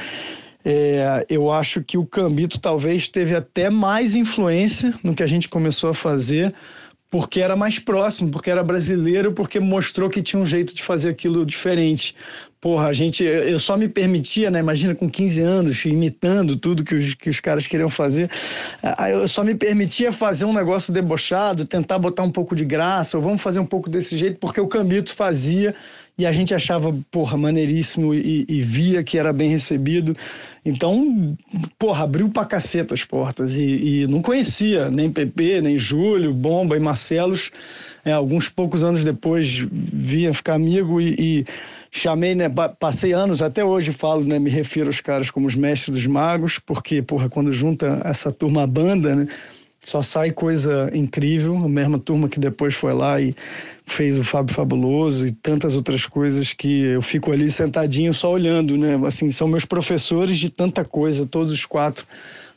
[0.65, 5.49] é, eu acho que o Cambito talvez teve até mais influência no que a gente
[5.49, 6.55] começou a fazer
[7.11, 11.09] porque era mais próximo, porque era brasileiro, porque mostrou que tinha um jeito de fazer
[11.11, 12.15] aquilo diferente.
[12.61, 14.61] Porra, a gente, eu só me permitia, né?
[14.61, 18.31] Imagina com 15 anos, imitando tudo que os, que os caras queriam fazer.
[19.11, 23.23] Eu só me permitia fazer um negócio debochado, tentar botar um pouco de graça, ou
[23.23, 25.75] vamos fazer um pouco desse jeito, porque o Cambito fazia
[26.21, 30.15] e a gente achava, porra, maneiríssimo e, e, via que era bem recebido.
[30.63, 31.35] Então,
[31.79, 36.77] porra, abriu pra caceta as portas e, e não conhecia nem Pepe, nem Júlio, Bomba
[36.77, 37.51] e Marcelos.
[38.05, 41.45] É, alguns poucos anos depois via ficar amigo e, e
[41.91, 45.97] chamei, né, passei anos, até hoje falo, né, me refiro aos caras como os mestres
[45.97, 49.27] dos magos, porque, porra, quando junta essa turma banda, né,
[49.83, 51.57] só sai coisa incrível.
[51.57, 53.35] A mesma turma que depois foi lá e
[53.87, 58.77] fez o Fábio Fabuloso e tantas outras coisas que eu fico ali sentadinho só olhando,
[58.77, 59.01] né?
[59.07, 62.07] Assim, são meus professores de tanta coisa, todos os quatro.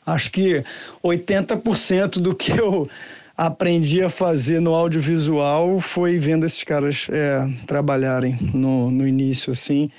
[0.05, 0.61] Acho que
[1.03, 2.89] 80% do que eu
[3.35, 9.89] aprendi a fazer no audiovisual foi vendo esses caras é, trabalharem no, no início, assim.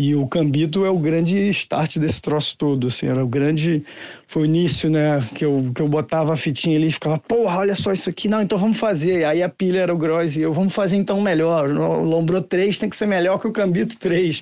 [0.00, 3.82] E o Cambito é o grande start desse troço todo, assim, era o grande,
[4.28, 7.58] foi o início, né, que eu, que eu botava a fitinha ali e ficava, porra,
[7.58, 9.24] olha só isso aqui, não, então vamos fazer.
[9.24, 12.78] Aí a pilha era o Gross e eu, vamos fazer então melhor, o Lombro 3
[12.78, 14.40] tem que ser melhor que o Cambito 3.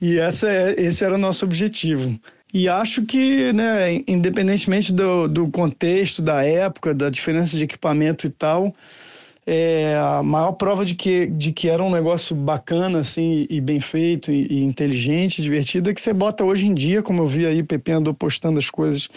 [0.00, 2.18] E essa, é, esse era o nosso objetivo.
[2.54, 8.30] E acho que, né, independentemente do, do contexto, da época, da diferença de equipamento e
[8.30, 8.72] tal,
[9.46, 13.78] é, a maior prova de que, de que era um negócio bacana, assim, e bem
[13.80, 17.46] feito, e, e inteligente, divertido, é que você bota hoje em dia, como eu vi
[17.46, 19.08] aí, Pepe andou postando as coisas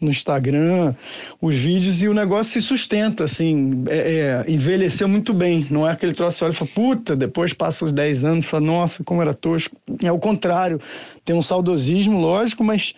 [0.00, 0.94] no Instagram,
[1.40, 5.66] os vídeos, e o negócio se sustenta, assim, é, é, envelheceu muito bem.
[5.70, 9.04] Não é aquele troço, olha e fala, puta, depois passa os 10 anos, fala, nossa,
[9.04, 9.76] como era tosco.
[10.02, 10.80] É o contrário,
[11.24, 12.94] tem um saudosismo, lógico, mas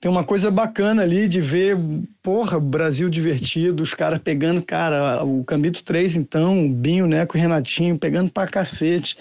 [0.00, 1.76] tem uma coisa bacana ali de ver,
[2.22, 7.40] porra, Brasil divertido, os caras pegando, cara, o Cambito 3, então, o Binho, Neco e
[7.40, 9.16] Renatinho, pegando pra cacete.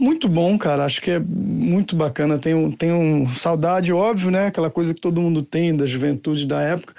[0.00, 0.86] Muito bom, cara.
[0.86, 2.38] Acho que é muito bacana.
[2.38, 4.46] Tenho, tenho saudade, óbvio, né?
[4.46, 6.94] Aquela coisa que todo mundo tem da juventude da época.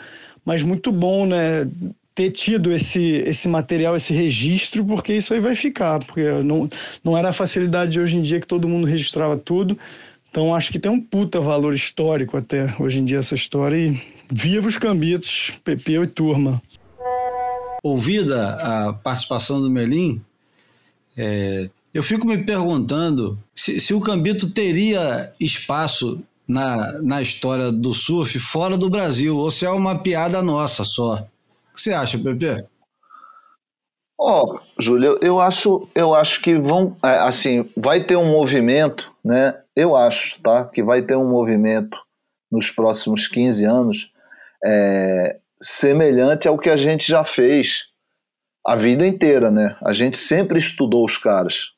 [0.46, 1.68] Mas muito bom, né?
[2.14, 5.98] Ter tido esse, esse material, esse registro, porque isso aí vai ficar.
[6.06, 6.70] Porque não,
[7.04, 9.76] não era a facilidade de hoje em dia que todo mundo registrava tudo.
[10.32, 14.02] Então acho que tem um puta valor histórico até hoje em dia essa história e
[14.32, 16.62] viva os cambitos, Pepeu e turma.
[17.84, 20.22] Ouvida a participação do Melim,
[21.18, 27.94] é, eu fico me perguntando se, se, o Cambito teria espaço na, na história do
[27.94, 31.16] surf fora do Brasil, ou se é uma piada nossa só.
[31.16, 32.64] O que você acha, Pepe?
[34.18, 39.12] Ó, oh, Júlio, eu acho, eu acho que vão, é, assim, vai ter um movimento,
[39.24, 39.61] né?
[39.76, 41.98] Eu acho, tá, que vai ter um movimento
[42.52, 44.12] nos próximos 15 anos
[44.66, 47.86] é, semelhante ao que a gente já fez
[48.66, 49.76] a vida inteira, né?
[49.82, 51.70] A gente sempre estudou os caras.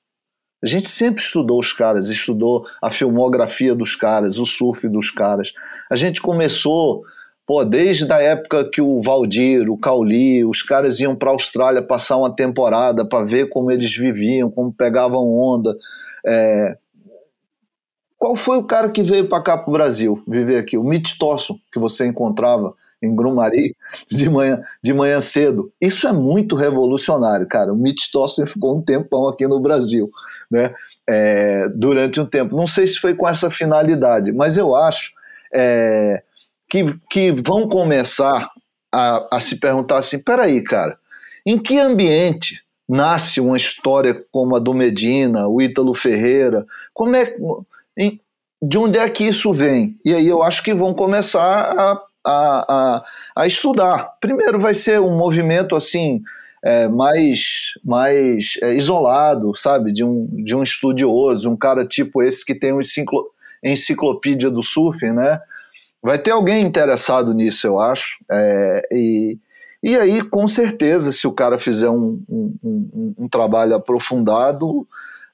[0.63, 5.53] A gente sempre estudou os caras, estudou a filmografia dos caras, o surf dos caras.
[5.91, 7.03] A gente começou
[7.45, 11.81] Pô, desde a época que o Valdir, o Cauli, os caras iam para a Austrália
[11.81, 15.75] passar uma temporada para ver como eles viviam, como pegavam onda.
[16.25, 16.77] É...
[18.23, 20.77] Qual foi o cara que veio para cá para o Brasil viver aqui?
[20.77, 23.75] O Mitch Tosson, que você encontrava em Grumari
[24.09, 25.73] de manhã, de manhã cedo.
[25.81, 27.73] Isso é muito revolucionário, cara.
[27.73, 30.09] O Mitch Tosson ficou um tempão aqui no Brasil,
[30.49, 30.73] né?
[31.05, 32.55] É, durante um tempo.
[32.55, 35.11] Não sei se foi com essa finalidade, mas eu acho.
[35.53, 36.23] É,
[36.69, 38.49] que, que vão começar
[38.89, 40.97] a, a se perguntar assim: peraí, cara,
[41.45, 46.65] em que ambiente nasce uma história como a do Medina, o Ítalo Ferreira?
[46.93, 47.35] Como é,
[48.61, 49.97] de onde é que isso vem?
[50.05, 53.05] E aí eu acho que vão começar a, a, a,
[53.35, 54.13] a estudar.
[54.21, 56.21] Primeiro vai ser um movimento assim.
[56.65, 62.45] É, mais, mais é, isolado, sabe, de um, de um estudioso, um cara tipo esse
[62.45, 62.79] que tem uma
[63.61, 65.41] enciclopédia do surf, né,
[66.03, 68.17] vai ter alguém interessado nisso, eu acho.
[68.29, 69.37] É, e,
[69.81, 74.87] e aí, com certeza, se o cara fizer um, um, um, um trabalho aprofundado,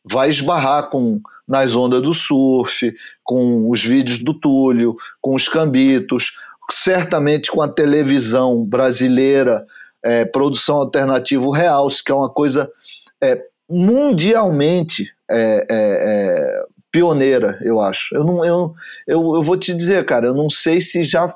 [0.03, 2.93] vai esbarrar com nas ondas do surf,
[3.23, 6.33] com os vídeos do Túlio, com os cambitos,
[6.69, 9.65] certamente com a televisão brasileira,
[10.03, 12.71] é, produção alternativa real, que é uma coisa
[13.19, 18.15] é, mundialmente é, é, é, pioneira, eu acho.
[18.15, 18.73] Eu, não, eu,
[19.07, 21.27] eu, eu vou te dizer, cara, eu não sei se já.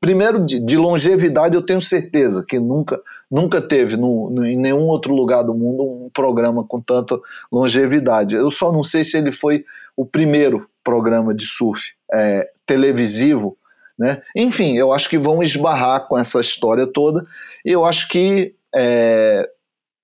[0.00, 3.00] Primeiro, de longevidade, eu tenho certeza que nunca,
[3.30, 7.18] nunca teve no, no, em nenhum outro lugar do mundo um programa com tanta
[7.50, 8.36] longevidade.
[8.36, 9.64] Eu só não sei se ele foi
[9.96, 13.56] o primeiro programa de surf é, televisivo.
[13.98, 14.22] Né?
[14.34, 17.24] Enfim, eu acho que vão esbarrar com essa história toda.
[17.64, 19.48] E eu acho que é,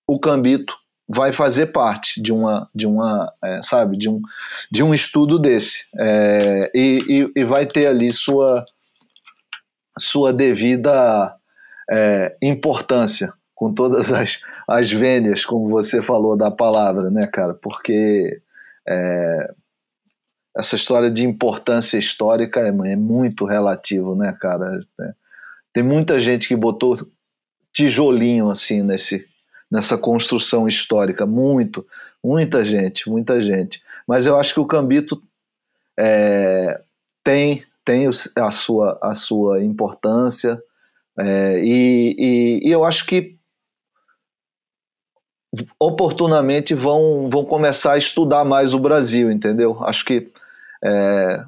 [0.06, 0.74] o Cambito
[1.08, 4.20] vai fazer parte de uma, de uma é, sabe, de um,
[4.70, 8.64] de um estudo desse é, e, e, e, vai ter ali sua,
[9.98, 11.36] sua devida
[11.92, 17.52] é, importância com todas as, as vênias, como você falou da palavra, né, cara?
[17.52, 18.40] Porque
[18.88, 19.54] é,
[20.56, 24.80] essa história de importância histórica é, é muito relativo, né, cara?
[25.00, 25.12] É,
[25.72, 26.98] tem muita gente que botou
[27.72, 29.26] tijolinho assim nesse
[29.70, 31.24] nessa construção histórica.
[31.24, 31.86] Muito,
[32.22, 33.82] muita gente, muita gente.
[34.06, 35.22] Mas eu acho que o Cambito
[35.98, 36.78] é,
[37.24, 38.06] tem, tem
[38.36, 40.62] a, sua, a sua importância
[41.18, 43.36] é, e, e, e eu acho que
[45.78, 49.78] oportunamente vão, vão começar a estudar mais o Brasil, entendeu?
[49.84, 50.30] Acho que
[50.82, 51.44] é,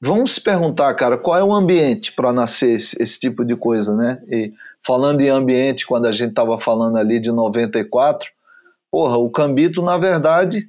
[0.00, 3.96] vamos se perguntar, cara, qual é o ambiente para nascer esse, esse, tipo de coisa,
[3.96, 4.22] né?
[4.28, 4.52] E
[4.86, 8.30] falando em ambiente, quando a gente estava falando ali de 94,
[8.90, 10.68] porra, o Cambito, na verdade,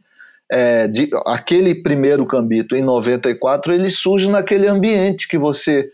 [0.52, 5.92] é, de, aquele primeiro Cambito em 94, ele surge naquele ambiente que você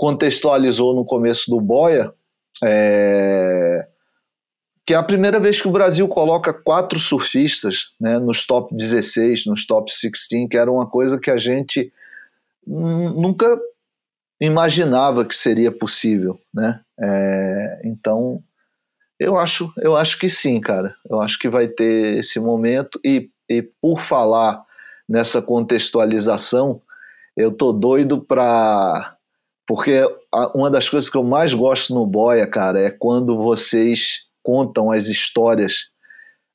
[0.00, 2.10] contextualizou no começo do Boia,
[2.64, 3.86] é,
[4.86, 9.44] que é a primeira vez que o Brasil coloca quatro surfistas né, nos top 16,
[9.44, 11.92] nos top 16, que era uma coisa que a gente
[12.66, 13.60] nunca
[14.40, 16.80] imaginava que seria possível, né?
[16.98, 18.36] É, então,
[19.18, 20.94] eu acho, eu acho que sim, cara.
[21.10, 24.64] Eu acho que vai ter esse momento e, e por falar
[25.06, 26.80] nessa contextualização,
[27.36, 29.19] eu tô doido para
[29.70, 30.02] porque
[30.52, 35.06] uma das coisas que eu mais gosto no Boia, cara, é quando vocês contam as
[35.06, 35.90] histórias,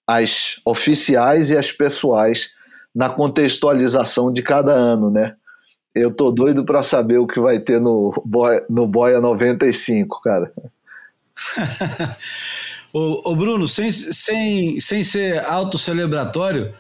[0.06, 2.50] as oficiais e as pessoais,
[2.94, 5.34] na contextualização de cada ano, né?
[5.96, 10.52] Eu tô doido para saber o que vai ter no Boia, no Boia 95, cara.
[12.92, 16.74] ô, Bruno, sem, sem, sem ser autocelebratório,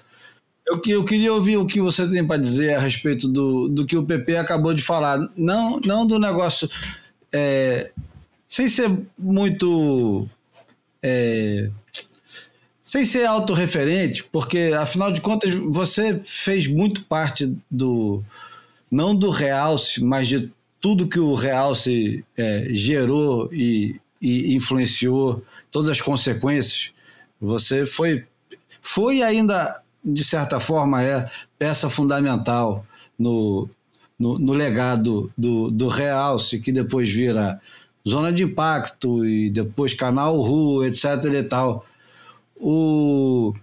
[0.65, 3.95] eu, eu queria ouvir o que você tem para dizer a respeito do, do que
[3.95, 5.29] o PP acabou de falar.
[5.35, 6.67] Não, não do negócio.
[7.31, 7.91] É,
[8.47, 10.27] sem ser muito.
[11.03, 11.69] É,
[12.81, 18.23] sem ser autorreferente, porque afinal de contas você fez muito parte do,
[18.91, 25.89] não do realce, mas de tudo que o realce é, gerou e, e, influenciou, todas
[25.89, 26.91] as consequências.
[27.41, 28.23] Você foi,
[28.81, 32.85] foi ainda, de certa forma, é peça fundamental
[33.17, 33.67] no,
[34.19, 37.59] no, no legado do, do realce, que depois vira
[38.07, 41.05] zona de impacto e depois canal RU, etc.
[41.33, 41.85] e tal.
[42.55, 43.53] O,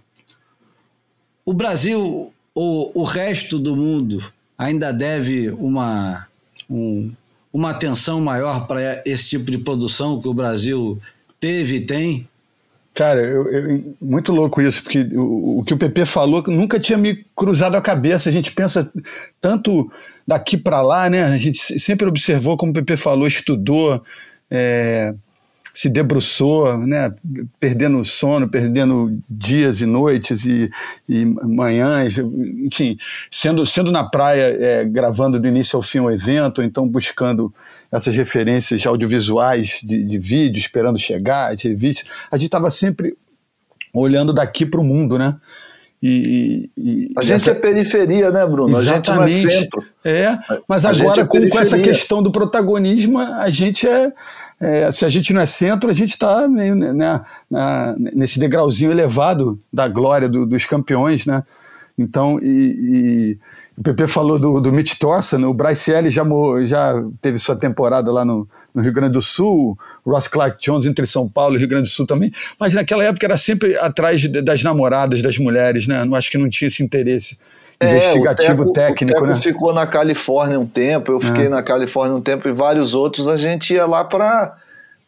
[1.45, 6.27] o Brasil, o, o resto do mundo ainda deve uma,
[6.69, 7.11] um,
[7.51, 10.99] uma atenção maior para esse tipo de produção que o Brasil
[11.39, 12.27] teve e tem?
[12.93, 16.97] Cara, eu, eu, muito louco isso, porque o, o, que o PP falou nunca tinha
[16.97, 18.29] me cruzado a cabeça.
[18.29, 18.91] A gente pensa
[19.41, 19.91] tanto
[20.27, 21.23] daqui para lá, né?
[21.23, 24.03] A gente sempre observou, como o PP falou, estudou,
[24.49, 25.15] é,
[25.73, 27.11] se debruçou, né,
[27.59, 30.69] perdendo sono, perdendo dias e noites e,
[31.09, 32.95] e manhãs, enfim,
[33.31, 37.51] sendo, sendo na praia, é, gravando do início ao fim um evento, ou então buscando
[37.93, 42.03] essas referências audiovisuais de, de vídeo, esperando chegar, de vídeo.
[42.31, 43.15] A gente estava sempre
[43.93, 45.35] olhando daqui para o mundo, né?
[46.01, 47.51] E, e, a gente essa...
[47.51, 48.77] é periferia, né, Bruno?
[48.77, 49.09] Exatamente.
[49.09, 49.85] A gente não é centro.
[50.03, 50.37] É,
[50.67, 54.11] mas agora é com, com, essa questão do protagonismo, a gente é,
[54.59, 57.21] é, se a gente não é centro, a gente está né, né,
[58.13, 61.41] nesse degrauzinho elevado da glória do, dos campeões, né?
[61.97, 63.39] Então, e, e
[63.77, 66.23] o PP falou do, do Mitch Thorson, o Bryce Ellis já,
[66.65, 70.85] já teve sua temporada lá no, no, Rio Grande do Sul, o Ross Clark Jones
[70.85, 74.27] entre São Paulo e Rio Grande do Sul também, mas naquela época era sempre atrás
[74.43, 76.05] das namoradas, das mulheres, né?
[76.05, 77.37] Não acho que não tinha esse interesse
[77.81, 79.41] investigativo é, técnico, o Teco né?
[79.41, 81.49] ficou na Califórnia um tempo, eu fiquei é.
[81.49, 84.55] na Califórnia um tempo e vários outros a gente ia lá para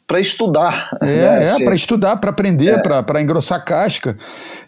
[0.07, 0.90] para estudar.
[1.02, 1.56] É, né?
[1.56, 3.02] é para estudar, para aprender, é.
[3.02, 4.15] para engrossar casca.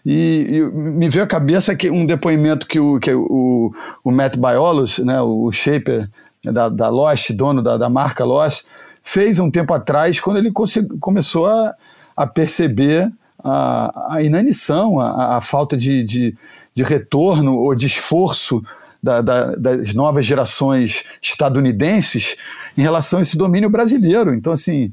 [0.04, 4.36] E, e, me veio à cabeça que um depoimento que o, que o, o Matt
[4.36, 6.08] Biolos, né, o shaper
[6.44, 8.64] da, da Lost, dono da, da marca Lost,
[9.02, 10.52] fez um tempo atrás, quando ele
[11.00, 11.74] começou a,
[12.16, 13.10] a perceber
[13.42, 16.36] a, a inanição, a, a falta de, de,
[16.74, 18.62] de, retorno ou de esforço
[19.02, 22.36] da, da, das novas gerações estadunidenses
[22.76, 24.34] em relação a esse domínio brasileiro.
[24.34, 24.92] Então, assim,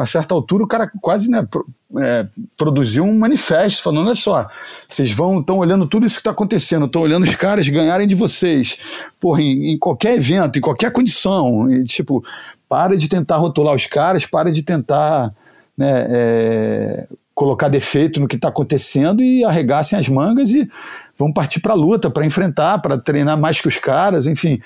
[0.00, 1.46] uma certa altura o cara quase né,
[1.98, 4.48] é, produziu um manifesto falando: olha só,
[4.88, 8.14] vocês vão estão olhando tudo isso que está acontecendo, estão olhando os caras ganharem de
[8.14, 8.78] vocês,
[9.18, 11.70] porra, em, em, qualquer evento, em qualquer condição.
[11.70, 12.24] E, tipo,
[12.68, 15.34] para de tentar rotular os caras, para de tentar
[15.76, 20.68] né, é, colocar defeito no que está acontecendo e arregassem as mangas e
[21.20, 24.58] vão partir para a luta, para enfrentar, para treinar mais que os caras, enfim.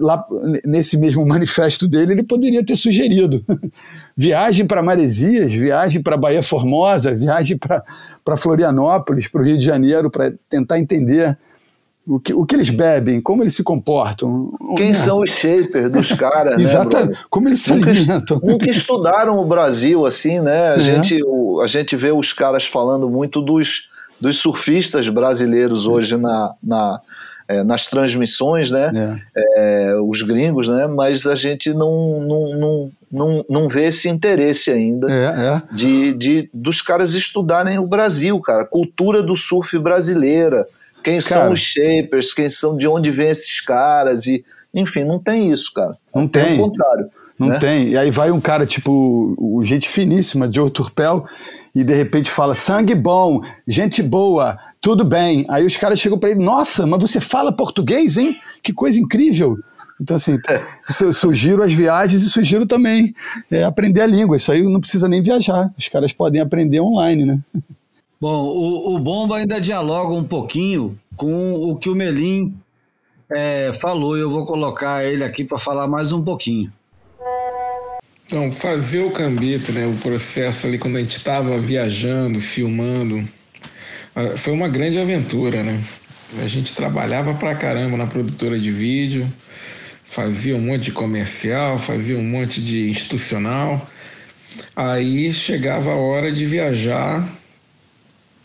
[0.00, 0.24] Lá
[0.64, 3.44] nesse mesmo manifesto dele, ele poderia ter sugerido
[4.16, 10.08] viagem para Maresias, viagem para Bahia Formosa, viagem para Florianópolis, para o Rio de Janeiro,
[10.08, 11.36] para tentar entender
[12.06, 14.52] o que, o que eles bebem, como eles se comportam.
[14.76, 16.62] Quem são os shapers dos caras, né?
[16.62, 18.40] Exatamente, como eles se nunca, alimentam.
[18.40, 20.74] Nunca estudaram o Brasil assim, né?
[20.74, 20.78] A, é.
[20.78, 23.88] gente, o, a gente vê os caras falando muito dos
[24.20, 27.00] dos surfistas brasileiros hoje na, na
[27.48, 28.90] é, nas transmissões, né?
[29.34, 29.90] É.
[29.90, 30.86] É, os gringos, né?
[30.86, 35.62] Mas a gente não, não, não, não, não vê esse interesse ainda é, é.
[35.74, 40.66] de, de dos caras estudarem o Brasil, cara, cultura do surf brasileira,
[41.02, 45.18] quem cara, são os shapers, quem são, de onde vêm esses caras e enfim, não
[45.18, 45.96] tem isso, cara.
[46.14, 46.44] Não tem.
[46.44, 47.08] Pelo contrário.
[47.38, 47.58] Não né?
[47.58, 47.88] tem.
[47.90, 51.24] E aí vai um cara tipo o gente finíssima, Joe Turpel,
[51.74, 55.46] e de repente fala sangue bom, gente boa, tudo bem.
[55.48, 58.36] Aí os caras chegam para ele, nossa, mas você fala português, hein?
[58.62, 59.58] Que coisa incrível.
[60.00, 60.36] Então, assim,
[61.12, 63.14] sugiro as viagens e sugiro também
[63.50, 64.36] é, aprender a língua.
[64.36, 65.72] Isso aí não precisa nem viajar.
[65.76, 67.40] Os caras podem aprender online, né?
[68.20, 72.52] Bom, o, o Bomba ainda dialoga um pouquinho com o que o Melim
[73.30, 74.16] é, falou.
[74.16, 76.72] Eu vou colocar ele aqui para falar mais um pouquinho.
[78.30, 83.26] Então, fazer o cambito, né, o processo ali quando a gente estava viajando, filmando,
[84.36, 85.82] foi uma grande aventura, né?
[86.42, 89.32] A gente trabalhava pra caramba na produtora de vídeo,
[90.04, 93.88] fazia um monte de comercial, fazia um monte de institucional.
[94.76, 97.26] Aí chegava a hora de viajar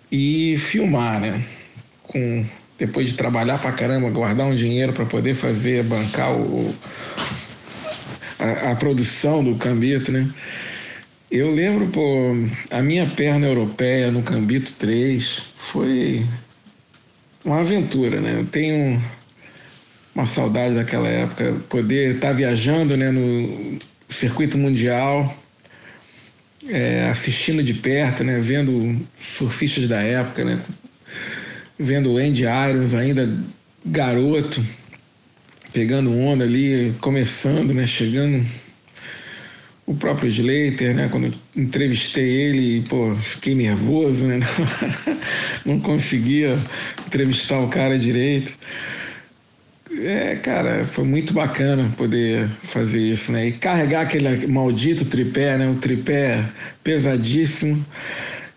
[0.09, 1.43] e filmar, né?
[2.03, 2.45] Com
[2.77, 6.73] depois de trabalhar pra caramba, guardar um dinheiro para poder fazer, bancar o,
[8.71, 10.29] a, produção do Cambito, né?
[11.31, 12.35] Eu lembro, pô,
[12.69, 16.25] a minha perna europeia no Cambito 3 foi
[17.43, 18.39] uma aventura, né?
[18.39, 19.01] Eu tenho
[20.13, 25.35] uma saudade daquela época, poder estar tá viajando né, no circuito mundial,
[26.67, 30.61] é, assistindo de perto, né, vendo surfistas da época, né,
[31.79, 33.27] vendo o Andy Irons ainda
[33.83, 34.63] garoto,
[35.73, 37.87] pegando onda ali, começando, né?
[37.87, 38.45] Chegando
[39.85, 41.09] o próprio Slater, né?
[41.11, 44.39] Quando entrevistei ele, pô, fiquei nervoso, né?
[45.65, 46.57] Não conseguia
[47.07, 48.53] entrevistar o cara direito.
[49.99, 53.47] É, cara, foi muito bacana poder fazer isso, né?
[53.47, 55.67] E carregar aquele maldito tripé, né?
[55.67, 56.45] O tripé
[56.83, 57.83] pesadíssimo,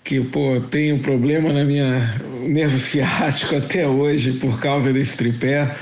[0.04, 5.74] que, pô, tenho problema na minha nervo ciático até hoje por causa desse tripé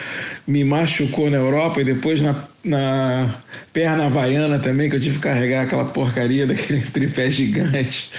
[0.47, 3.43] me machucou na Europa e depois na, na
[3.73, 8.11] perna havaiana também, que eu tive que carregar aquela porcaria daquele tripé gigante.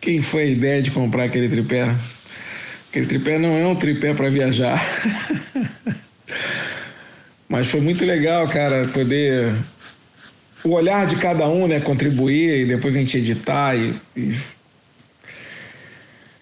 [0.00, 1.94] Quem foi a ideia de comprar aquele tripé?
[2.88, 4.82] Aquele tripé não é um tripé para viajar.
[7.48, 9.52] Mas foi muito legal, cara, poder
[10.64, 14.34] o olhar de cada um, né, contribuir e depois a gente editar e, e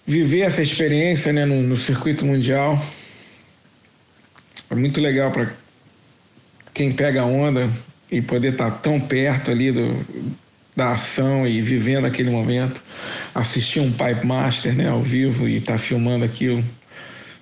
[0.07, 2.81] viver essa experiência, né, no, no circuito mundial.
[4.71, 5.53] É muito legal para
[6.73, 7.69] quem pega a onda
[8.11, 10.07] e poder estar tá tão perto ali do,
[10.77, 12.83] da ação e vivendo aquele momento,
[13.35, 16.65] assistir um Pipe Master né, ao vivo e estar tá filmando aquilo.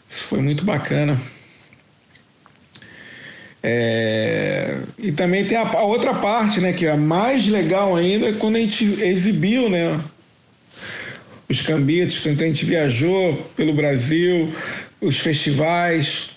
[0.08, 1.20] Isso foi muito bacana.
[3.62, 4.78] É...
[4.98, 8.56] E também tem a, a, outra parte, né, que é mais legal ainda, é quando
[8.56, 10.00] a gente exibiu, né,
[11.48, 14.52] os cambitos, quando a gente viajou pelo Brasil,
[15.00, 16.30] os festivais,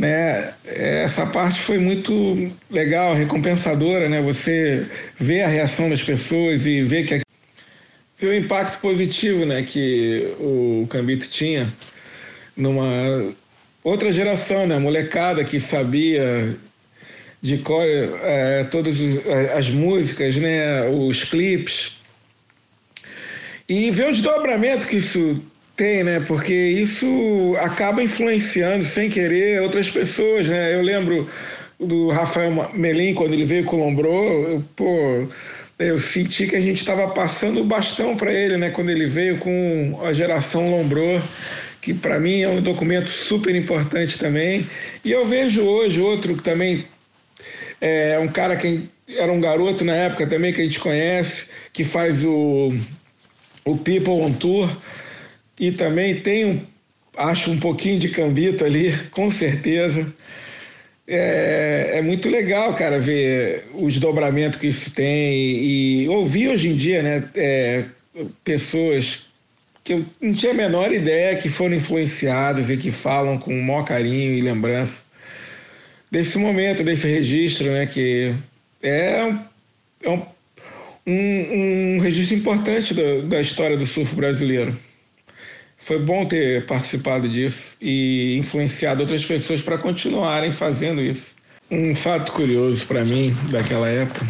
[0.00, 0.54] né?
[0.64, 4.22] Essa parte foi muito legal, recompensadora, né?
[4.22, 4.86] Você
[5.18, 7.20] vê a reação das pessoas e vê que
[8.18, 11.72] vê o impacto positivo, né, que o Cambito tinha
[12.56, 13.34] numa
[13.84, 14.78] outra geração, né?
[14.78, 16.56] Molecada que sabia
[17.42, 18.96] de cor é, todas
[19.54, 20.88] as músicas, né?
[20.88, 22.00] Os clipes.
[23.68, 25.42] E ver o desdobramento que isso
[25.80, 26.20] tem, né?
[26.20, 30.74] Porque isso acaba influenciando, sem querer, outras pessoas, né?
[30.74, 31.26] Eu lembro
[31.78, 35.26] do Rafael Melim, quando ele veio com o Lombrô, eu, pô,
[35.78, 38.68] eu senti que a gente estava passando o bastão para ele, né?
[38.68, 41.18] Quando ele veio com a geração Lombrô,
[41.80, 44.66] que para mim é um documento super importante também.
[45.02, 46.84] E eu vejo hoje outro que também
[47.80, 51.84] é um cara que era um garoto na época também que a gente conhece, que
[51.84, 52.70] faz o,
[53.64, 54.68] o People on Tour,
[55.60, 56.60] e também tem, um,
[57.18, 60.10] acho, um pouquinho de cambito ali, com certeza.
[61.06, 66.68] É, é, muito legal, cara, ver o desdobramento que isso tem e, e ouvir hoje
[66.68, 67.84] em dia, né, é,
[68.42, 69.26] pessoas
[69.84, 73.62] que eu não tinha a menor ideia que foram influenciadas e que falam com o
[73.62, 75.02] maior carinho e lembrança
[76.10, 78.34] desse momento, desse registro, né, que
[78.82, 79.32] é,
[80.02, 80.22] é um,
[81.06, 84.76] um, um registro importante da, da história do surf brasileiro.
[85.82, 91.34] Foi bom ter participado disso e influenciado outras pessoas para continuarem fazendo isso.
[91.70, 94.26] Um fato curioso para mim daquela época,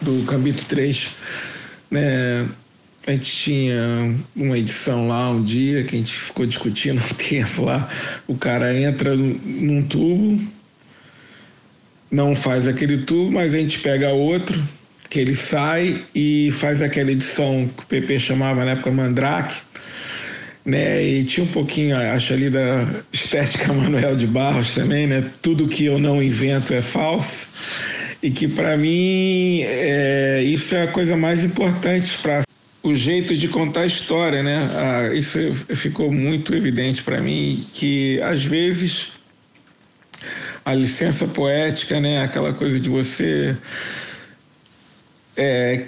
[0.00, 1.08] do Cambito 3,
[1.90, 2.48] né?
[3.06, 7.62] A gente tinha uma edição lá um dia que a gente ficou discutindo um tempo
[7.62, 7.88] lá.
[8.26, 10.42] O cara entra num tubo,
[12.10, 14.60] não faz aquele tubo, mas a gente pega outro,
[15.10, 19.54] que ele sai e faz aquela edição que o PP chamava na época Mandrake,
[20.66, 21.00] né?
[21.02, 25.30] E tinha um pouquinho, acho ali da estética Manuel de Barros também, né?
[25.40, 27.48] Tudo que eu não invento é falso
[28.20, 32.42] e que para mim é, isso é a coisa mais importante para
[32.82, 34.68] o jeito de contar a história, né?
[34.74, 35.38] Ah, isso
[35.76, 39.12] ficou muito evidente para mim que às vezes
[40.64, 42.22] a licença poética, né?
[42.22, 43.56] Aquela coisa de você
[45.36, 45.86] é,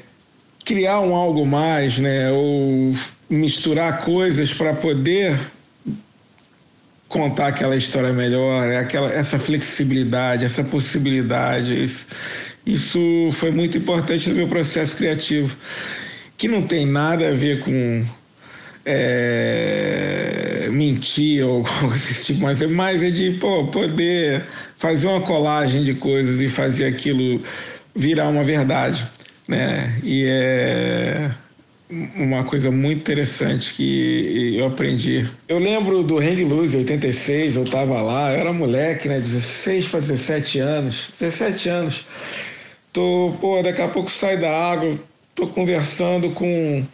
[0.65, 2.31] criar um algo mais, né?
[2.31, 2.93] Ou
[3.29, 5.39] misturar coisas para poder
[7.09, 11.83] contar aquela história melhor, é aquela, essa flexibilidade, essa possibilidade.
[11.83, 12.07] Isso,
[12.67, 15.57] isso foi muito importante no meu processo criativo,
[16.37, 18.05] que não tem nada a ver com
[18.85, 24.45] é, mentir ou desse tipo, mas é mais é de pô, poder
[24.77, 27.43] fazer uma colagem de coisas e fazer aquilo
[27.95, 29.07] virar uma verdade.
[29.49, 29.99] Né?
[30.03, 31.31] E é
[31.91, 35.29] uma coisa muito interessante que eu aprendi.
[35.49, 40.01] Eu lembro do Hang Loose 86, eu tava lá, eu era moleque, né, 16 para
[40.01, 42.07] 17 anos, 17 anos.
[42.93, 44.99] Tô, pô, daqui a pouco sai da água,
[45.35, 46.85] tô conversando com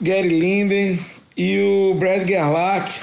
[0.00, 0.98] Gary Linden
[1.36, 3.02] e o Brad Gerlach.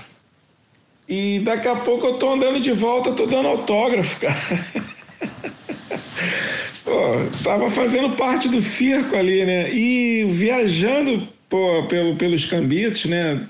[1.07, 4.39] E daqui a pouco eu tô andando de volta, tô dando autógrafo, cara.
[6.91, 9.73] pô, tava fazendo parte do circo ali, né?
[9.73, 13.41] E viajando pô, pelo, pelos cambitos, né?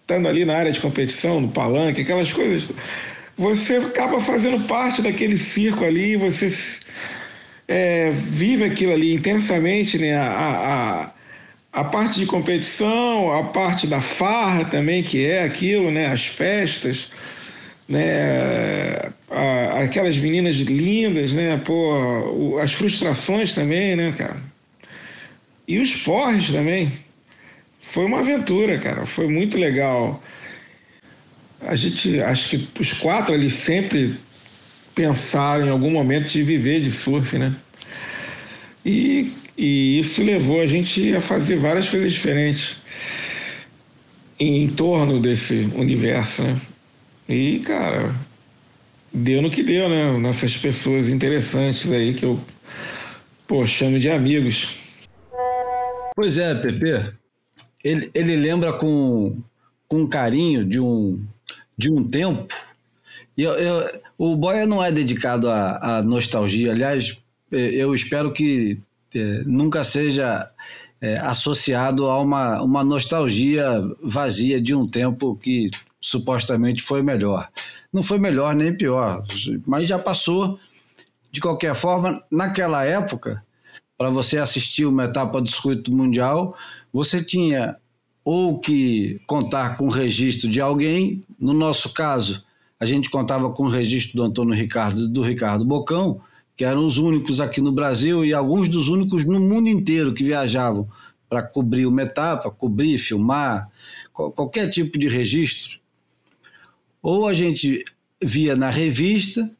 [0.00, 2.70] Estando ali na área de competição, no palanque, aquelas coisas.
[3.36, 6.50] Você acaba fazendo parte daquele circo ali, você
[7.68, 10.16] é, vive aquilo ali intensamente, né?
[10.16, 11.12] A,
[11.72, 16.06] a, a parte de competição, a parte da farra também, que é aquilo, né?
[16.06, 17.10] As festas
[17.90, 19.10] né?
[19.30, 21.56] Aquelas meninas lindas, né?
[21.64, 24.36] Pô, as frustrações também, né, cara?
[25.66, 26.90] E os porres também.
[27.80, 29.04] Foi uma aventura, cara.
[29.04, 30.22] Foi muito legal.
[31.60, 34.16] A gente, acho que os quatro ali sempre
[34.94, 37.54] pensaram em algum momento de viver de surf, né?
[38.84, 42.76] E, e isso levou a gente a fazer várias coisas diferentes
[44.38, 46.60] em torno desse universo, né?
[47.28, 48.12] E, cara,
[49.12, 50.18] deu no que deu, né?
[50.18, 52.40] Nessas pessoas interessantes aí que eu,
[53.46, 54.80] pô, chamo de amigos.
[56.14, 57.12] Pois é, Pepe.
[57.82, 59.36] Ele, ele lembra com,
[59.88, 61.22] com carinho de um,
[61.76, 62.54] de um tempo.
[63.36, 66.72] E eu, eu, o Boia não é dedicado à, à nostalgia.
[66.72, 67.18] Aliás,
[67.50, 68.78] eu espero que
[69.14, 70.48] é, nunca seja
[71.00, 73.64] é, associado a uma, uma nostalgia
[74.02, 75.70] vazia de um tempo que
[76.00, 77.48] supostamente foi melhor.
[77.92, 79.24] Não foi melhor nem pior,
[79.66, 80.58] mas já passou.
[81.32, 83.38] De qualquer forma, naquela época,
[83.96, 86.56] para você assistir uma etapa do circuito mundial,
[86.92, 87.76] você tinha
[88.24, 92.44] ou que contar com o registro de alguém, no nosso caso,
[92.78, 96.20] a gente contava com o registro do Antônio Ricardo do Ricardo Bocão,
[96.56, 100.22] que eram os únicos aqui no Brasil e alguns dos únicos no mundo inteiro que
[100.22, 100.88] viajavam
[101.28, 103.68] para cobrir uma etapa, cobrir, filmar,
[104.12, 105.79] qualquer tipo de registro
[107.02, 107.84] ou a gente
[108.22, 109.50] via na revista,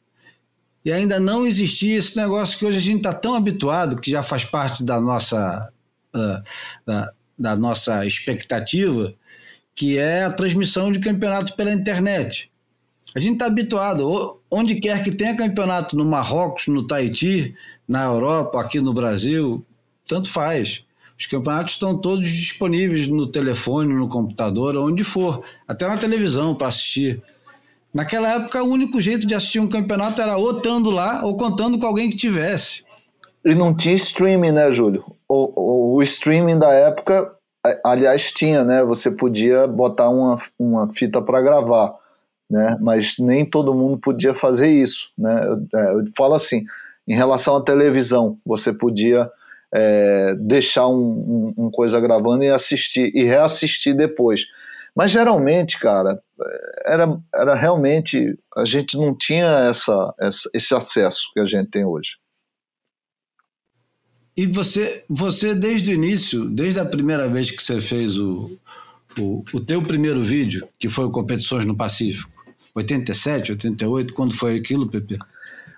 [0.83, 4.23] e ainda não existia esse negócio que hoje a gente está tão habituado, que já
[4.23, 5.71] faz parte da nossa,
[6.15, 6.43] uh,
[6.85, 9.13] da, da nossa expectativa,
[9.75, 12.51] que é a transmissão de campeonato pela internet.
[13.13, 17.53] A gente está habituado, onde quer que tenha campeonato no Marrocos, no Tahiti,
[17.87, 19.65] na Europa, aqui no Brasil,
[20.07, 20.83] tanto faz.
[21.19, 26.69] Os campeonatos estão todos disponíveis no telefone, no computador, onde for, até na televisão para
[26.69, 27.19] assistir.
[27.93, 31.77] Naquela época, o único jeito de assistir um campeonato era ou estando lá ou contando
[31.77, 32.85] com alguém que tivesse.
[33.43, 35.03] E não tinha streaming, né, Júlio?
[35.27, 37.33] O, o, o streaming da época,
[37.83, 38.83] aliás, tinha, né?
[38.83, 41.93] Você podia botar uma, uma fita para gravar,
[42.49, 42.77] né?
[42.79, 45.45] Mas nem todo mundo podia fazer isso, né?
[45.47, 46.63] Eu, é, eu falo assim,
[47.07, 49.29] em relação à televisão, você podia
[49.73, 54.45] é, deixar um, um, um coisa gravando e assistir e reassistir depois.
[54.95, 56.21] Mas geralmente, cara,
[56.85, 58.37] era, era realmente.
[58.55, 62.17] A gente não tinha essa, essa, esse acesso que a gente tem hoje.
[64.35, 68.57] E você, você desde o início, desde a primeira vez que você fez o,
[69.19, 72.31] o, o teu primeiro vídeo, que foi o Competições no Pacífico,
[72.75, 75.17] 87, 88, quando foi aquilo, Pepe?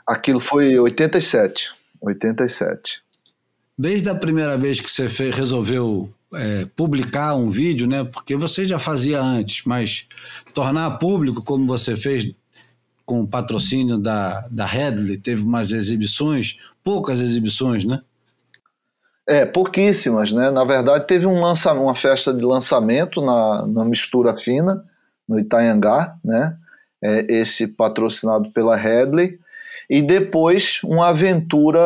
[0.06, 1.72] Aquilo foi 87,
[2.02, 3.02] 87.
[3.77, 8.03] Desde a primeira vez que você fez, resolveu é, publicar um vídeo, né?
[8.03, 10.07] Porque você já fazia antes, mas
[10.53, 12.34] tornar público como você fez
[13.05, 18.01] com o patrocínio da, da Headley, teve umas exibições, poucas exibições, né?
[19.27, 20.51] É, pouquíssimas, né?
[20.51, 24.84] Na verdade, teve um lança, uma festa de lançamento na, na Mistura Fina,
[25.27, 26.57] no Itanhangá, né?
[27.01, 29.39] É, esse patrocinado pela Headley.
[29.89, 31.81] E depois uma aventura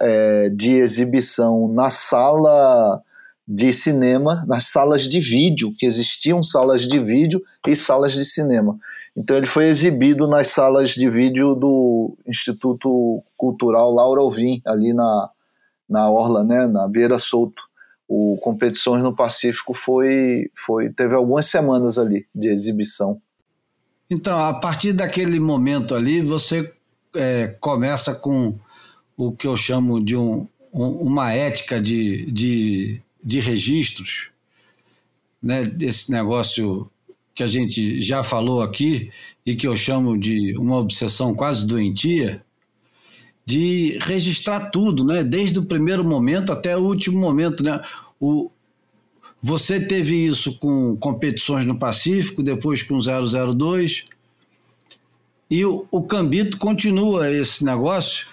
[0.00, 3.02] é, de exibição na sala
[3.48, 8.78] de cinema, nas salas de vídeo, que existiam salas de vídeo e salas de cinema.
[9.16, 15.30] Então ele foi exibido nas salas de vídeo do Instituto Cultural Laura Alvim, ali na,
[15.88, 17.62] na Orla, né, na Vieira Solto.
[18.06, 23.20] O Competições no Pacífico foi, foi teve algumas semanas ali de exibição.
[24.10, 26.70] Então, a partir daquele momento ali, você
[27.14, 28.54] é, começa com
[29.16, 34.30] o que eu chamo de um, um, uma ética de, de de registros,
[35.42, 36.90] né, desse negócio
[37.34, 39.10] que a gente já falou aqui
[39.46, 42.38] e que eu chamo de uma obsessão quase doentia,
[43.46, 47.80] de registrar tudo, né, desde o primeiro momento até o último momento, né?
[48.20, 48.50] O,
[49.40, 54.04] você teve isso com competições no Pacífico, depois com 002,
[55.50, 58.26] e o, o Cambito continua esse negócio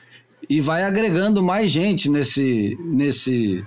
[0.50, 3.66] e vai agregando mais gente nesse, nesse,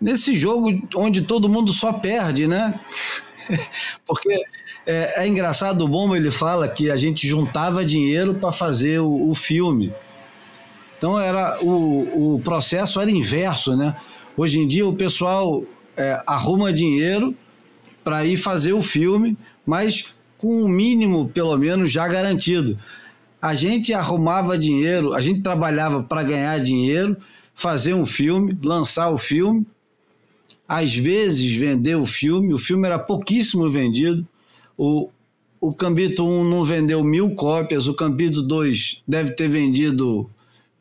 [0.00, 2.78] nesse jogo onde todo mundo só perde, né?
[4.06, 4.42] Porque
[4.86, 9.28] é, é, engraçado, o Bomba ele fala que a gente juntava dinheiro para fazer o,
[9.28, 9.92] o, filme.
[10.96, 13.96] Então era o, o processo era inverso, né?
[14.36, 15.64] Hoje em dia o pessoal
[15.96, 17.34] é, arruma dinheiro
[18.04, 22.78] para ir fazer o filme, mas com o mínimo, pelo menos, já garantido.
[23.42, 27.16] A gente arrumava dinheiro, a gente trabalhava para ganhar dinheiro,
[27.54, 29.66] fazer um filme, lançar o filme
[30.68, 34.26] às vezes vender o filme, o filme era pouquíssimo vendido,
[34.76, 35.08] o,
[35.58, 40.28] o Cambito 1 não vendeu mil cópias, o Cambito 2 deve ter vendido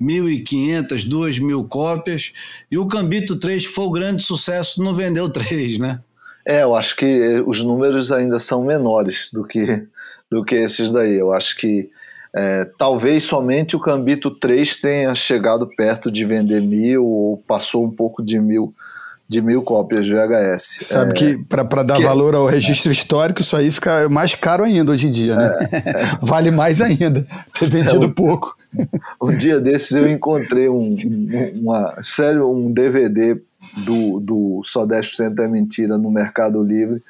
[0.02, 2.34] 1.500, 2.000 cópias,
[2.70, 6.02] e o Cambito 3 foi o grande sucesso, não vendeu três, né?
[6.46, 9.86] É, eu acho que os números ainda são menores do que,
[10.30, 11.16] do que esses daí.
[11.16, 11.90] Eu acho que
[12.34, 17.92] é, talvez somente o Cambito 3 tenha chegado perto de vender mil ou passou um
[17.92, 18.74] pouco de mil
[19.30, 20.78] de mil cópias de VHS.
[20.82, 22.94] Sabe é, que para dar que, valor ao registro é.
[22.94, 25.58] histórico, isso aí fica mais caro ainda hoje em dia, né?
[25.72, 25.94] É, é.
[26.22, 27.26] vale mais ainda
[27.60, 28.56] ter vendido um, pouco.
[29.22, 30.96] Um dia desses eu encontrei um,
[31.56, 33.38] uma, sério, um DVD
[33.86, 37.02] do, do Só 10% é Mentira no Mercado Livre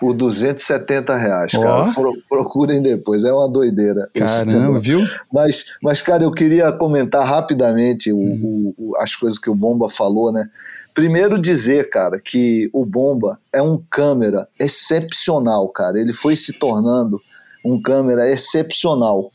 [0.00, 1.92] por 270 reais, cara.
[1.92, 4.08] Pro, procurem depois, é uma doideira.
[4.14, 5.00] Caramba, viu?
[5.30, 8.74] Mas, mas, cara, eu queria comentar rapidamente o, hum.
[8.78, 10.48] o, as coisas que o Bomba falou, né?
[10.94, 16.00] Primeiro dizer, cara, que o Bomba é um câmera excepcional, cara.
[16.00, 17.20] Ele foi se tornando
[17.64, 19.32] um câmera excepcional.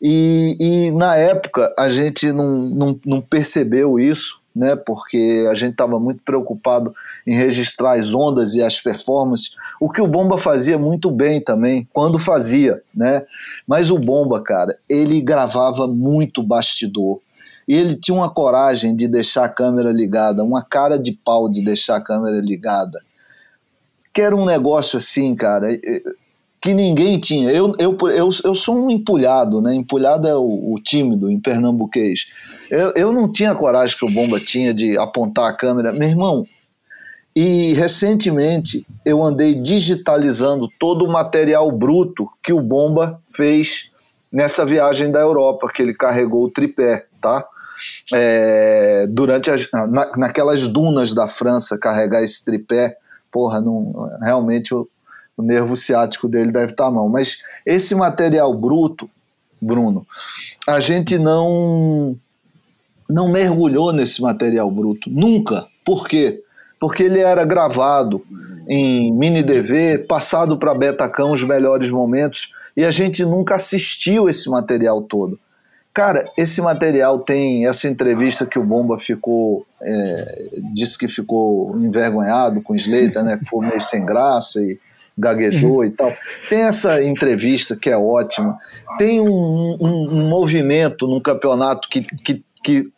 [0.00, 4.76] E, e na época a gente não, não, não percebeu isso, né?
[4.76, 6.94] Porque a gente estava muito preocupado
[7.26, 9.50] em registrar as ondas e as performances,
[9.80, 13.24] o que o Bomba fazia muito bem também, quando fazia, né?
[13.66, 17.20] Mas o Bomba, cara, ele gravava muito bastidor.
[17.66, 21.64] E ele tinha uma coragem de deixar a câmera ligada, uma cara de pau de
[21.64, 23.00] deixar a câmera ligada.
[24.12, 25.68] Que era um negócio assim, cara,
[26.60, 27.50] que ninguém tinha.
[27.50, 29.74] Eu, eu, eu, eu sou um empulhado, né?
[29.74, 32.26] Empulhado é o, o tímido em pernambuquês.
[32.70, 35.92] Eu, eu não tinha a coragem que o Bomba tinha de apontar a câmera.
[35.92, 36.44] Meu irmão,
[37.36, 43.90] e recentemente eu andei digitalizando todo o material bruto que o Bomba fez
[44.32, 47.44] nessa viagem da Europa, que ele carregou o tripé, tá?
[48.12, 52.96] É, durante as, na, naquelas dunas da França, carregar esse tripé,
[53.30, 54.88] porra, não, realmente o,
[55.36, 57.08] o nervo ciático dele deve estar à mão.
[57.08, 59.08] Mas esse material bruto,
[59.60, 60.06] Bruno,
[60.66, 62.16] a gente não
[63.08, 65.66] não mergulhou nesse material bruto nunca.
[65.84, 66.42] Por quê?
[66.80, 68.24] Porque ele era gravado
[68.68, 74.48] em mini DV, passado para Betacam os melhores momentos e a gente nunca assistiu esse
[74.48, 75.38] material todo.
[75.94, 82.60] Cara, esse material tem essa entrevista que o Bomba ficou, é, disse que ficou envergonhado
[82.60, 83.38] com o Slater, né?
[83.48, 84.76] Foi meio sem graça e
[85.16, 86.12] gaguejou e tal.
[86.50, 88.58] Tem essa entrevista que é ótima.
[88.98, 92.88] Tem um, um, um movimento no campeonato que que que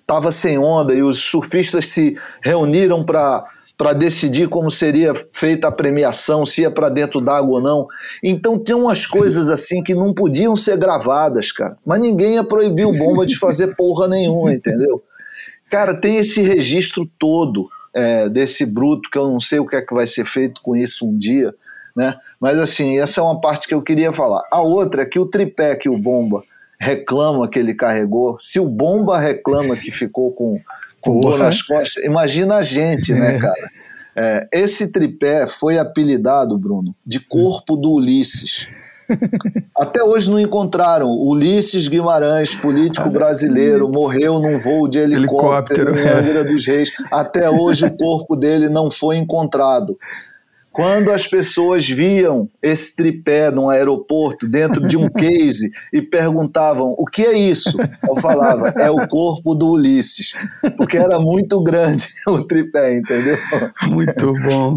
[0.00, 3.44] estava sem onda e os surfistas se reuniram para
[3.78, 7.86] para decidir como seria feita a premiação, se ia para dentro d'água ou não.
[8.24, 11.78] Então tem umas coisas assim que não podiam ser gravadas, cara.
[11.86, 15.00] Mas ninguém ia proibir o bomba de fazer porra nenhuma, entendeu?
[15.70, 19.82] Cara, tem esse registro todo é, desse bruto, que eu não sei o que é
[19.82, 21.54] que vai ser feito com isso um dia,
[21.94, 22.16] né?
[22.40, 24.42] Mas assim, essa é uma parte que eu queria falar.
[24.50, 26.42] A outra é que o tripé que o Bomba
[26.80, 30.58] reclama que ele carregou, se o Bomba reclama que ficou com,
[31.00, 33.38] com dor nas costas, imagina a gente, né, é.
[33.38, 33.70] cara?
[34.20, 38.66] É, esse tripé foi apelidado, Bruno, de corpo do Ulisses.
[39.78, 41.08] Até hoje não encontraram.
[41.08, 46.90] Ulisses Guimarães, político brasileiro, morreu num voo de helicóptero, helicóptero em Angra dos Reis.
[47.12, 49.96] Até hoje o corpo dele não foi encontrado.
[50.78, 57.04] Quando as pessoas viam esse tripé num aeroporto dentro de um case e perguntavam o
[57.04, 57.76] que é isso,
[58.08, 60.34] eu falava é o corpo do Ulisses,
[60.76, 63.36] porque era muito grande o tripé, entendeu?
[63.88, 64.76] Muito bom.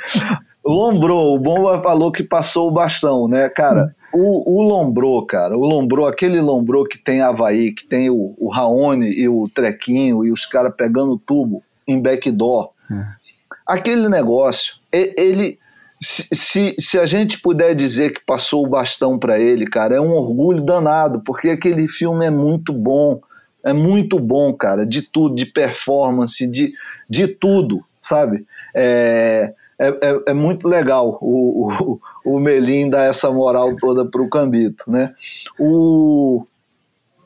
[0.64, 3.94] Lombrou, o Bomba falou que passou o bastão, né, cara?
[4.14, 8.48] O, o Lombrou, cara, o Lombrou, aquele Lombrou que tem Havaí, que tem o, o
[8.48, 12.70] Raoni e o Trequinho e os caras pegando tubo em backdoor.
[12.90, 13.26] É.
[13.66, 14.76] Aquele negócio,
[15.16, 15.58] ele,
[16.00, 20.12] se, se, a gente puder dizer que passou o bastão para ele, cara, é um
[20.12, 23.20] orgulho danado, porque aquele filme é muito bom,
[23.64, 26.72] é muito bom, cara, de tudo, de performance, de,
[27.08, 28.46] de tudo, sabe?
[28.74, 34.22] É, é, é, é, muito legal o, o, o Melim dar essa moral toda para
[34.22, 35.12] o Cambito, né?
[35.58, 36.46] O,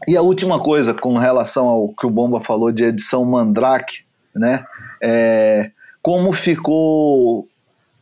[0.08, 4.02] e a última coisa com relação ao que o Bomba falou de edição Mandrake,
[4.34, 4.64] né?
[5.02, 5.70] É,
[6.02, 7.46] como ficou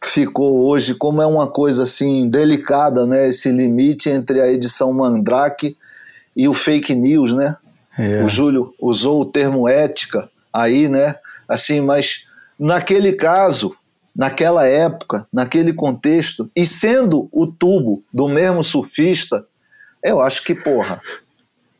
[0.02, 3.28] ficou hoje, como é uma coisa assim delicada, né?
[3.28, 5.76] Esse limite entre a edição Mandrake
[6.36, 7.56] e o fake news, né?
[7.98, 8.24] É.
[8.24, 11.16] O Júlio usou o termo ética aí, né?
[11.48, 12.24] Assim, mas
[12.58, 13.74] naquele caso
[14.18, 19.46] naquela época, naquele contexto, e sendo o tubo do mesmo surfista,
[20.02, 21.00] eu acho que, porra,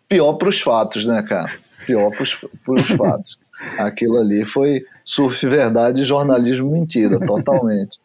[0.09, 1.51] pior para os fatos, né, cara?
[1.85, 2.31] Pior para os
[2.97, 3.39] fatos.
[3.77, 7.99] Aquilo ali foi surf verdade e jornalismo mentira, totalmente.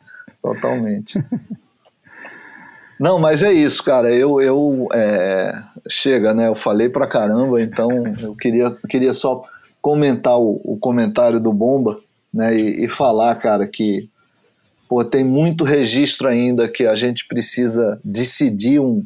[0.43, 1.23] Totalmente.
[2.99, 4.13] Não, mas é isso, cara.
[4.13, 6.47] Eu, eu é, chega, né?
[6.47, 7.89] Eu falei pra caramba, então
[8.21, 9.43] eu queria, queria só
[9.81, 11.97] comentar o, o comentário do Bomba,
[12.33, 12.55] né?
[12.55, 14.09] E, e falar, cara, que
[14.87, 19.03] pô, tem muito registro ainda que a gente precisa decidir um,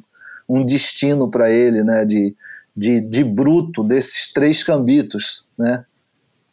[0.50, 2.04] um destino para ele, né?
[2.04, 2.36] De,
[2.76, 5.86] de, de bruto desses três cambitos, né?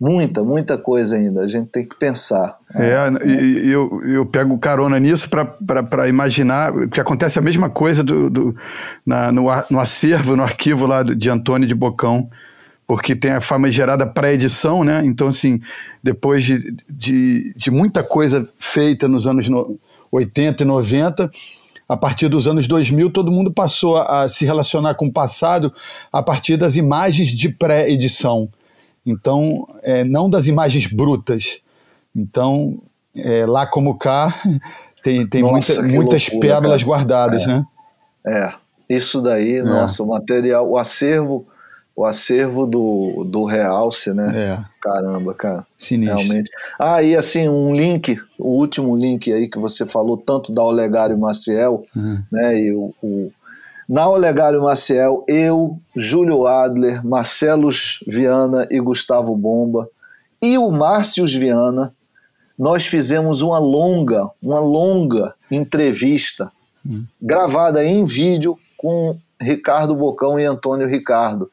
[0.07, 1.41] Muita, muita coisa ainda.
[1.41, 2.59] A gente tem que pensar.
[2.75, 2.95] É,
[3.27, 8.57] e, eu, eu pego carona nisso para imaginar que acontece a mesma coisa do, do
[9.07, 12.29] na, no, no acervo, no arquivo lá de Antônio de Bocão
[12.87, 15.01] porque tem a fama gerada pré-edição, né?
[15.07, 15.59] Então, assim,
[16.03, 19.49] depois de, de, de, muita coisa feita nos anos
[20.13, 21.31] 80 e 90,
[21.89, 25.73] a partir dos anos 2000, todo mundo passou a se relacionar com o passado
[26.13, 28.51] a partir das imagens de pré-edição.
[29.05, 31.61] Então, é, não das imagens brutas.
[32.15, 32.79] Então,
[33.15, 34.35] é, lá como cá,
[35.03, 36.97] tem, tem nossa, muita, muitas loucura, pérolas cara.
[36.97, 37.47] guardadas, é.
[37.47, 37.67] né?
[38.27, 38.55] É,
[38.89, 39.63] isso daí, é.
[39.63, 41.47] nossa, o material, o acervo
[41.97, 44.33] o acervo do, do Realce, né?
[44.35, 44.65] É.
[44.81, 45.65] Caramba, cara.
[45.79, 46.19] Sinistro.
[46.19, 46.51] Realmente.
[46.79, 51.17] Ah, e assim, um link, o último link aí que você falou tanto da Olegário
[51.17, 52.23] Maciel, uhum.
[52.33, 52.59] né?
[52.59, 53.33] E o, o,
[53.89, 59.89] na Olegário Maciel, eu, Júlio Adler, Marcelos Viana e Gustavo Bomba
[60.43, 61.95] e o Márcio Viana,
[62.59, 66.51] nós fizemos uma longa, uma longa entrevista
[66.87, 67.05] hum.
[67.21, 71.51] gravada em vídeo com Ricardo Bocão e Antônio Ricardo.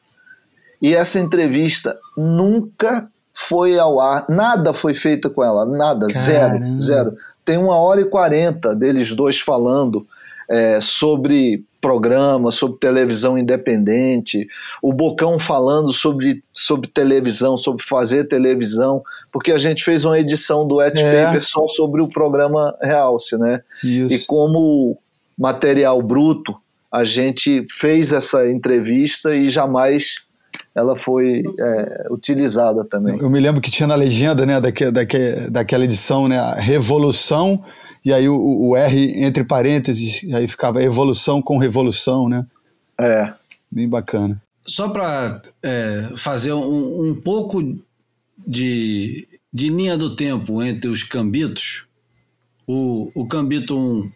[0.80, 6.12] E essa entrevista nunca foi ao ar, nada foi feito com ela, nada, Caramba.
[6.12, 7.14] zero, zero.
[7.44, 10.06] Tem uma hora e quarenta deles dois falando
[10.52, 14.46] é, sobre programa, sobre televisão independente,
[14.82, 19.02] o Bocão falando sobre, sobre televisão, sobre fazer televisão,
[19.32, 21.24] porque a gente fez uma edição do Et é.
[21.24, 23.62] Paper só sobre o programa Realce, né?
[23.82, 24.14] Isso.
[24.14, 24.98] E como
[25.36, 26.54] material bruto,
[26.92, 30.16] a gente fez essa entrevista e jamais
[30.74, 33.18] ela foi é, utilizada também.
[33.18, 35.18] Eu me lembro que tinha na legenda, né, daque, daque,
[35.50, 37.64] daquela edição, né, a Revolução,
[38.04, 42.46] e aí o, o, R entre parênteses, aí ficava evolução com revolução, né?
[42.98, 43.32] É.
[43.70, 44.42] Bem bacana.
[44.66, 47.62] Só para é, fazer um, um pouco
[48.46, 51.84] de, de linha do tempo entre os cambitos,
[52.66, 54.10] o, o Cambito 1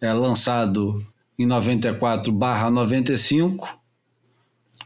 [0.00, 0.94] é lançado
[1.38, 3.78] em 94 barra 95,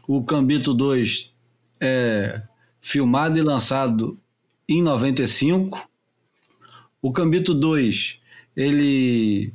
[0.07, 1.31] o Cambito 2
[1.79, 2.41] é
[2.81, 4.17] filmado e lançado
[4.67, 5.89] em 95.
[7.01, 8.16] O Cambito 2
[8.57, 9.53] ele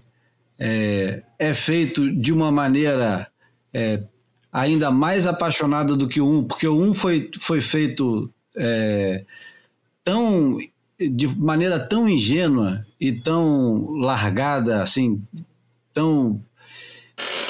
[0.57, 3.27] é, é feito de uma maneira
[3.74, 4.01] é,
[4.53, 9.24] ainda mais apaixonada do que o 1, porque o 1 foi, foi feito é,
[10.05, 10.57] tão
[10.99, 15.20] de maneira tão ingênua e tão largada, assim,
[15.93, 16.41] tão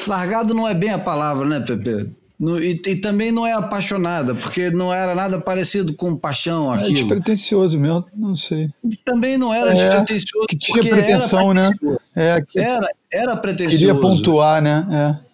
[0.07, 2.11] largado não é bem a palavra, né, Pepe?
[2.43, 6.91] No, e, e, também não é apaixonada, porque não era nada parecido com paixão aquilo.
[6.91, 8.69] É despretensioso mesmo, não sei.
[9.05, 10.47] Também não era é, despretensioso.
[10.49, 11.71] Que tinha pretensão, né?
[12.17, 13.79] É, que era, era pretensioso.
[13.79, 14.85] Queria pontuar, né?
[14.91, 15.33] É.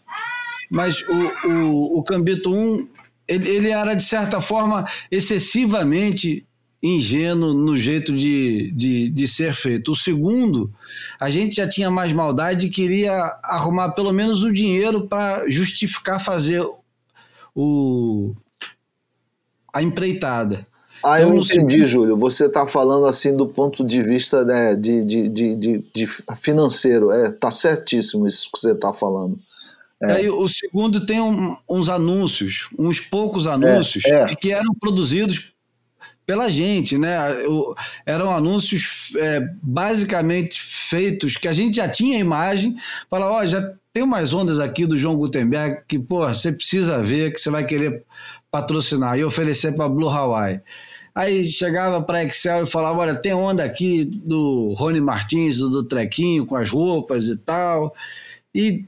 [0.70, 2.86] Mas o, o, o Cambito 1,
[3.26, 6.46] ele, ele era, de certa forma, excessivamente
[6.82, 9.92] ingênuo no jeito de, de, de ser feito.
[9.92, 10.70] O segundo,
[11.18, 16.22] a gente já tinha mais maldade e queria arrumar pelo menos o dinheiro para justificar
[16.22, 16.62] fazer
[17.60, 18.34] o,
[19.74, 20.64] a empreitada.
[21.04, 21.84] Ah, então, eu entendi.
[21.84, 22.16] Júlio.
[22.16, 26.08] Você está falando assim do ponto de vista né, de, de, de, de,
[26.40, 27.10] financeiro.
[27.10, 29.38] É, tá certíssimo isso que você está falando.
[30.00, 30.12] É.
[30.12, 34.36] Aí, o segundo tem um, uns anúncios, uns poucos anúncios, é, é.
[34.36, 35.52] que eram produzidos
[36.24, 37.16] pela gente, né?
[38.06, 42.76] Eram anúncios é, basicamente feitos que a gente já tinha imagem,
[43.10, 47.02] falar, ó, oh, já tem umas ondas aqui do João Gutenberg que, pô, você precisa
[47.02, 48.04] ver, que você vai querer
[48.48, 50.60] patrocinar e oferecer para Blue Hawaii.
[51.12, 56.46] Aí chegava para Excel e falava: olha, tem onda aqui do Rony Martins, do Trequinho,
[56.46, 57.92] com as roupas e tal.
[58.54, 58.84] E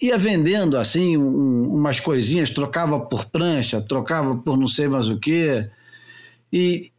[0.00, 5.18] ia vendendo assim um, umas coisinhas, trocava por prancha, trocava por não sei mais o
[5.18, 5.60] quê.
[6.52, 6.92] E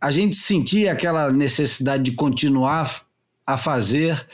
[0.00, 3.02] a gente sentia aquela necessidade de continuar
[3.46, 4.26] a fazer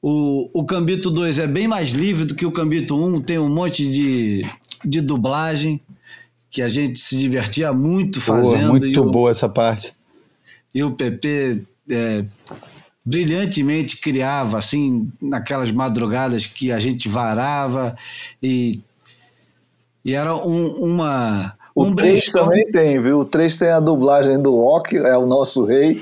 [0.00, 3.48] o, o Cambito 2 é bem mais livre do que o Cambito 1, tem um
[3.48, 4.42] monte de,
[4.84, 5.80] de dublagem
[6.50, 8.68] que a gente se divertia muito fazendo.
[8.68, 9.92] Boa, muito boa essa parte.
[10.74, 12.24] E o PP é,
[13.04, 17.96] brilhantemente criava, assim, naquelas madrugadas que a gente varava
[18.42, 18.80] e,
[20.04, 23.20] e era um, uma o 3 também tem, viu?
[23.20, 26.00] O 3 tem a dublagem do Ok, é o nosso rei.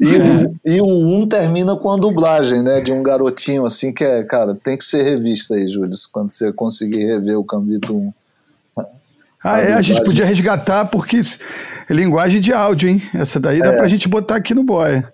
[0.00, 2.80] E, o, e o 1 termina com a dublagem, né?
[2.80, 6.52] De um garotinho assim que é, cara, tem que ser revista aí, Júlio, quando você
[6.52, 8.12] conseguir rever o Cambito 1.
[9.44, 11.20] Ah, é, a gente podia resgatar porque
[11.88, 13.02] é linguagem de áudio, hein?
[13.14, 13.76] Essa daí dá é.
[13.76, 15.12] pra gente botar aqui no boia.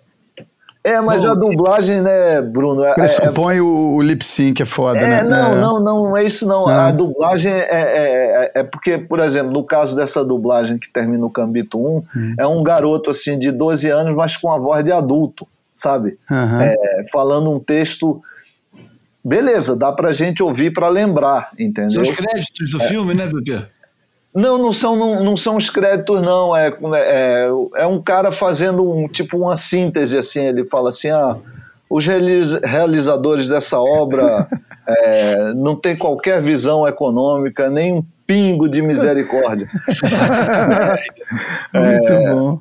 [0.85, 2.83] É, mas Bom, a dublagem, né, Bruno?
[2.85, 5.23] É, pressupõe é, o, o lip sync, é foda, é, né?
[5.23, 5.61] Não, é.
[5.61, 6.67] não, não, não é isso não.
[6.67, 6.91] A ah.
[6.91, 11.79] dublagem é, é, é, porque, por exemplo, no caso dessa dublagem que termina o Cambito
[11.79, 12.35] 1, hum.
[12.37, 16.19] é um garoto assim de 12 anos, mas com a voz de adulto, sabe?
[16.29, 17.07] Uhum.
[17.13, 18.21] falando um texto.
[19.25, 21.91] Beleza, dá pra gente ouvir para lembrar, entendeu?
[21.91, 23.69] São os créditos do filme, né, Pepe?
[24.35, 26.57] Não, não são, não, não são os créditos, não.
[26.57, 30.47] É, é, é um cara fazendo um tipo uma síntese, assim.
[30.47, 31.37] Ele fala assim: ah,
[31.91, 34.49] os realizadores dessa obra
[34.89, 39.67] é, não têm qualquer visão econômica, nem um pingo de misericórdia.
[41.75, 41.99] é,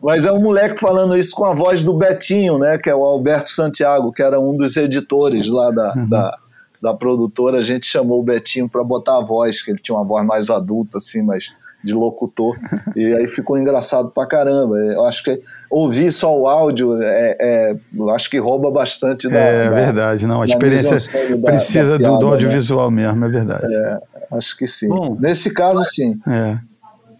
[0.03, 2.77] mas é um moleque falando isso com a voz do Betinho, né?
[2.77, 6.09] Que é o Alberto Santiago, que era um dos editores lá da, uhum.
[6.09, 6.37] da,
[6.81, 7.59] da produtora.
[7.59, 10.49] A gente chamou o Betinho para botar a voz, que ele tinha uma voz mais
[10.49, 11.53] adulta, assim, mas
[11.83, 12.55] de locutor.
[12.95, 14.77] e aí ficou engraçado pra caramba.
[14.77, 15.39] Eu acho que
[15.69, 17.75] ouvir só o áudio, é, é
[18.13, 19.37] acho que rouba bastante da.
[19.37, 20.41] É da, verdade, não.
[20.41, 20.95] A experiência
[21.41, 22.31] precisa da piada, do, do, né?
[22.33, 23.03] audiovisual né?
[23.03, 23.65] mesmo, é verdade.
[23.73, 23.99] É,
[24.31, 24.87] acho que sim.
[24.87, 26.19] Bom, Nesse caso, sim.
[26.27, 26.59] É.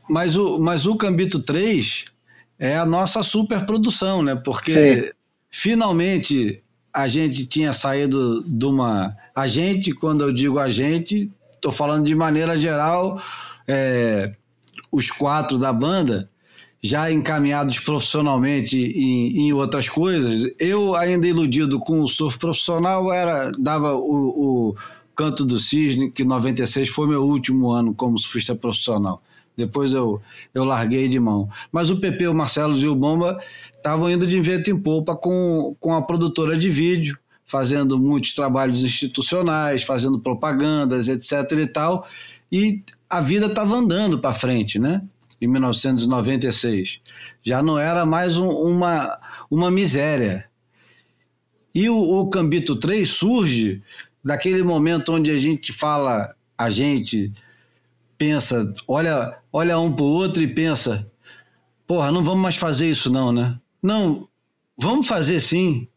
[0.09, 2.05] Mas o, mas o Cambito 3
[2.59, 4.35] é a nossa superprodução, né?
[4.35, 5.09] Porque sim.
[5.49, 6.61] finalmente
[6.93, 12.05] a gente tinha saído de uma A gente, quando eu digo a gente, estou falando
[12.05, 13.21] de maneira geral,
[13.67, 14.33] é,
[14.91, 16.29] os quatro da banda,
[16.81, 23.51] já encaminhados profissionalmente em, em, outras coisas, eu ainda iludido com o surf profissional, era
[23.51, 24.75] dava o, o
[25.15, 29.21] Canto do Cisne, que 96 foi meu último ano como surfista profissional.
[29.55, 30.21] Depois eu,
[30.53, 31.49] eu larguei de mão.
[31.71, 33.39] Mas o PP, o Marcelo e o Bomba
[33.75, 38.81] estavam indo de vento em polpa com, com a produtora de vídeo, fazendo muitos trabalhos
[38.83, 41.51] institucionais, fazendo propagandas, etc.
[41.59, 42.07] e tal.
[42.51, 45.01] E a vida estava andando para frente, né?
[45.39, 46.99] Em 1996.
[47.41, 49.19] Já não era mais um, uma,
[49.49, 50.45] uma miséria.
[51.73, 53.81] E o, o Cambito 3 surge
[54.23, 57.31] daquele momento onde a gente fala, a gente
[58.17, 61.09] pensa, olha, olha um para o outro e pensa,
[61.87, 63.57] porra, não vamos mais fazer isso não, né?
[63.81, 64.27] Não,
[64.77, 65.87] vamos fazer sim,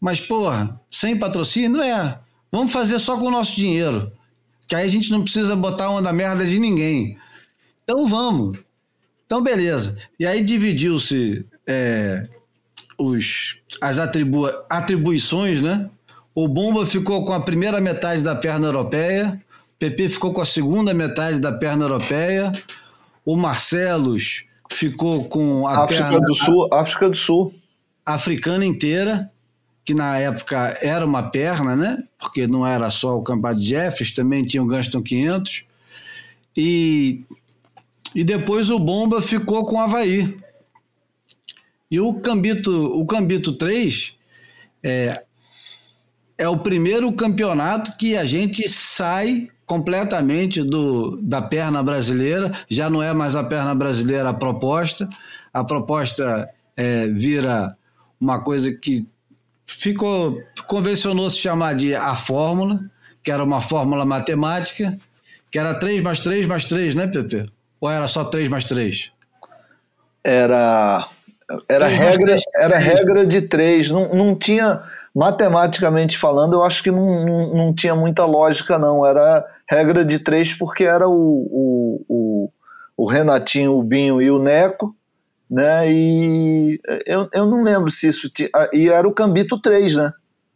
[0.00, 2.18] mas porra, sem patrocínio é,
[2.50, 4.10] vamos fazer só com o nosso dinheiro,
[4.70, 7.18] que aí a gente não precisa botar uma da merda de ninguém.
[7.82, 8.56] Então vamos.
[9.26, 9.98] Então beleza.
[10.16, 12.22] E aí dividiu-se é,
[12.96, 15.90] os as atribu atribuições, né?
[16.32, 19.42] O Bomba ficou com a primeira metade da perna europeia,
[19.74, 22.52] o PP ficou com a segunda metade da perna europeia,
[23.26, 27.52] o Marcelos ficou com a África perna do Sul, África do Sul,
[28.06, 29.32] africana inteira,
[29.84, 32.02] que na época era uma perna, né?
[32.18, 35.64] Porque não era só o Campeonato de Jeffers, também tinha o Ganston 500.
[36.56, 37.22] E,
[38.14, 40.36] e depois o Bomba ficou com o Havaí.
[41.90, 44.16] E o Cambito, o Cambito 3,
[44.82, 45.24] é,
[46.38, 53.02] é o primeiro campeonato que a gente sai completamente do, da perna brasileira, já não
[53.02, 55.08] é mais a perna brasileira a proposta,
[55.52, 57.76] a proposta é, vira
[58.20, 59.06] uma coisa que
[59.78, 62.80] ficou, convencionou se chamar de a fórmula,
[63.22, 64.96] que era uma fórmula matemática,
[65.50, 67.46] que era 3 mais 3 mais 3, né, Pepe?
[67.80, 69.10] Ou era só 3 mais 3?
[70.22, 71.08] Era
[71.68, 74.82] era regra, era regra de 3, não, não tinha
[75.14, 79.04] matematicamente falando, eu acho que não, não, não, tinha muita lógica, não.
[79.04, 82.52] Era regra de três porque era o, o, o,
[82.96, 84.94] o Renatinho, o Binho e o Neco,
[85.50, 85.90] né?
[85.90, 88.48] E eu, eu não lembro se isso tinha.
[88.54, 90.12] Ah, e era o Cambito 3, né?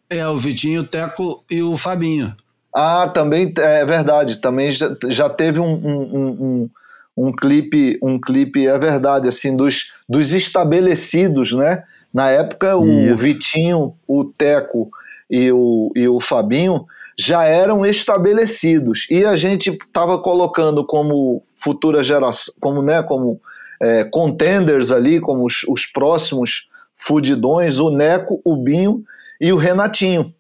[0.09, 2.35] É, o Vitinho, o Teco e o Fabinho.
[2.75, 4.41] Ah, também é verdade.
[4.41, 6.71] Também já, já teve um, um, um,
[7.17, 11.83] um clipe, um clipe, é verdade, assim, dos, dos estabelecidos, né?
[12.13, 13.17] Na época, o Isso.
[13.17, 14.91] Vitinho, o Teco
[15.29, 16.87] e o, e o Fabinho
[17.19, 19.07] já eram estabelecidos.
[19.11, 23.41] E a gente estava colocando como futura geração, como, né, como
[23.85, 29.05] é, contenders ali, como os, os próximos fudidões, o Neco, o Binho
[29.39, 30.35] e o Renatinho.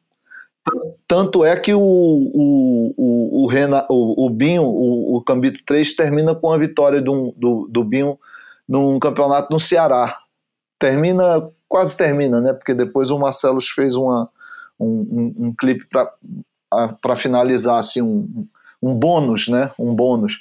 [1.07, 5.95] Tanto é que o, o, o, o, Rena, o, o Binho, o, o Cambito 3,
[5.95, 8.19] termina com a vitória do, do, do Binho
[8.67, 10.17] num campeonato no Ceará.
[10.79, 12.55] Termina quase termina, né?
[12.55, 14.31] Porque depois o Marcelo fez uma,
[14.81, 18.47] um, um, um clipe para finalizar, assim, um,
[18.81, 19.71] um bônus, né?
[19.79, 20.41] Um bônus.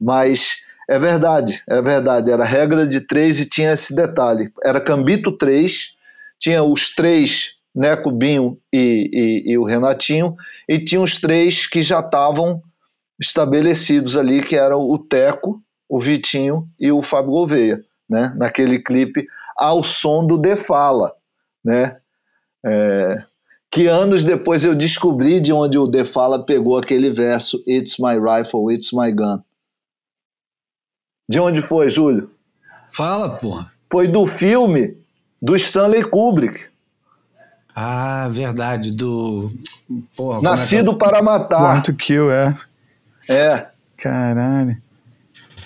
[0.00, 2.30] Mas é verdade, é verdade.
[2.30, 4.52] Era regra de três e tinha esse detalhe.
[4.62, 5.94] Era Cambito 3,
[6.38, 9.10] tinha os três, Neco, Binho e,
[9.46, 10.36] e, e o Renatinho,
[10.68, 12.62] e tinha os três que já estavam
[13.20, 18.34] estabelecidos ali, que eram o Teco, o Vitinho e o Fábio Gouveia, né?
[18.36, 21.12] Naquele clipe ao som do The Fala,
[21.64, 21.96] né?
[22.64, 23.22] É,
[23.70, 28.14] que anos depois eu descobri de onde o The Fala pegou aquele verso It's my
[28.18, 29.40] rifle, it's my gun.
[31.28, 32.30] De onde foi, Júlio?
[32.90, 33.70] Fala, porra.
[33.90, 34.96] Foi do filme
[35.40, 36.60] do Stanley Kubrick.
[37.74, 39.50] Ah, verdade, do.
[40.16, 40.98] Porra, Nascido é que...
[40.98, 41.60] para Matar.
[41.60, 42.54] Quanto Kill, é.
[43.28, 43.66] É.
[43.96, 44.76] Caralho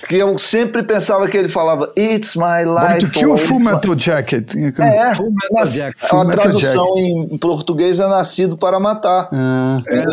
[0.09, 3.07] que eu sempre pensava que ele falava It's my life.
[3.07, 4.01] But que o Full Metal my...
[4.01, 4.55] Jacket?
[4.55, 6.09] É, Full Metal Jacket.
[6.09, 7.33] Full a Metal tradução Jacket.
[7.33, 9.29] em português é Nascido para Matar.
[9.31, 9.83] Ah.
[9.87, 10.05] É,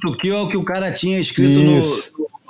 [0.00, 1.80] to Kill é o que o cara tinha escrito no,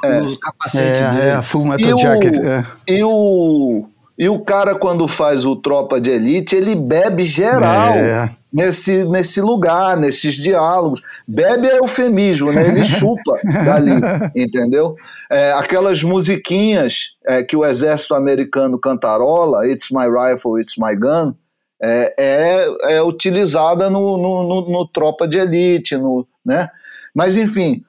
[0.02, 1.28] no, capacete é, dele.
[1.28, 2.36] É, Full Metal e Jacket.
[2.36, 2.66] O, é.
[2.88, 3.88] E o
[4.18, 8.30] e o cara, quando faz o Tropa de Elite, ele bebe geral é.
[8.52, 11.02] nesse, nesse lugar, nesses diálogos.
[11.26, 12.68] Bebe é eufemismo, né?
[12.68, 13.90] Ele chupa dali,
[14.36, 14.94] entendeu?
[15.30, 21.34] É, aquelas musiquinhas é, que o exército americano cantarola, It's My Rifle, It's My Gun,
[21.82, 26.70] é, é, é utilizada no, no, no, no, Tropa de Elite, no, né?
[27.12, 27.82] Mas, enfim,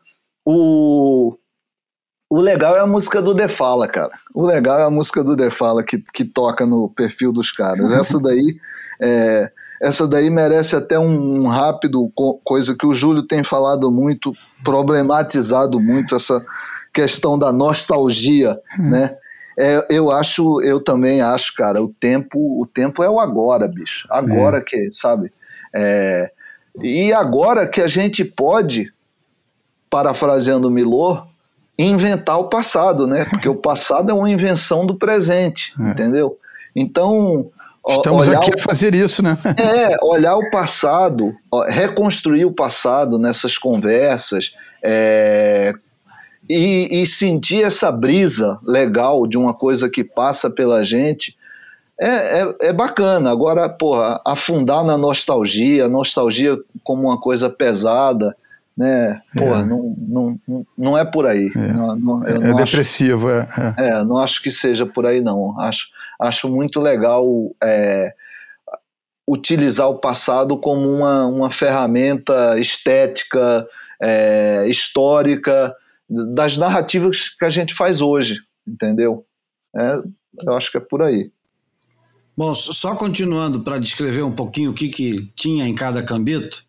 [0.44, 1.36] o,
[2.34, 4.18] O legal é a música do Defala, cara.
[4.34, 7.92] O legal é a música do Defala que, que toca no perfil dos caras.
[7.94, 8.58] Essa daí,
[9.00, 12.12] é, essa daí merece até um, um rápido,
[12.44, 16.44] coisa que o Júlio tem falado muito, problematizado muito essa
[16.92, 18.90] questão da nostalgia, hum.
[18.90, 19.16] né?
[19.56, 24.08] É, eu acho, eu também acho, cara, o tempo, o tempo é o agora, bicho.
[24.10, 24.62] Agora é.
[24.62, 25.32] que, sabe?
[25.72, 26.32] É,
[26.82, 28.92] e agora que a gente pode,
[29.88, 31.32] parafraseando Milor,
[31.78, 33.26] inventar o passado, né?
[33.26, 35.92] Porque o passado é uma invenção do presente, é.
[35.92, 36.38] entendeu?
[36.76, 37.50] Então.
[37.86, 39.38] Estamos aqui o, a fazer isso, né?
[39.58, 41.36] É, olhar o passado,
[41.68, 45.74] reconstruir o passado nessas conversas, é,
[46.50, 51.38] e, e, sentir essa brisa legal de uma coisa que passa pela gente
[52.00, 52.08] é,
[52.42, 53.32] é, é, bacana.
[53.32, 58.36] Agora, porra, afundar na nostalgia, nostalgia como uma coisa pesada,
[58.76, 59.22] né?
[59.34, 59.66] Porra, é.
[59.66, 61.52] não, não, não é por aí.
[61.56, 64.04] É, não, não, é, é depressivo, acho, é, é.
[64.04, 65.60] não acho que seja por aí, não.
[65.60, 65.88] Acho,
[66.20, 67.26] acho muito legal
[67.64, 68.14] é,
[69.28, 73.66] utilizar o passado como uma, uma ferramenta estética,
[74.02, 75.74] é, histórica,
[76.10, 78.38] das narrativas que a gente faz hoje,
[78.68, 79.26] entendeu?
[79.76, 80.00] É,
[80.46, 81.32] eu acho que é por aí.
[82.36, 86.66] Bom, só continuando para descrever um pouquinho o que, que tinha em cada cambito,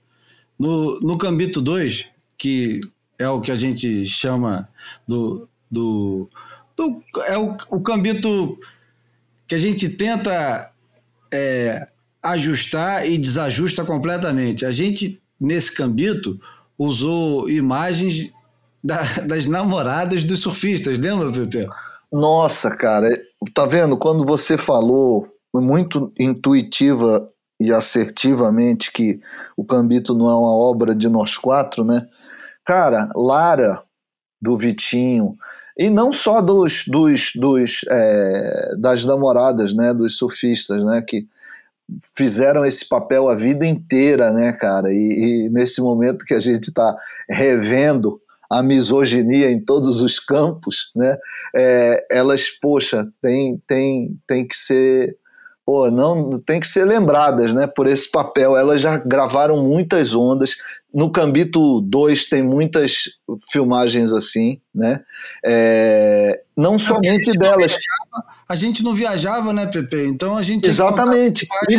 [0.59, 2.07] no, no Cambito 2,
[2.39, 2.81] que
[3.19, 4.69] é o que a gente chama
[5.07, 5.49] do.
[5.71, 6.29] do,
[6.77, 8.59] do é o, o Cambito
[9.47, 10.71] que a gente tenta
[11.33, 11.89] é,
[12.23, 14.65] ajustar e desajusta completamente.
[14.65, 16.41] A gente, nesse Cambito,
[16.79, 18.33] usou imagens
[18.83, 21.67] da, das namoradas dos surfistas, lembra, Pepe?
[22.13, 23.09] Nossa, cara,
[23.53, 23.97] tá vendo?
[23.97, 27.29] Quando você falou muito intuitiva
[27.61, 29.21] e assertivamente que
[29.57, 32.07] o Cambito não é uma obra de nós quatro, né?
[32.65, 33.83] Cara, Lara,
[34.41, 35.37] do Vitinho,
[35.77, 41.27] e não só dos, dos, dos é, das namoradas, né, dos surfistas, né, que
[42.17, 46.69] fizeram esse papel a vida inteira, né, cara, e, e nesse momento que a gente
[46.69, 46.95] está
[47.29, 48.21] revendo
[48.51, 51.17] a misoginia em todos os campos, né,
[51.55, 55.17] é, elas, poxa, tem, tem, tem que ser
[55.65, 58.57] pô, não tem que ser lembradas, né, por esse papel.
[58.57, 60.57] Elas já gravaram muitas ondas.
[60.93, 63.05] No Cambito 2 tem muitas
[63.51, 65.01] filmagens assim, né?
[65.45, 67.73] É, não somente a delas.
[67.73, 70.05] Viajava, a gente não viajava, né, Pepe?
[70.07, 70.69] Então a gente.
[70.69, 71.49] Exatamente.
[71.69, 71.75] E,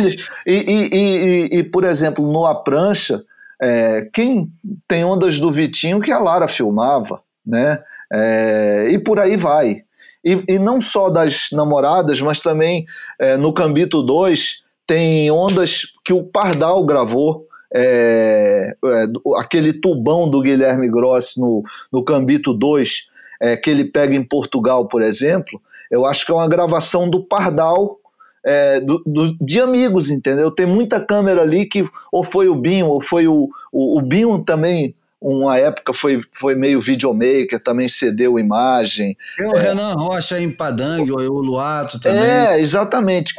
[0.46, 3.24] e, e, e, por exemplo, no A Prancha,
[3.62, 4.52] é, quem
[4.86, 7.82] tem ondas do Vitinho que a Lara filmava, né?
[8.12, 9.85] É, e por aí vai.
[10.26, 12.84] E, e não só das namoradas, mas também
[13.16, 17.46] é, no Cambito 2 tem ondas que o Pardal gravou.
[17.72, 19.04] É, é,
[19.38, 21.62] aquele tubão do Guilherme Gross no,
[21.92, 23.06] no Cambito 2,
[23.40, 27.22] é, que ele pega em Portugal, por exemplo, eu acho que é uma gravação do
[27.22, 27.98] Pardal
[28.44, 30.50] é, do, do, de amigos, entendeu?
[30.50, 34.42] Tem muita câmera ali que ou foi o Binho, ou foi o, o, o Binho
[34.42, 34.94] também
[35.28, 39.16] uma época foi, foi meio videomaker, também cedeu imagem.
[39.36, 42.22] Tem o é, Renan Rocha em Padang, o Luato também.
[42.22, 43.34] É, exatamente.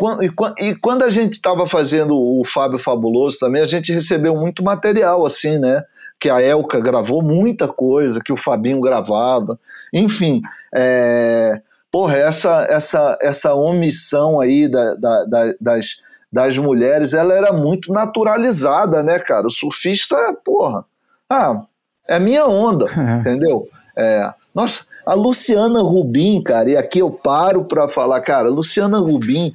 [0.60, 5.26] E, quando a gente estava fazendo o Fábio Fabuloso também, a gente recebeu muito material,
[5.26, 5.82] assim, né?
[6.20, 9.58] Que a Elka gravou muita coisa, que o Fabinho gravava.
[9.94, 10.42] Enfim,
[10.76, 15.96] é, porra, essa, essa, essa omissão aí da, da, da, das,
[16.32, 19.48] das mulheres, ela era muito naturalizada, né, cara?
[19.48, 20.84] O surfista, porra
[21.30, 21.66] ah,
[22.08, 23.20] é minha onda, é.
[23.20, 23.68] entendeu?
[23.96, 29.52] É, nossa, a Luciana Rubim, cara, e aqui eu paro para falar, cara, Luciana Rubim,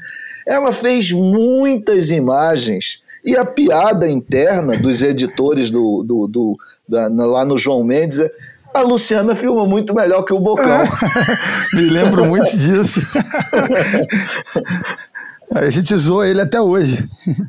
[0.47, 6.59] ela fez muitas imagens e a piada interna dos editores do, do, do
[6.89, 8.31] da, lá no João Mendes é
[8.75, 10.67] a Luciana filma muito melhor que o Bocão.
[11.75, 13.03] Me lembro muito disso.
[15.55, 17.07] A gente zoou ele até hoje.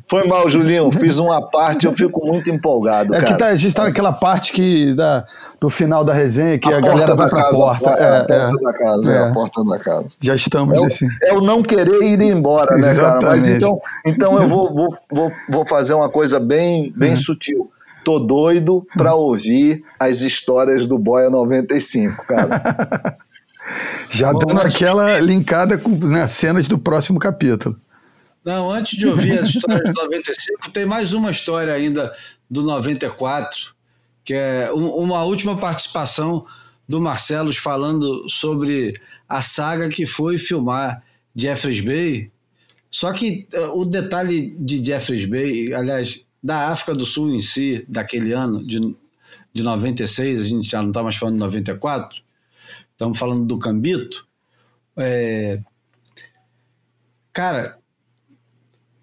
[0.08, 0.90] Foi mal, Julinho.
[0.90, 3.14] Fiz uma parte, eu fico muito empolgado.
[3.14, 3.32] É cara.
[3.32, 5.24] que tá, a gente tá naquela parte que da,
[5.60, 7.90] do final da resenha que a, a galera vai pra casa, porta.
[7.90, 9.16] É, a porta é, da casa, é.
[9.16, 9.28] é.
[9.28, 10.06] a porta da casa.
[10.20, 11.08] Já estamos é nesse.
[11.22, 13.20] É o não querer ir embora, né, Exatamente.
[13.20, 13.34] cara?
[13.34, 17.16] Mas então, então eu vou, vou, vou, vou fazer uma coisa bem, bem uhum.
[17.16, 17.70] sutil.
[18.04, 23.16] Tô doido pra ouvir as histórias do Boia 95, cara.
[24.10, 27.76] Já Bom, dando aquela linkada com né, cenas do próximo capítulo.
[28.44, 32.14] Não, antes de ouvir as histórias do 95, tem mais uma história ainda
[32.48, 33.74] do 94,
[34.22, 36.46] que é uma última participação
[36.86, 41.02] do Marcelos falando sobre a saga que foi filmar
[41.34, 42.30] Jeffreys Bay.
[42.90, 47.84] Só que eh, o detalhe de Jeffreys Bay, aliás, da África do Sul em si,
[47.88, 48.78] daquele ano, de,
[49.54, 52.22] de 96, a gente já não está mais falando de 94,
[52.92, 54.28] estamos falando do Cambito.
[54.96, 55.60] É,
[57.32, 57.78] cara,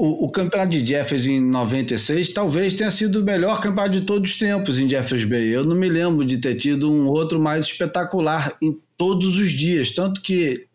[0.01, 4.31] o, o, campeonato de Jeffers em 96 talvez tenha sido o melhor campeonato de todos
[4.31, 5.55] os tempos em Jeffers Bay.
[5.55, 9.91] Eu não me lembro de ter tido um outro mais espetacular em todos os dias.
[9.91, 10.65] Tanto que,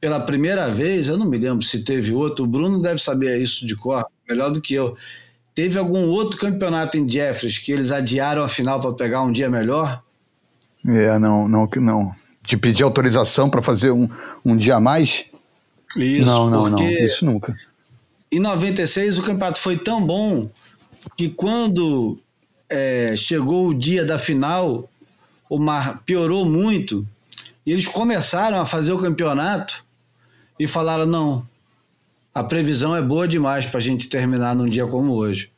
[0.00, 3.66] pela primeira vez, eu não me lembro se teve outro, o Bruno deve saber isso
[3.66, 4.96] de cor, melhor do que eu.
[5.54, 9.50] Teve algum outro campeonato em Jeffers que eles adiaram a final para pegar um dia
[9.50, 10.02] melhor?
[10.86, 12.12] É, não, não, não.
[12.42, 14.08] De pedir autorização para fazer um,
[14.42, 15.26] um dia a mais?
[15.94, 17.54] Isso, não, não, não, isso nunca.
[18.32, 20.48] Em 96 o campeonato foi tão bom
[21.18, 22.18] que quando
[22.66, 24.88] é, chegou o dia da final,
[25.50, 27.06] o mar piorou muito
[27.66, 29.84] e eles começaram a fazer o campeonato
[30.58, 31.46] e falaram: não,
[32.34, 35.50] a previsão é boa demais para a gente terminar num dia como hoje.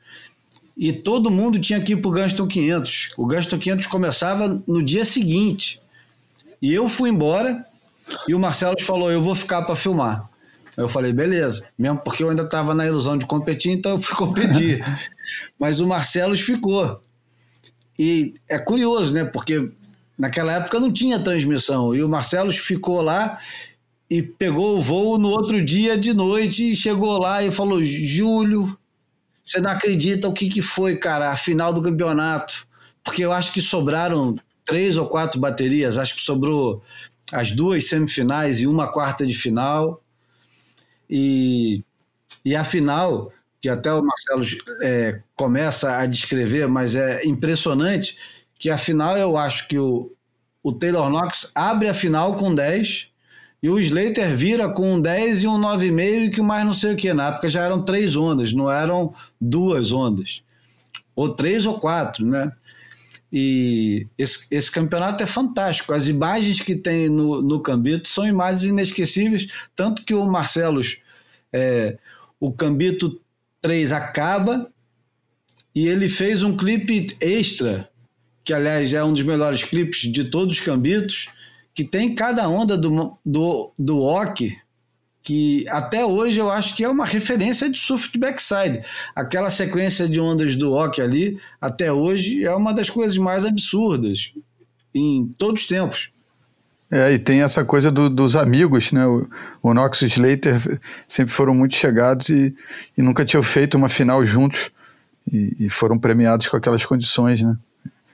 [0.76, 3.10] E todo mundo tinha que ir para o Gunston 500.
[3.16, 5.80] O Gunston 500 começava no dia seguinte.
[6.60, 7.64] E eu fui embora
[8.26, 10.28] e o Marcelo falou: eu vou ficar para filmar.
[10.76, 14.14] Eu falei, beleza, mesmo porque eu ainda estava na ilusão de competir, então eu fui
[14.16, 14.84] competir.
[15.58, 17.00] Mas o Marcelo ficou.
[17.98, 19.24] E é curioso, né?
[19.24, 19.70] Porque
[20.18, 21.94] naquela época não tinha transmissão.
[21.94, 23.38] E o Marcelo ficou lá
[24.10, 28.76] e pegou o voo no outro dia de noite e chegou lá e falou: Júlio,
[29.42, 32.66] você não acredita o que, que foi, cara, a final do campeonato.
[33.02, 36.82] Porque eu acho que sobraram três ou quatro baterias, acho que sobrou
[37.30, 40.00] as duas semifinais e uma quarta de final.
[41.08, 41.82] E,
[42.44, 44.42] e a final, que até o Marcelo
[44.82, 48.16] é, começa a descrever, mas é impressionante,
[48.58, 50.12] que a final eu acho que o,
[50.62, 53.10] o Taylor Knox abre a final com 10
[53.62, 56.92] e o Slater vira com um 10 e um 9,5 e que mais não sei
[56.92, 57.12] o que.
[57.14, 60.42] Na época já eram três ondas, não eram duas ondas.
[61.16, 62.52] Ou três ou quatro, né?
[63.36, 65.92] E esse, esse campeonato é fantástico.
[65.92, 70.98] As imagens que tem no, no Cambito são imagens inesquecíveis, tanto que o Marcelos,
[71.52, 71.98] é,
[72.38, 73.20] o Cambito
[73.60, 74.70] 3 acaba
[75.74, 77.90] e ele fez um clipe extra,
[78.44, 81.28] que aliás é um dos melhores clipes de todos os Cambitos,
[81.74, 83.98] que tem cada onda do, do, do
[85.24, 88.82] que até hoje eu acho que é uma referência de surf de backside.
[89.16, 94.34] Aquela sequência de ondas do Ock ali, até hoje, é uma das coisas mais absurdas
[94.94, 96.10] em todos os tempos.
[96.92, 99.06] É, e tem essa coisa do, dos amigos, né?
[99.06, 99.26] O,
[99.62, 102.54] o Knox e o Slater sempre foram muito chegados e,
[102.96, 104.70] e nunca tinham feito uma final juntos
[105.32, 107.56] e, e foram premiados com aquelas condições, né?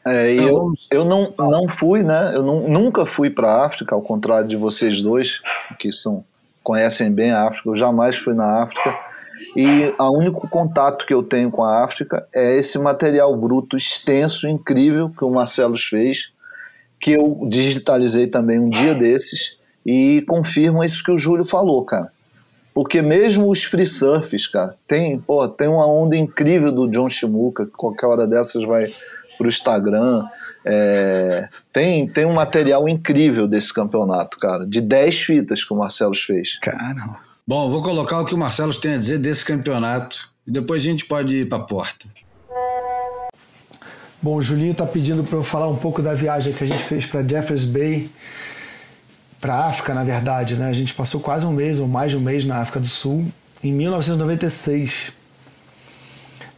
[0.06, 2.30] É, então, eu, eu não, não fui, né?
[2.34, 5.42] Eu não, nunca fui para a África, ao contrário de vocês dois,
[5.78, 6.24] que são
[6.62, 8.98] conhecem bem a África, eu jamais fui na África.
[9.56, 14.46] E o único contato que eu tenho com a África é esse material bruto extenso,
[14.46, 16.30] incrível, que o Marcelo fez,
[17.00, 22.12] que eu digitalizei também um dia desses, e confirma isso que o Júlio falou, cara.
[22.72, 27.66] Porque mesmo os free surfs, cara, tem, pô, tem uma onda incrível do John Shimuka,
[27.66, 28.92] que qualquer hora dessas vai
[29.36, 30.24] pro Instagram.
[30.64, 36.14] É, tem, tem um material incrível desse campeonato, cara, de 10 fitas que o Marcelo
[36.14, 36.58] fez.
[36.60, 37.18] Cara.
[37.46, 40.84] Bom, vou colocar o que o Marcelo tem a dizer desse campeonato e depois a
[40.84, 42.06] gente pode ir para a porta.
[44.22, 46.82] Bom, o Julinho está pedindo para eu falar um pouco da viagem que a gente
[46.82, 48.10] fez para Jeffers Bay,
[49.40, 50.68] para a África, na verdade, né?
[50.68, 53.26] A gente passou quase um mês ou mais de um mês na África do Sul,
[53.64, 55.12] em 1996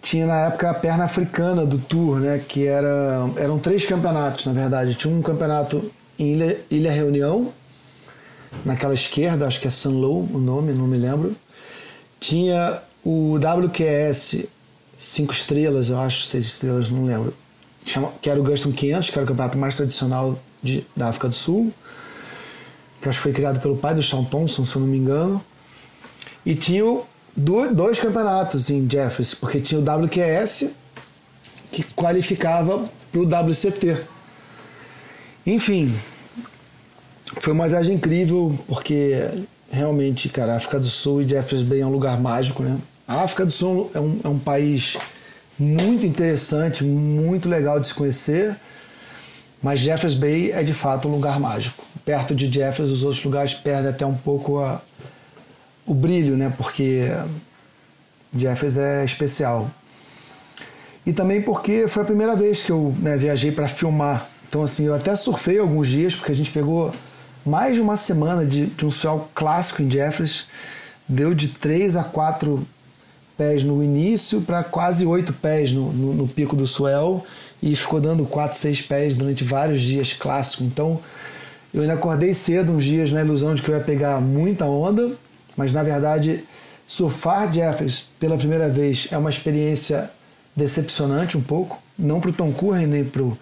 [0.03, 2.43] tinha na época a perna africana do Tour, né?
[2.47, 4.97] Que era, eram três campeonatos, na verdade.
[4.97, 7.53] Tinha um campeonato em Ilha, Ilha Reunião,
[8.65, 11.37] naquela esquerda, acho que é Sanlo o nome, não me lembro.
[12.19, 14.45] Tinha o WQS
[14.99, 17.33] cinco estrelas, eu acho, seis estrelas, não lembro.
[18.21, 21.35] Que era o Guston 500, que era o campeonato mais tradicional de, da África do
[21.35, 21.73] Sul.
[23.01, 25.45] Que acho que foi criado pelo pai do Sean Thompson, se eu não me engano.
[26.47, 26.85] E tinha
[27.37, 30.71] dois campeonatos em Jeffers, porque tinha o WQS
[31.73, 33.97] que qualificava para o WCT.
[35.47, 35.95] Enfim,
[37.41, 39.29] foi uma viagem incrível, porque
[39.71, 42.77] realmente, cara, a África do Sul e Jeffers Bay é um lugar mágico, né?
[43.09, 44.97] A África do Sul é um, é um país
[45.59, 48.57] muito interessante, muito legal de se conhecer,
[49.63, 51.85] mas Jeffers Bay é de fato um lugar mágico.
[52.05, 54.83] Perto de Jeffers, os outros lugares perdem até um pouco a,
[55.93, 56.53] o brilho, né?
[56.57, 57.09] Porque
[58.37, 59.71] Jeffers é especial.
[61.05, 64.29] E também porque foi a primeira vez que eu né, viajei para filmar.
[64.49, 66.93] Então, assim, eu até surfei alguns dias, porque a gente pegou
[67.45, 70.47] mais de uma semana de, de um sol clássico em Jeffers.
[71.07, 72.67] Deu de 3 a 4
[73.37, 77.25] pés no início para quase 8 pés no, no, no, pico do swell
[77.63, 80.65] e ficou dando 4, 6 pés durante vários dias clássico.
[80.65, 81.01] Então,
[81.75, 85.13] Eu ainda acordei cedo uns dias na ilusão de que eu ia pegar muita onda,
[85.57, 86.45] mas na verdade
[86.87, 90.11] surfar Jeffers pela primeira vez é uma experiência
[90.55, 93.39] decepcionante um pouco, não para o Tom Curren nem para o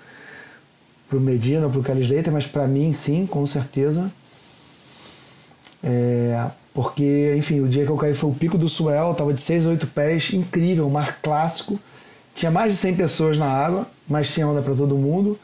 [1.13, 4.11] Medina para o Kelly Slater, mas para mim sim, com certeza.
[5.83, 9.41] É, porque, enfim, o dia que eu caí foi o pico do Suel, tava de
[9.41, 11.79] 6 a 8 pés, incrível, mar clássico.
[12.35, 15.39] Tinha mais de 100 pessoas na água, mas tinha onda para todo mundo.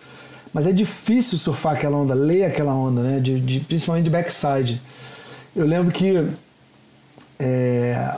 [0.52, 3.20] Mas é difícil surfar aquela onda, ler aquela onda, né?
[3.20, 4.80] De, de principalmente de backside.
[5.54, 6.26] Eu lembro que
[7.38, 8.16] é,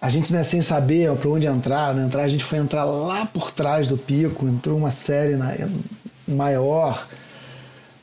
[0.00, 3.26] a gente, né, sem saber para onde entrar, né, entrar, a gente foi entrar lá
[3.26, 5.54] por trás do pico, entrou uma série na,
[6.26, 7.06] maior.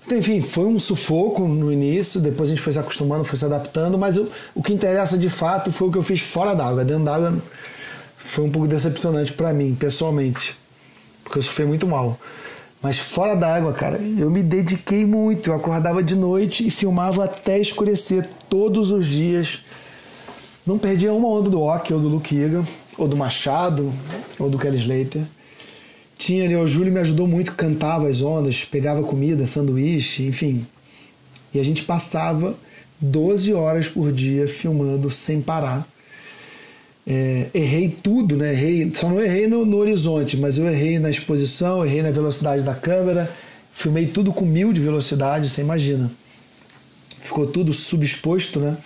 [0.06, 3.46] Então, enfim, foi um sufoco no início, depois a gente foi se acostumando, foi se
[3.46, 6.86] adaptando, mas eu, o que interessa de fato foi o que eu fiz fora d'água.
[6.86, 7.42] Dentro d'água
[8.16, 10.56] foi um pouco decepcionante para mim, pessoalmente,
[11.24, 12.20] porque eu sofri muito mal.
[12.82, 15.50] Mas fora d'água, cara, eu me dediquei muito.
[15.50, 19.62] Eu acordava de noite e filmava até escurecer todos os dias.
[20.66, 22.66] Não perdia uma onda do Ock ou do Luke Egan,
[22.98, 23.94] ou do Machado,
[24.40, 25.22] ou do Kelly Slater.
[26.18, 30.66] Tinha ali, o Júlio me ajudou muito, cantava as ondas, pegava comida, sanduíche, enfim.
[31.54, 32.56] E a gente passava
[33.00, 35.88] 12 horas por dia filmando sem parar.
[37.06, 38.52] É, errei tudo, né?
[38.52, 42.64] Errei, só não errei no, no, horizonte, mas eu errei na exposição, errei na velocidade
[42.64, 43.32] da câmera,
[43.72, 46.10] filmei tudo com mil de velocidade, você imagina.
[47.22, 48.78] Ficou tudo subexposto, né?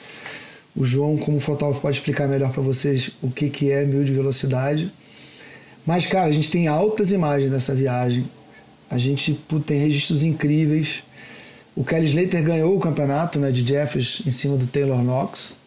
[0.79, 4.13] O João, como fotógrafo, pode explicar melhor para vocês o que, que é mil de
[4.13, 4.89] velocidade.
[5.85, 8.23] Mas, cara, a gente tem altas imagens dessa viagem.
[8.89, 11.03] A gente tem registros incríveis.
[11.75, 15.57] O Kelly Slater ganhou o campeonato né, de Jeffers em cima do Taylor Knox,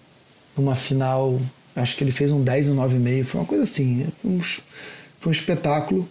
[0.56, 1.38] numa final,
[1.76, 4.40] acho que ele fez um 10 ou um 9,5, foi uma coisa assim, foi um,
[4.40, 4.62] foi
[5.26, 6.08] um espetáculo.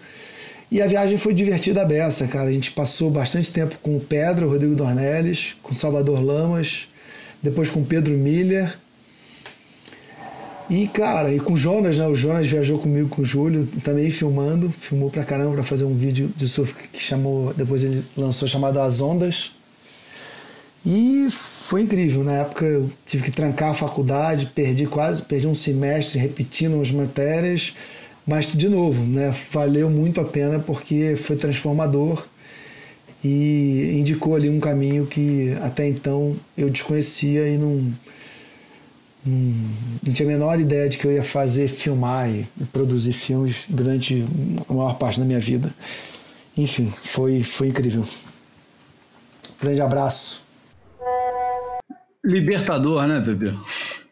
[0.70, 2.50] E a viagem foi divertida a beça, cara.
[2.50, 6.88] A gente passou bastante tempo com o Pedro, o Rodrigo Dornelles, com Salvador Lamas,
[7.42, 8.78] depois com Pedro Miller
[10.72, 12.08] e, cara, e com o Jonas, né?
[12.08, 15.94] O Jonas viajou comigo com o Júlio, também filmando, filmou pra caramba pra fazer um
[15.94, 19.52] vídeo de surf que chamou, depois ele lançou chamado As Ondas.
[20.86, 25.54] E foi incrível, na época eu tive que trancar a faculdade, perdi quase, perdi um
[25.54, 27.74] semestre repetindo as matérias,
[28.26, 32.26] mas de novo, né, valeu muito a pena porque foi transformador
[33.22, 37.92] e indicou ali um caminho que até então eu desconhecia e não
[39.26, 39.70] Hum,
[40.06, 44.26] não tinha a menor ideia de que eu ia fazer, filmar e produzir filmes durante
[44.68, 45.72] a maior parte da minha vida.
[46.58, 48.04] Enfim, foi, foi incrível.
[49.62, 50.44] Grande abraço.
[52.24, 53.58] Libertador, né, Pepe?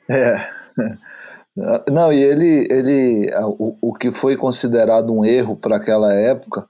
[0.09, 0.47] É.
[1.91, 3.29] Não, e ele, ele
[3.59, 6.65] o, o que foi considerado um erro para aquela época,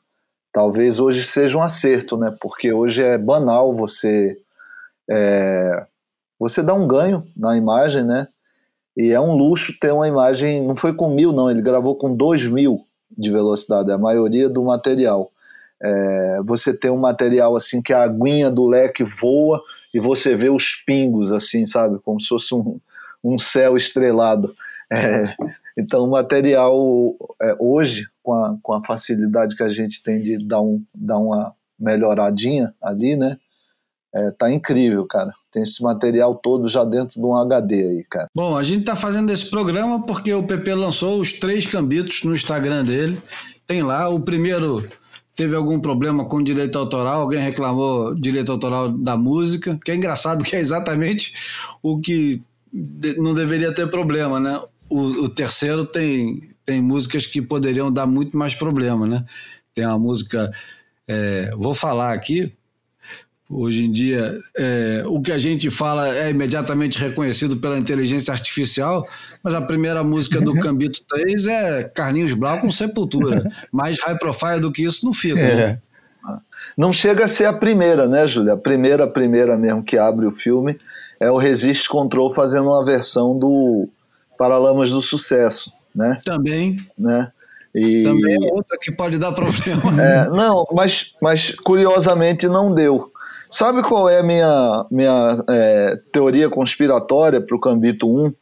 [0.52, 2.36] talvez hoje seja um acerto, né?
[2.42, 4.38] Porque hoje é banal você
[5.10, 5.86] é,
[6.40, 8.28] você dá um ganho na imagem, né?
[8.96, 12.16] E é um luxo ter uma imagem, não foi com mil, não, ele gravou com
[12.16, 12.82] dois mil
[13.18, 15.32] de velocidade, a maioria do material.
[15.82, 19.62] É, você tem um material assim que a aguinha do leque voa
[19.94, 22.00] e você vê os pingos, assim, sabe?
[22.00, 22.80] Como se fosse um,
[23.24, 24.54] um céu estrelado.
[24.92, 25.36] É,
[25.78, 30.38] então, o material é, hoje, com a, com a facilidade que a gente tem de
[30.46, 33.38] dar, um, dar uma melhoradinha ali, né?
[34.14, 35.32] É, tá incrível, cara.
[35.52, 38.28] Tem esse material todo já dentro de um HD aí, cara.
[38.36, 42.36] Bom, a gente tá fazendo esse programa porque o PP lançou os três cambitos no
[42.36, 43.20] Instagram dele.
[43.66, 44.88] Tem lá, o primeiro
[45.36, 50.44] teve algum problema com direito autoral, alguém reclamou direito autoral da música, que é engraçado
[50.44, 51.34] que é exatamente
[51.82, 52.42] o que
[53.18, 54.62] não deveria ter problema, né?
[54.90, 59.26] O, o terceiro tem, tem músicas que poderiam dar muito mais problema, né?
[59.74, 60.52] Tem uma música,
[61.08, 62.54] é, vou falar aqui,
[63.52, 69.08] Hoje em dia, é, o que a gente fala é imediatamente reconhecido pela inteligência artificial,
[69.44, 73.42] mas a primeira música do Cambito 3 é Carlinhos Brau com Sepultura.
[73.72, 75.40] Mais high profile do que isso não fica.
[75.40, 75.56] É.
[75.56, 75.80] Né?
[76.78, 78.54] Não chega a ser a primeira, né, Júlia?
[78.54, 80.78] A primeira, a primeira mesmo que abre o filme
[81.20, 83.90] é o Resist Control fazendo uma versão do
[84.38, 86.20] Paralamas do Sucesso, né?
[86.24, 86.78] Também.
[86.96, 87.32] Né?
[87.74, 88.04] E...
[88.04, 90.02] Também é outra que pode dar problema.
[90.02, 93.12] É, não, mas, mas curiosamente não deu.
[93.50, 98.34] Sabe qual é a minha, minha é, teoria conspiratória para o Cambito 1?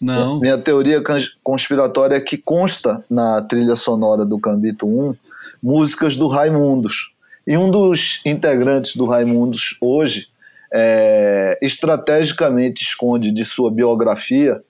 [0.00, 0.40] Não.
[0.40, 1.02] Minha teoria
[1.42, 5.14] conspiratória é que consta na trilha sonora do Cambito 1
[5.62, 7.10] músicas do Raimundos.
[7.46, 10.28] E um dos integrantes do Raimundos hoje
[10.72, 14.62] é, estrategicamente esconde de sua biografia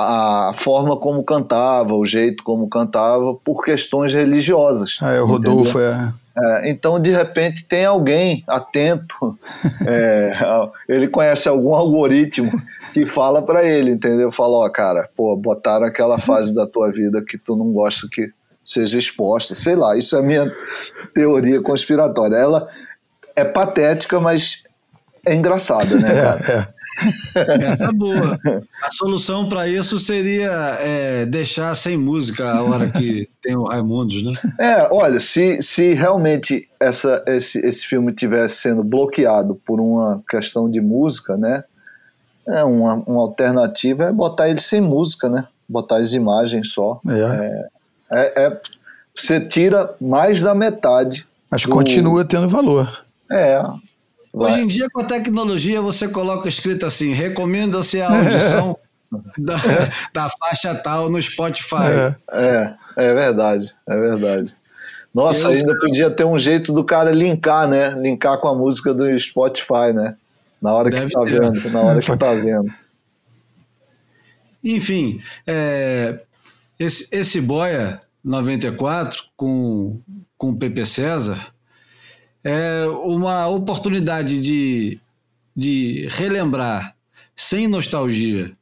[0.00, 4.96] a forma como cantava, o jeito como cantava, por questões religiosas.
[5.00, 6.12] Ah, é, o Rodolfo é.
[6.36, 6.70] é.
[6.70, 9.38] Então, de repente, tem alguém atento,
[9.86, 10.32] é,
[10.88, 12.50] ele conhece algum algoritmo
[12.92, 14.32] que fala para ele, entendeu?
[14.32, 18.30] Fala, ó, cara, pô, botaram aquela fase da tua vida que tu não gosta que
[18.62, 20.50] seja exposta, sei lá, isso é a minha
[21.14, 22.36] teoria conspiratória.
[22.36, 22.66] Ela
[23.34, 24.62] é patética, mas
[25.26, 26.40] é engraçada, né, é, cara?
[26.48, 26.79] É, é.
[27.62, 28.38] Essa é boa.
[28.82, 34.22] A solução para isso seria é, deixar sem música a hora que tem o Raimundos,
[34.22, 34.32] né?
[34.58, 40.70] É, olha, se, se realmente essa, esse, esse filme tivesse sendo bloqueado por uma questão
[40.70, 41.64] de música, né?
[42.46, 45.46] É uma, uma alternativa é botar ele sem música, né?
[45.68, 47.00] Botar as imagens só.
[47.08, 47.68] É.
[48.10, 48.60] é, é, é
[49.14, 51.26] você tira mais da metade.
[51.50, 51.68] Mas do...
[51.68, 53.04] continua tendo valor.
[53.30, 53.62] É,
[54.32, 58.78] Hoje em dia, com a tecnologia, você coloca escrito assim: recomenda-se a audição
[59.36, 59.56] da,
[60.12, 62.16] da, faixa tal no Spotify.
[62.30, 64.54] É, é verdade, é verdade.
[65.12, 65.58] Nossa, Eu...
[65.58, 67.90] ainda podia ter um jeito do cara linkar, né?
[67.90, 70.14] Linkar com a música do Spotify, né?
[70.62, 71.40] Na hora Deve que tá ter.
[71.40, 72.72] vendo, na hora que tá vendo.
[74.62, 76.20] Enfim, é,
[76.78, 80.00] esse, esse Boia 94 com,
[80.36, 81.52] com o Pepe César
[82.42, 84.98] é uma oportunidade de,
[85.56, 86.96] de relembrar,
[87.36, 88.52] sem nostalgia,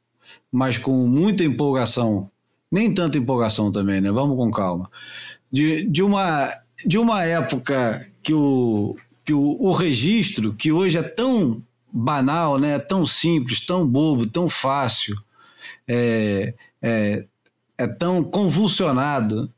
[0.50, 2.30] mas com muita empolgação,
[2.70, 4.10] nem tanta empolgação também, né?
[4.10, 4.84] Vamos com calma.
[5.50, 6.52] De, de, uma,
[6.84, 12.78] de uma época que, o, que o, o registro, que hoje é tão banal, né?
[12.78, 15.16] tão simples, tão bobo, tão fácil,
[15.86, 17.24] é, é,
[17.76, 19.52] é tão convulsionado,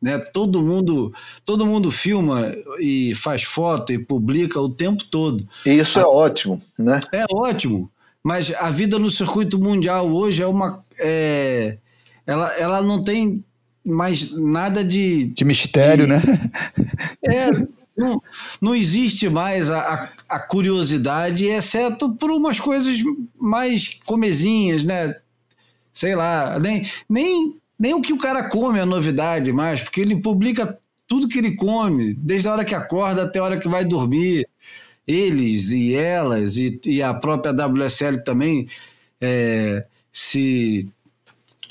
[0.00, 0.18] né?
[0.18, 1.12] Todo mundo,
[1.44, 5.46] todo mundo filma e faz foto e publica o tempo todo.
[5.66, 7.00] E isso é a, é ótimo, né?
[7.12, 7.90] É ótimo.
[8.22, 11.78] Mas a vida no circuito mundial hoje é uma, é,
[12.26, 13.44] ela, ela não tem
[13.84, 16.22] mais nada de de mistério, de, né?
[17.22, 17.50] É,
[17.96, 18.22] não,
[18.60, 22.96] não existe mais a, a, a, curiosidade, exceto por umas coisas
[23.38, 25.16] mais comezinhas, né?
[25.92, 30.20] Sei lá, nem, nem nem o que o cara come é novidade mais, porque ele
[30.20, 30.78] publica
[31.08, 34.46] tudo que ele come, desde a hora que acorda até a hora que vai dormir.
[35.06, 38.68] Eles e elas, e, e a própria WSL também
[39.18, 40.86] é, se,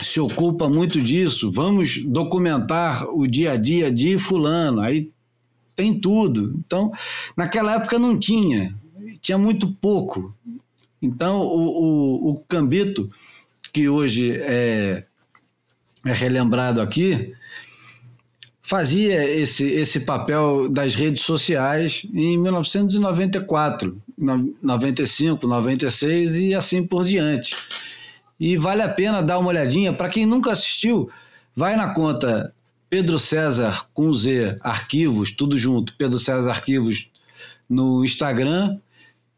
[0.02, 1.52] se ocupa muito disso.
[1.52, 4.82] Vamos documentar o dia a dia de Fulano.
[4.82, 5.12] Aí
[5.76, 6.56] tem tudo.
[6.58, 6.92] Então,
[7.38, 8.76] naquela época não tinha,
[9.22, 10.36] tinha muito pouco.
[11.00, 13.08] Então, o, o, o Cambito,
[13.72, 15.06] que hoje é
[16.06, 17.34] é relembrado aqui,
[18.62, 24.00] fazia esse, esse papel das redes sociais em 1994,
[24.62, 27.56] 95, 96 e assim por diante.
[28.40, 29.92] E vale a pena dar uma olhadinha.
[29.92, 31.10] Para quem nunca assistiu,
[31.56, 32.54] vai na conta
[32.90, 37.12] Pedro César com Z Arquivos, tudo junto, Pedro César Arquivos
[37.70, 38.78] no Instagram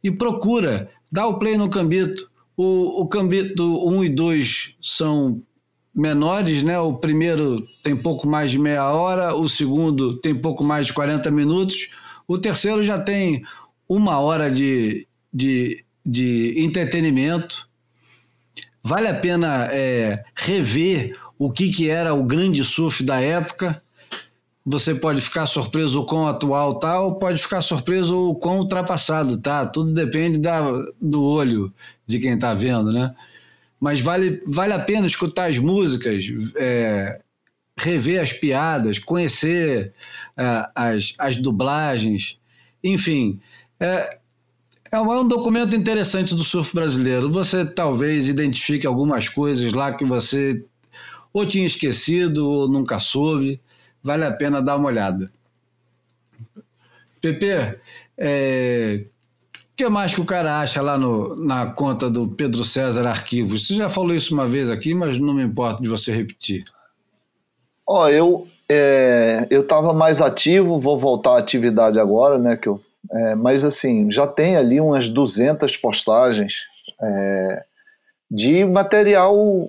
[0.03, 2.29] e procura, dá o play no Cambito.
[2.55, 5.41] O, o Cambito 1 e 2 são
[5.93, 6.79] menores, né?
[6.79, 11.29] O primeiro tem pouco mais de meia hora, o segundo tem pouco mais de 40
[11.29, 11.89] minutos,
[12.27, 13.43] o terceiro já tem
[13.87, 17.69] uma hora de, de, de entretenimento.
[18.83, 23.81] Vale a pena é, rever o que, que era o grande surf da época.
[24.65, 29.65] Você pode ficar surpreso com o atual tá, pode ficar surpreso com o ultrapassado, tá?
[29.65, 30.61] Tudo depende da,
[31.01, 31.73] do olho
[32.07, 33.13] de quem está vendo, né?
[33.81, 36.23] Mas vale, vale a pena escutar as músicas,
[36.55, 37.19] é,
[37.75, 39.91] rever as piadas, conhecer
[40.37, 42.39] é, as, as dublagens,
[42.83, 43.41] enfim.
[43.79, 44.19] É,
[44.91, 47.31] é um documento interessante do surf brasileiro.
[47.31, 50.63] Você talvez identifique algumas coisas lá que você
[51.33, 53.59] ou tinha esquecido ou nunca soube.
[54.03, 55.25] Vale a pena dar uma olhada.
[57.19, 57.79] Pepe,
[58.15, 59.05] é,
[59.81, 63.65] que mais que o cara acha lá no, na conta do Pedro César Arquivos?
[63.65, 66.63] Você já falou isso uma vez aqui, mas não me importa de você repetir.
[67.87, 72.55] Ó, oh, eu é, eu estava mais ativo, vou voltar à atividade agora, né?
[72.55, 72.79] Que eu,
[73.11, 76.61] é, mas assim, já tem ali umas 200 postagens
[77.01, 77.63] é,
[78.29, 79.67] de material,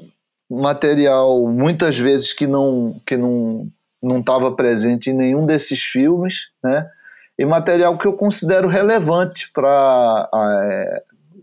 [0.48, 3.66] material muitas vezes que não que não
[4.02, 6.86] não estava presente em nenhum desses filmes, né?
[7.42, 11.02] E material que eu considero relevante para é,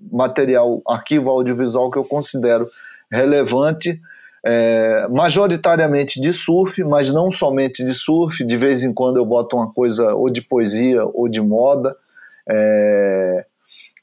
[0.09, 2.69] material, arquivo audiovisual que eu considero
[3.11, 3.99] relevante,
[4.41, 9.57] é, majoritariamente de surf, mas não somente de surf, de vez em quando eu boto
[9.57, 11.93] uma coisa ou de poesia ou de moda,
[12.47, 13.45] é,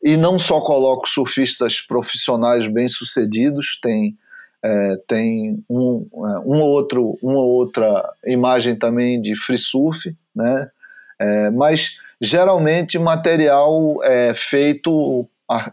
[0.05, 4.15] e não só coloco surfistas profissionais bem-sucedidos, tem
[4.63, 10.71] é, tem um, é, um outro, uma outra imagem também de free surf, né?
[11.19, 15.27] É, mas geralmente material é feito,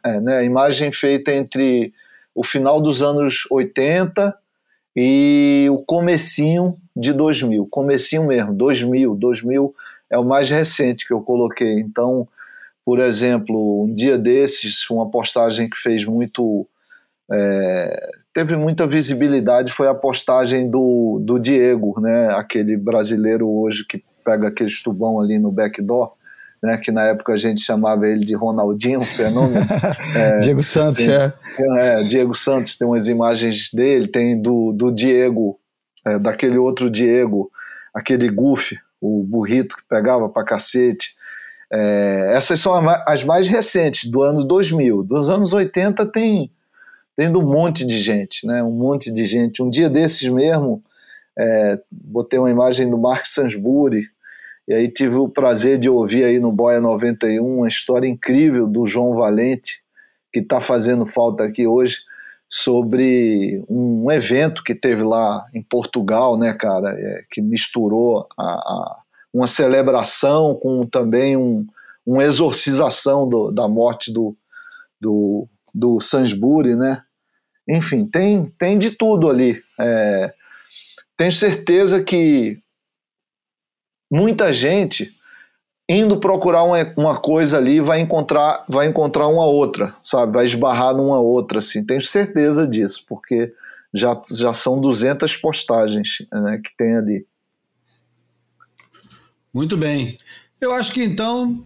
[0.04, 1.94] é, né, imagem feita entre
[2.36, 4.36] o final dos anos 80
[4.96, 9.76] e o comecinho de 2000, comecinho mesmo, 2000, 2000
[10.10, 11.80] é o mais recente que eu coloquei.
[11.80, 12.28] Então,
[12.86, 16.68] por exemplo, um dia desses, uma postagem que fez muito
[17.32, 24.04] é, teve muita visibilidade foi a postagem do, do Diego, né, aquele brasileiro hoje que
[24.24, 26.14] pega aquele tubão ali no backdoor,
[26.62, 29.66] né, que na época a gente chamava ele de Ronaldinho, fenômeno.
[30.16, 31.34] É, Diego Santos, tem, é.
[31.78, 32.04] é.
[32.04, 35.60] Diego Santos, tem umas imagens dele, tem do, do Diego,
[36.06, 37.52] é, daquele outro Diego,
[37.94, 41.16] aquele Goofy, o burrito que pegava pra cacete.
[41.72, 42.74] É, essas são
[43.08, 45.04] as mais recentes, do ano 2000.
[45.04, 46.52] Dos anos 80 tem
[47.16, 48.64] tendo um monte de gente, né?
[48.64, 49.62] Um monte de gente.
[49.62, 50.84] Um dia desses mesmo,
[51.38, 54.08] é, botei uma imagem do Mark Sansbury,
[54.68, 58.86] e aí tive o prazer de ouvir aí no Boia 91 uma história incrível do
[58.86, 59.82] João Valente,
[60.32, 61.98] que está fazendo falta aqui hoje,
[62.50, 68.98] sobre um evento que teve lá em Portugal, né, cara, é, que misturou a, a,
[69.34, 71.66] uma celebração com também um,
[72.06, 74.36] uma exorcização do, da morte do,
[75.02, 77.02] do do Sansbury, né?
[77.68, 79.62] Enfim, tem, tem de tudo ali.
[79.80, 80.34] É,
[81.18, 82.60] tenho certeza que
[84.14, 85.12] muita gente
[85.90, 90.34] indo procurar uma, uma coisa ali vai encontrar vai encontrar uma outra, sabe?
[90.34, 91.84] Vai esbarrar numa outra, assim.
[91.84, 93.52] Tenho certeza disso, porque
[93.92, 97.26] já, já são 200 postagens né, que tem ali.
[99.52, 100.16] Muito bem.
[100.62, 101.66] Eu acho que então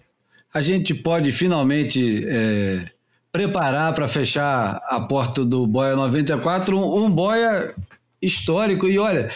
[0.54, 2.90] a gente pode finalmente é,
[3.30, 7.76] preparar para fechar a porta do Boia 94, um, um Boia
[8.22, 8.88] histórico.
[8.88, 9.32] E olha,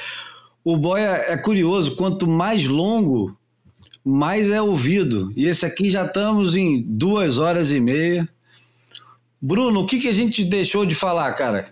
[0.64, 3.36] o Boia é curioso, quanto mais longo,
[4.04, 5.32] mais é ouvido.
[5.36, 8.28] E esse aqui já estamos em duas horas e meia.
[9.42, 11.66] Bruno, o que, que a gente deixou de falar, cara?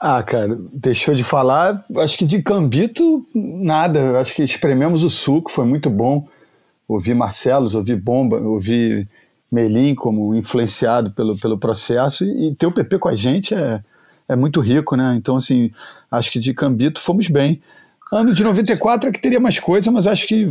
[0.00, 4.20] Ah, cara, deixou de falar, acho que de Cambito, nada.
[4.20, 6.26] Acho que esprememos o suco, foi muito bom.
[6.88, 9.06] Ouvi Marcelos, ouvi Bomba, ouvi
[9.50, 13.80] Melim como influenciado pelo, pelo processo e, ter o PP com a gente é,
[14.28, 15.14] é muito rico, né?
[15.16, 15.70] Então, assim,
[16.10, 17.62] acho que de Cambito fomos bem.
[18.12, 20.46] Ano de 94 é que teria mais coisa, mas acho que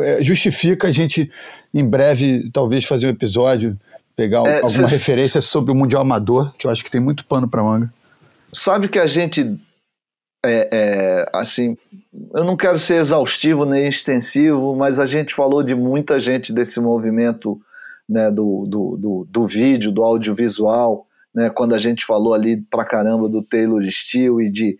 [0.00, 0.22] é.
[0.22, 1.28] justifica a gente,
[1.74, 3.76] em breve, talvez fazer um episódio,
[4.14, 7.26] pegar é, alguma cê, referência sobre o Mundial Amador, que eu acho que tem muito
[7.26, 7.92] pano para manga.
[8.52, 9.58] Sabe que a gente,
[10.46, 11.76] é, é, assim,
[12.32, 16.78] eu não quero ser exaustivo nem extensivo, mas a gente falou de muita gente desse
[16.78, 17.60] movimento
[18.08, 22.84] né, do, do, do, do vídeo, do audiovisual, né, quando a gente falou ali pra
[22.84, 24.78] caramba do Taylor Steele e, de,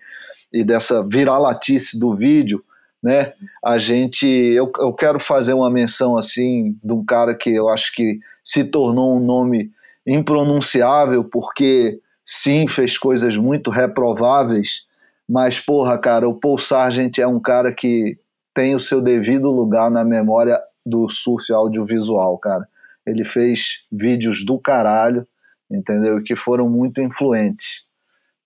[0.52, 2.62] e dessa viralatice do vídeo,
[3.02, 3.32] né,
[3.64, 7.92] a gente, eu, eu quero fazer uma menção assim de um cara que eu acho
[7.94, 9.70] que se tornou um nome
[10.06, 14.82] impronunciável porque sim fez coisas muito reprováveis,
[15.28, 18.18] mas porra, cara, o Paul Sargent é um cara que
[18.52, 22.66] tem o seu devido lugar na memória do surf audiovisual, cara
[23.06, 25.26] ele fez vídeos do caralho,
[25.70, 26.22] entendeu?
[26.22, 27.84] Que foram muito influentes.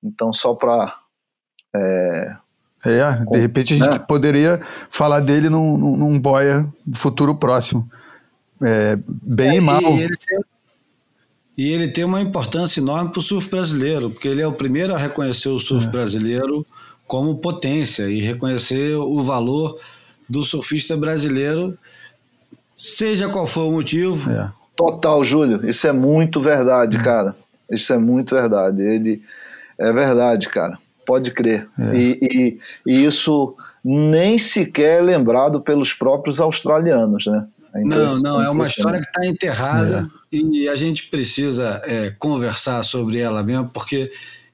[0.02, 0.94] Então, só para.
[1.74, 2.36] É,
[2.86, 4.04] é, de repente a gente né?
[4.06, 7.88] poderia falar dele num, num, num boia futuro próximo.
[8.62, 9.82] É, bem é, e mal.
[9.82, 10.40] E ele, tem,
[11.56, 14.94] e ele tem uma importância enorme para o surf brasileiro, porque ele é o primeiro
[14.94, 15.90] a reconhecer o surf é.
[15.90, 16.64] brasileiro
[17.06, 19.78] como potência e reconhecer o valor
[20.28, 21.78] do surfista brasileiro
[22.74, 24.30] Seja qual for o motivo.
[24.30, 24.50] É.
[24.74, 25.68] Total, Júlio.
[25.68, 27.36] Isso é muito verdade, cara.
[27.70, 28.82] Isso é muito verdade.
[28.82, 29.22] Ele
[29.78, 30.78] é verdade, cara.
[31.04, 31.68] Pode crer.
[31.78, 31.96] É.
[31.96, 37.46] E, e, e, isso nem sequer é lembrado pelos próprios australianos, né?
[37.74, 40.36] É não, não, é uma história que está enterrada é.
[40.36, 44.12] e a gente precisa é, conversar sobre ela mesmo, porque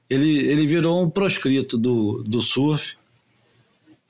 [0.09, 2.95] ele, ele virou um proscrito do, do surf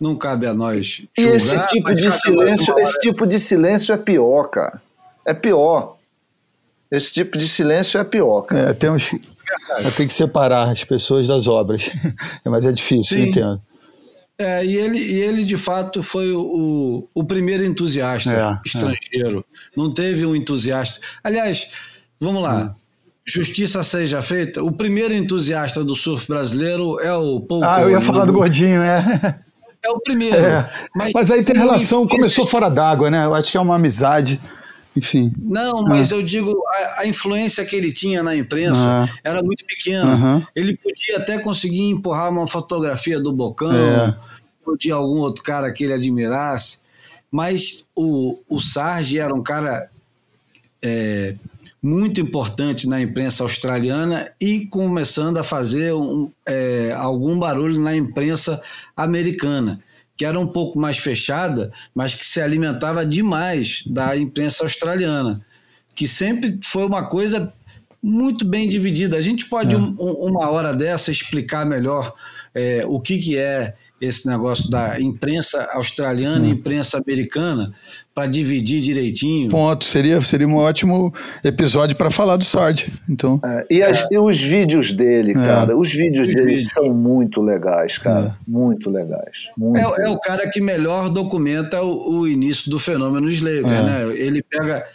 [0.01, 1.03] não cabe a nós.
[1.15, 4.81] Julgar, e esse tipo de silêncio, esse tipo de silêncio é pior, cara.
[5.23, 5.97] É pior.
[6.89, 8.41] Esse tipo de silêncio é pior.
[8.41, 8.71] Cara.
[8.71, 8.73] É,
[9.67, 11.89] temos, tem que separar as pessoas das obras.
[12.45, 13.27] Mas é difícil, Sim.
[13.27, 13.61] entendo.
[14.37, 19.45] É, e ele, e ele de fato foi o, o primeiro entusiasta é, estrangeiro.
[19.47, 19.79] É.
[19.79, 20.99] Não teve um entusiasta.
[21.23, 21.69] Aliás,
[22.19, 22.63] vamos lá.
[22.63, 22.81] Hum.
[23.23, 24.63] Justiça seja feita.
[24.63, 27.63] O primeiro entusiasta do surf brasileiro é o Paul.
[27.63, 29.39] Ah, eu ia falar do Gordinho, é.
[29.83, 30.35] É o primeiro.
[30.35, 30.69] É.
[30.95, 33.25] Mas, mas, aí tem relação, começou fora d'água, né?
[33.25, 34.39] Eu acho que é uma amizade
[34.95, 35.33] enfim.
[35.37, 36.15] Não, mas ah.
[36.15, 39.19] eu digo, a, a, influência que ele tinha na imprensa ah.
[39.23, 40.47] era muito pequena.
[40.55, 44.17] Ele podia até conseguir empurrar uma fotografia do Bocão, é.
[44.65, 46.79] ou de algum outro cara que ele admirasse,
[47.31, 49.89] mas o, o Sarge era um cara
[50.81, 51.35] é,
[51.81, 58.61] muito importante na imprensa australiana e começando a fazer um, é, algum barulho na imprensa
[58.95, 59.81] americana
[60.21, 65.43] que era um pouco mais fechada, mas que se alimentava demais da imprensa australiana,
[65.95, 67.51] que sempre foi uma coisa
[68.03, 69.17] muito bem dividida.
[69.17, 69.77] A gente pode, é.
[69.79, 72.13] um, uma hora dessa, explicar melhor
[72.53, 76.53] é, o que, que é esse negócio da imprensa australiana e hum.
[76.53, 77.71] imprensa americana
[78.13, 79.49] para dividir direitinho.
[79.49, 79.85] Ponto.
[79.85, 81.13] Seria, seria um ótimo
[81.43, 82.91] episódio para falar do Sard.
[83.07, 83.39] Então.
[83.45, 84.07] É, e, as, é.
[84.11, 85.35] e, os vídeos dele, é.
[85.35, 85.77] cara.
[85.77, 86.69] Os vídeos os dele vídeos.
[86.69, 88.27] são muito legais, cara.
[88.27, 88.35] É.
[88.47, 89.49] Muito legais.
[89.55, 94.17] Muito é, o cara que melhor documenta o, o início do fenômeno Slater, né?
[94.17, 94.85] Ele pega,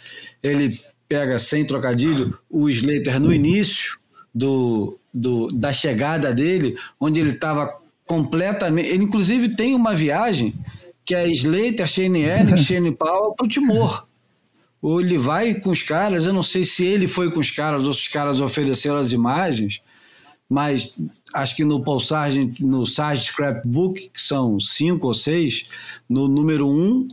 [0.43, 3.97] ele pega sem trocadilho o Slater no início
[4.35, 7.73] do, do, da chegada dele, onde ele estava
[8.07, 8.87] completamente.
[8.87, 10.55] Ele, inclusive, tem uma viagem
[11.05, 14.07] que é Slater, Shane Elling, Shane Powell para o Timor.
[14.81, 17.85] Ou ele vai com os caras, eu não sei se ele foi com os caras
[17.85, 19.81] ou se os caras ofereceram as imagens,
[20.49, 20.97] mas
[21.33, 25.65] acho que no Paul Sargent, no Sargent Scrapbook, que são cinco ou seis,
[26.07, 27.07] no número um,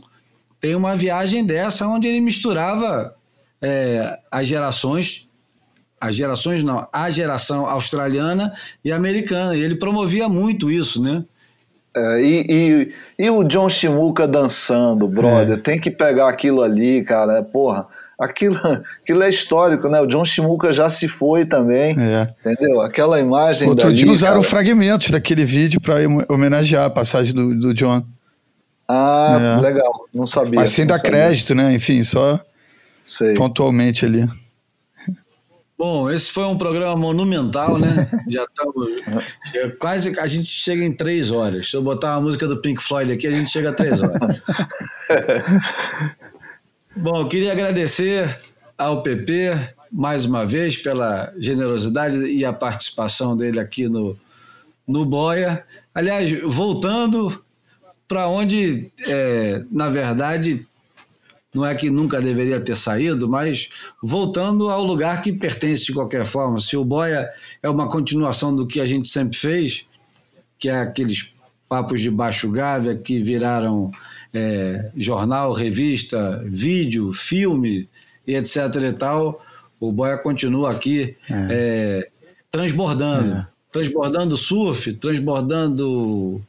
[0.61, 3.15] tem uma viagem dessa onde ele misturava
[3.61, 5.24] é, as gerações
[5.99, 9.55] as gerações não, a geração australiana e americana.
[9.55, 11.23] E ele promovia muito isso, né?
[11.95, 15.61] É, e, e, e, o John Shimuka dançando, brother, é.
[15.61, 17.87] tem que pegar aquilo ali, cara, porra.
[18.19, 18.57] Aquilo,
[19.01, 20.01] aquilo é histórico, né?
[20.01, 22.33] O John Shimuka já se foi também, é.
[22.45, 22.81] entendeu?
[22.81, 23.69] Aquela imagem.
[23.69, 24.49] Outro dali, dia usaram cara...
[24.49, 25.95] fragmentos daquele vídeo para
[26.29, 28.05] homenagear a passagem do, do John.
[28.87, 29.61] Ah, é.
[29.61, 30.59] legal, não sabia.
[30.59, 31.73] Mas sem dar crédito, né?
[31.73, 32.39] Enfim, só
[33.05, 33.33] Sei.
[33.33, 34.27] pontualmente ali.
[35.77, 38.09] Bom, esse foi um programa monumental, né?
[38.29, 38.91] Já estamos.
[39.77, 41.69] Quase a gente chega em três horas.
[41.69, 44.41] Se eu botar uma música do Pink Floyd aqui, a gente chega a três horas.
[46.95, 48.39] Bom, queria agradecer
[48.77, 54.17] ao PP mais uma vez pela generosidade e a participação dele aqui no,
[54.87, 55.65] no Boia.
[55.93, 57.43] Aliás, voltando
[58.07, 60.65] para onde, é, na verdade,
[61.55, 63.69] não é que nunca deveria ter saído, mas
[64.03, 66.59] voltando ao lugar que pertence de qualquer forma.
[66.59, 67.29] Se o Boia
[67.63, 69.85] é uma continuação do que a gente sempre fez,
[70.59, 71.31] que é aqueles
[71.69, 73.89] papos de baixo gávea que viraram
[74.33, 77.87] é, jornal, revista, vídeo, filme
[78.27, 79.41] e etc e tal,
[79.79, 81.47] o Boia continua aqui é.
[81.49, 82.09] É,
[82.51, 83.33] transbordando.
[83.33, 83.47] É.
[83.71, 86.41] Transbordando surf, transbordando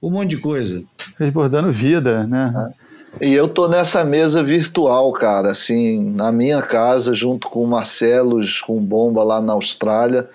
[0.00, 0.82] um monte de coisa.
[1.16, 2.72] Transbordando vida, né?
[3.20, 8.40] E eu tô nessa mesa virtual, cara, assim, na minha casa, junto com o Marcelo,
[8.66, 10.28] com Bomba lá na Austrália,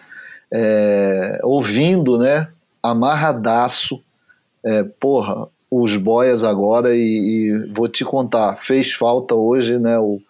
[0.52, 2.48] é, ouvindo, né,
[2.82, 4.00] amarradaço,
[4.64, 6.96] é, porra, os boias agora.
[6.96, 10.22] E, e, vou te contar, fez falta hoje, né, o,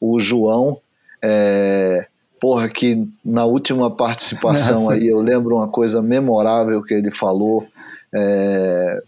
[0.00, 0.78] o João,
[1.22, 2.06] é,
[2.40, 7.66] porra, que na última participação aí eu lembro uma coisa memorável que ele falou,
[8.14, 9.02] é,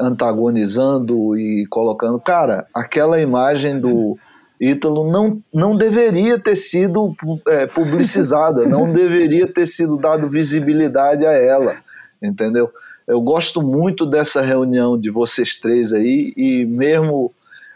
[0.00, 2.18] antagonizando e colocando.
[2.18, 4.18] Cara, aquela imagem do
[4.60, 7.14] Ítalo não, não deveria ter sido
[7.48, 11.76] é, publicizada, não deveria ter sido dado visibilidade a ela,
[12.22, 12.70] entendeu?
[13.06, 17.32] Eu gosto muito dessa reunião de vocês três aí e mesmo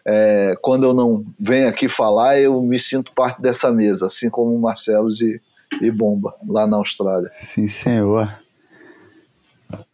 [0.07, 4.55] é, quando eu não venho aqui falar, eu me sinto parte dessa mesa, assim como
[4.55, 5.41] o Marcelo e,
[5.83, 7.31] e Bomba, lá na Austrália.
[7.35, 8.33] Sim, senhor.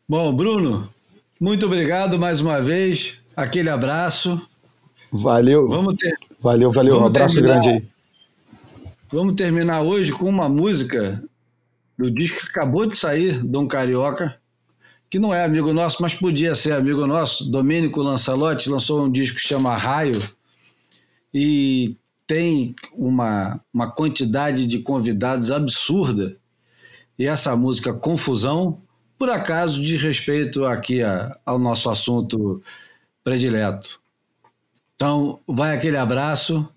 [0.09, 0.89] Bom, Bruno,
[1.40, 3.18] muito obrigado mais uma vez.
[3.36, 4.40] Aquele abraço.
[5.12, 5.68] Valeu.
[5.68, 6.16] Vamos ter...
[6.40, 6.94] Valeu, valeu.
[6.94, 7.60] Vamos um abraço terminar...
[7.60, 7.94] grande aí.
[9.12, 11.22] Vamos terminar hoje com uma música
[11.96, 14.36] do disco que acabou de sair, Dom Carioca,
[15.08, 17.48] que não é amigo nosso, mas podia ser amigo nosso.
[17.48, 20.20] Domênico Lançalotti lançou um disco que chama Raio
[21.32, 21.96] e
[22.26, 26.36] tem uma, uma quantidade de convidados absurda.
[27.18, 28.82] E essa música Confusão
[29.25, 32.62] por acaso diz respeito aqui a, ao nosso assunto
[33.25, 33.99] predileto.
[34.94, 36.69] Então, vai aquele abraço.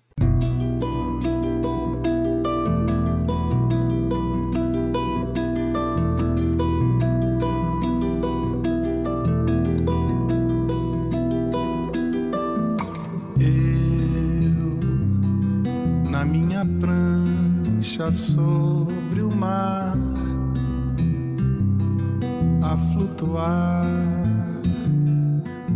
[23.38, 23.84] ar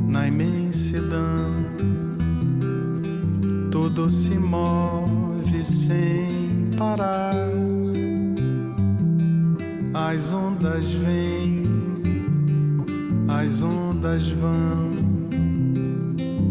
[0.09, 1.53] na imensidão.
[3.71, 7.35] Tudo se move sem parar.
[9.95, 11.63] As ondas vêm,
[13.29, 14.91] as ondas vão,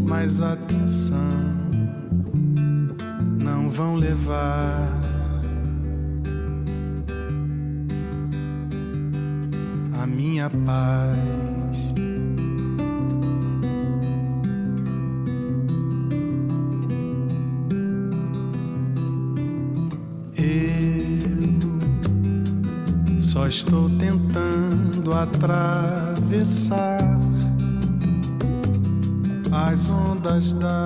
[0.07, 1.30] mas atenção
[30.37, 30.80] estás.